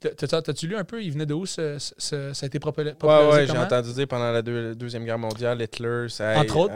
T'as-tu 0.01 0.69
lu 0.69 0.77
un 0.77 0.85
peu, 0.85 1.03
il 1.03 1.11
venait 1.11 1.27
de 1.27 1.35
où 1.35 1.47
ce, 1.47 1.79
ce, 1.79 2.33
ça 2.33 2.45
a 2.45 2.47
été 2.47 2.61
popularisé? 2.61 2.97
Oui, 3.03 3.09
ouais, 3.09 3.47
j'ai 3.47 3.59
entendu 3.59 3.93
dire 3.93 4.07
pendant 4.07 4.31
la 4.31 4.41
Deuxième 4.41 5.05
Guerre 5.05 5.19
mondiale, 5.19 5.61
Hitler, 5.61 6.07
ça 6.09 6.39
Entre 6.39 6.57
autres. 6.57 6.75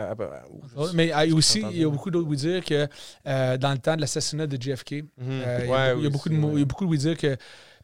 mais 0.95 1.13
aussi, 1.33 1.65
il 1.71 1.79
y 1.79 1.85
a 1.85 1.89
beaucoup 1.89 2.11
d'autres 2.11 2.29
qui 2.29 2.37
dire 2.37 2.65
que 2.65 2.89
euh, 3.27 3.57
dans 3.57 3.71
le 3.71 3.79
temps 3.79 3.95
de 3.95 4.01
l'assassinat 4.01 4.49
de 4.49 4.61
JFK, 4.61 4.91
il, 4.93 5.05
y 5.27 6.07
a, 6.07 6.11
beaucoup 6.11 6.29
de, 6.29 6.35
il 6.35 6.59
y 6.59 6.63
a 6.63 6.65
beaucoup 6.65 6.87
de 6.87 6.97
dire 6.97 7.17
que. 7.17 7.37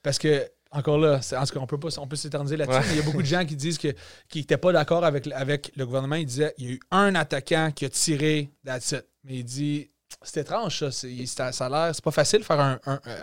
Parce 0.03 0.18
que 0.18 0.47
encore 0.75 0.99
là, 0.99 1.20
en 1.37 1.47
tout 1.47 1.55
cas, 1.55 1.61
on 1.61 1.66
peut, 1.66 1.79
pas, 1.79 1.89
on 1.99 2.07
peut 2.07 2.16
s'éterniser 2.16 2.57
là-dessus, 2.57 2.81
mais 2.89 2.95
il 2.95 2.97
y 2.97 3.01
a 3.01 3.05
beaucoup 3.05 3.22
de 3.22 3.27
gens 3.27 3.45
qui 3.45 3.57
disent 3.57 3.79
que, 3.79 3.95
qu'ils 4.29 4.43
n'étaient 4.43 4.57
pas 4.57 4.72
d'accord 4.72 5.05
avec, 5.05 5.27
avec 5.29 5.72
le 5.77 5.87
gouvernement. 5.87 6.16
Ils 6.16 6.27
disaient 6.27 6.53
il 6.59 6.64
y 6.64 6.68
a 6.68 6.72
eu 6.72 6.81
un 6.91 7.14
attaquant 7.14 7.70
qui 7.75 7.85
a 7.85 7.89
tiré, 7.89 8.51
that's 8.64 8.93
it. 8.93 9.07
Mais 9.25 9.37
il 9.37 9.45
dit 9.45 9.91
c'est 10.25 10.41
étrange, 10.41 10.89
ça. 10.91 11.53
ça 11.53 11.66
a 11.66 11.68
l'air. 11.68 11.95
C'est 11.95 12.05
pas 12.05 12.11
facile 12.11 12.41
de 12.41 12.45
faire 12.45 12.61
un, 12.61 12.79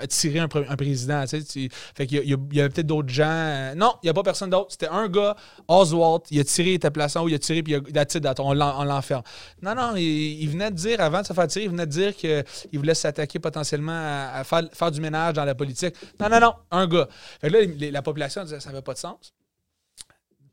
tirer 0.08 0.40
un, 0.40 0.48
président. 0.48 1.24
Tu 1.26 1.70
fait 1.96 2.08
qu'il 2.08 2.24
y, 2.24 2.56
y, 2.56 2.60
avait 2.60 2.70
peut-être 2.70 2.88
d'autres 2.88 3.10
gens. 3.10 3.26
Euh, 3.28 3.76
non, 3.76 3.96
il 4.02 4.06
n'y 4.06 4.10
a 4.10 4.14
pas 4.14 4.24
personne 4.24 4.50
d'autre. 4.50 4.72
C'était 4.72 4.88
un 4.88 5.08
gars, 5.08 5.36
Oswald, 5.68 6.22
il 6.32 6.40
a 6.40 6.44
tiré, 6.44 6.72
il 6.72 6.76
était 6.76 6.92
placé 6.92 7.20
où 7.20 7.28
il 7.28 7.36
a 7.36 7.40
tiré, 7.40 7.64
puis 7.64 7.74
il 7.74 7.98
a, 8.28 8.34
on 8.40 8.54
l'enferme. 8.54 9.24
Non, 9.62 9.76
non, 9.76 9.96
il, 9.96 10.48
venait 10.48 10.72
de 10.72 10.76
dire, 10.76 11.02
avant 11.02 11.22
de 11.22 11.28
se 11.28 11.34
faire 11.34 11.48
tirer, 11.48 11.66
il 11.66 11.72
venait 11.72 11.86
de 11.86 11.92
dire 11.92 12.16
qu'il 12.16 12.80
voulait 12.80 12.96
s'attaquer 12.96 13.40
potentiellement 13.40 14.30
à, 14.34 14.44
faire, 14.44 14.64
faire, 14.72 14.92
du 14.92 15.02
ménage 15.02 15.34
dans 15.34 15.46
la 15.46 15.56
politique. 15.56 15.96
Non, 16.20 16.30
non, 16.30 16.40
non, 16.40 16.54
un 16.72 16.88
gars. 16.88 17.08
Fait 17.40 17.50
que 17.50 17.54
là, 17.54 17.92
la 17.92 18.02
population 18.02 18.44
disait 18.44 18.60
ça 18.60 18.70
n'avait 18.70 18.82
pas 18.82 18.94
de 18.94 19.00
sens. 19.00 19.34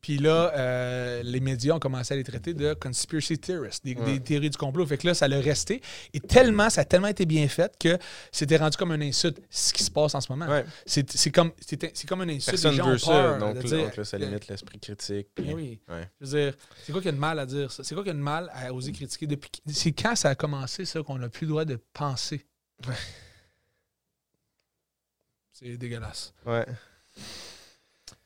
Puis 0.00 0.18
là, 0.18 0.52
euh, 0.56 1.22
les 1.22 1.40
médias 1.40 1.74
ont 1.74 1.78
commencé 1.78 2.14
à 2.14 2.16
les 2.16 2.24
traiter 2.24 2.54
de 2.54 2.74
conspiracy 2.74 3.38
theorists, 3.38 3.84
des, 3.84 3.94
théories 4.20 4.50
du 4.50 4.56
complot. 4.56 4.86
Fait 4.86 4.96
que 4.96 5.06
là, 5.06 5.14
ça 5.14 5.26
l'a 5.26 5.40
resté. 5.40 5.82
Et 6.14 6.20
tellement, 6.20 6.70
ça 6.70 6.82
a 6.82 6.84
tellement 6.84 7.08
été 7.08 7.26
bien 7.26 7.48
fait 7.48 7.76
que 7.78 7.98
c'était 8.30 8.56
rendu 8.56 8.76
comme 8.76 8.92
une 8.92 9.02
insulte, 9.02 9.40
ce 9.50 9.72
qui 9.72 9.82
se 9.82 9.90
passe 9.90 10.14
en 10.14 10.20
ce 10.20 10.32
moment. 10.32 10.46
C'est 10.86 11.30
comme, 11.30 11.52
comme 12.06 12.22
une 12.22 12.30
insulte. 12.30 12.62
Personne 12.62 12.76
ne 12.76 12.92
veut 12.92 12.98
ça. 12.98 13.38
Donc, 13.38 13.96
là, 13.96 14.04
ça 14.04 14.18
limite 14.18 14.48
l'esprit 14.48 14.78
critique. 14.78 15.28
Eh 15.36 15.54
oui. 15.54 15.80
Je 16.20 16.26
veux 16.26 16.38
dire, 16.38 16.54
c'est 16.84 16.92
quoi 16.92 17.00
qu'il 17.00 17.10
y 17.10 17.14
a 17.14 17.16
de 17.16 17.20
mal 17.20 17.38
à 17.38 17.46
dire 17.46 17.72
ça? 17.72 17.82
C'est 17.82 17.94
quoi 17.94 18.04
qu'il 18.04 18.12
y 18.12 18.16
a 18.16 18.18
de 18.18 18.22
mal 18.22 18.50
à 18.52 18.72
oser 18.72 18.92
critiquer? 18.92 19.26
depuis 19.26 19.50
C'est 19.66 19.92
quand 19.92 20.14
ça 20.14 20.30
a 20.30 20.34
commencé, 20.34 20.84
ça, 20.84 21.02
qu'on 21.02 21.18
n'a 21.18 21.28
plus 21.28 21.44
le 21.44 21.50
droit 21.50 21.64
de 21.64 21.78
penser? 21.92 22.46
C'est 25.52 25.76
dégueulasse. 25.76 26.32
Ouais. 26.46 26.66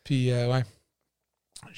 Puis, 0.04 0.30
euh, 0.30 0.52
ouais. 0.52 0.64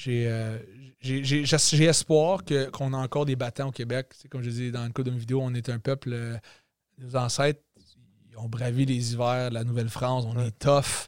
Euh, 0.07 0.59
j'ai 1.01 1.85
espoir 1.85 2.41
qu'on 2.71 2.93
a 2.93 2.97
encore 2.97 3.25
des 3.25 3.35
battants 3.35 3.69
au 3.69 3.71
Québec. 3.71 4.13
comme 4.29 4.41
je 4.41 4.49
disais 4.49 4.71
dans 4.71 4.83
le 4.85 4.91
cas 4.91 5.03
de 5.03 5.11
mes 5.11 5.17
vidéos, 5.17 5.41
on 5.41 5.53
est 5.53 5.69
un 5.69 5.79
peuple, 5.79 6.11
euh, 6.13 6.37
nos 6.97 7.15
ancêtres, 7.15 7.61
ils 8.31 8.37
ont 8.37 8.49
bravé 8.49 8.85
les 8.85 9.13
hivers, 9.13 9.51
la 9.51 9.63
Nouvelle-France, 9.63 10.25
on 10.27 10.39
est 10.39 10.57
tough. 10.59 11.07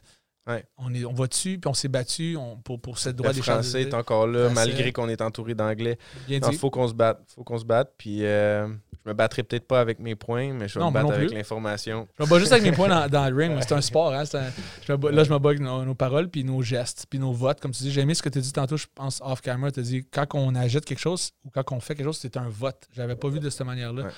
On, 0.78 0.94
est, 0.94 1.04
on 1.04 1.12
va 1.12 1.26
dessus, 1.26 1.58
puis 1.58 1.68
on 1.68 1.74
s'est 1.74 1.88
battu 1.88 2.36
pour, 2.64 2.80
pour 2.80 2.98
cette 2.98 3.16
droit 3.16 3.32
des 3.32 3.42
français 3.42 3.82
est 3.82 3.94
encore 3.94 4.26
là, 4.26 4.48
malgré 4.50 4.92
qu'on 4.92 5.08
est 5.08 5.20
entouré 5.20 5.54
d'anglais. 5.54 5.98
Il 6.28 6.42
faut 6.56 6.70
qu'on 6.70 6.88
se 6.88 6.94
batte. 6.94 7.20
faut 7.34 7.44
qu'on 7.44 7.58
se 7.58 7.64
batte. 7.64 7.92
Puis 7.98 8.24
euh, 8.24 8.66
je 9.04 9.10
me 9.10 9.14
battrai 9.14 9.42
peut-être 9.42 9.66
pas 9.66 9.80
avec 9.80 10.00
mes 10.00 10.14
points, 10.14 10.52
mais 10.52 10.68
je 10.68 10.78
vais 10.78 10.84
me 10.84 10.90
battre 10.90 11.12
avec 11.12 11.32
l'information. 11.32 12.08
Je 12.18 12.24
me 12.24 12.28
bats 12.28 12.38
juste 12.38 12.52
avec 12.52 12.64
mes 12.64 12.72
points 12.72 13.08
dans, 13.08 13.28
le 13.28 13.36
ring. 13.36 13.58
C'est 13.60 13.72
un 13.72 13.80
sport. 13.80 14.12
Hein, 14.12 14.24
là, 14.32 14.50
je 14.86 15.32
me 15.32 15.38
bats 15.38 15.50
avec 15.50 15.60
nos, 15.60 15.94
paroles, 15.94 16.28
puis 16.28 16.44
nos 16.44 16.62
gestes, 16.62 17.06
puis 17.08 17.18
nos 17.18 17.32
votes. 17.32 17.60
Comme 17.60 17.72
tu 17.72 17.82
dis, 17.82 17.90
j'ai 17.90 18.00
aimé 18.00 18.14
ce 18.14 18.22
que 18.22 18.28
tu 18.28 18.38
as 18.38 18.42
dit 18.42 18.52
tantôt, 18.52 18.76
je 18.76 18.86
pense, 18.94 19.20
off-camera. 19.22 19.70
Tu 19.70 19.80
as 19.80 19.82
dit 19.82 20.06
quand 20.10 20.26
on 20.34 20.54
agite 20.54 20.84
quelque 20.84 20.98
chose 20.98 21.32
ou 21.44 21.50
quand 21.50 21.64
on 21.72 21.80
fait 21.80 21.94
quelque 21.94 22.06
chose, 22.06 22.18
c'est 22.18 22.36
un 22.36 22.48
vote. 22.48 22.88
Je 22.92 23.00
l'avais 23.00 23.16
pas 23.16 23.28
vu 23.28 23.40
de 23.40 23.50
cette 23.50 23.66
manière-là. 23.66 24.08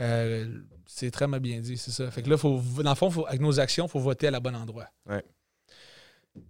Euh, 0.00 0.46
c'est 0.86 1.10
très 1.10 1.26
bien 1.26 1.60
dit, 1.60 1.76
c'est 1.76 1.90
ça. 1.90 2.10
Fait 2.10 2.22
que 2.22 2.30
là, 2.30 2.36
faut, 2.36 2.60
dans 2.82 2.90
le 2.90 2.96
fond, 2.96 3.24
avec 3.26 3.40
nos 3.40 3.60
actions, 3.60 3.86
il 3.86 3.90
faut 3.90 4.00
voter 4.00 4.28
à 4.28 4.30
la 4.30 4.40
bonne 4.40 4.56
endroit. 4.56 4.86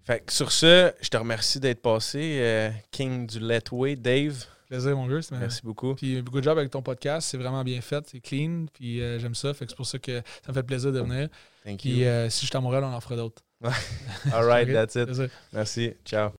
Fait 0.05 0.20
que 0.20 0.32
sur 0.32 0.53
ce, 0.53 0.93
je 1.01 1.09
te 1.09 1.16
remercie 1.16 1.61
d'être 1.61 1.82
passé, 1.82 2.39
euh, 2.41 2.70
King 2.91 3.26
du 3.26 3.41
Let 3.41 3.64
Way, 3.72 3.97
Dave. 3.97 4.45
Plaisir, 4.68 4.97
mon 4.97 5.07
gars. 5.07 5.20
Merci 5.32 5.62
beaucoup. 5.64 5.95
Puis 5.95 6.20
beaucoup 6.20 6.41
de 6.41 6.45
job 6.45 6.59
avec 6.59 6.70
ton 6.70 6.82
podcast. 6.82 7.28
C'est 7.30 7.39
vraiment 7.39 7.64
bien 7.64 7.80
fait. 7.80 8.05
C'est 8.07 8.20
clean. 8.20 8.66
Puis 8.72 9.01
euh, 9.01 9.18
j'aime 9.18 9.34
ça. 9.34 9.55
Fait 9.55 9.64
que 9.64 9.70
c'est 9.70 9.76
pour 9.76 9.86
ça 9.86 9.99
que 9.99 10.20
ça 10.45 10.53
me 10.53 10.53
fait 10.53 10.62
plaisir 10.62 10.93
de 10.93 11.01
venir. 11.01 11.28
Thank 11.64 11.80
puis 11.80 12.05
euh, 12.05 12.28
si 12.28 12.43
je 12.43 12.47
suis 12.49 12.57
à 12.57 12.61
Montréal, 12.61 12.84
on 12.84 12.93
en 12.93 13.01
fera 13.01 13.16
d'autres. 13.16 13.43
All 14.32 14.45
right, 14.45 14.68
that's 14.72 14.95
it. 14.95 15.30
Merci. 15.53 15.95
Ciao. 16.05 16.32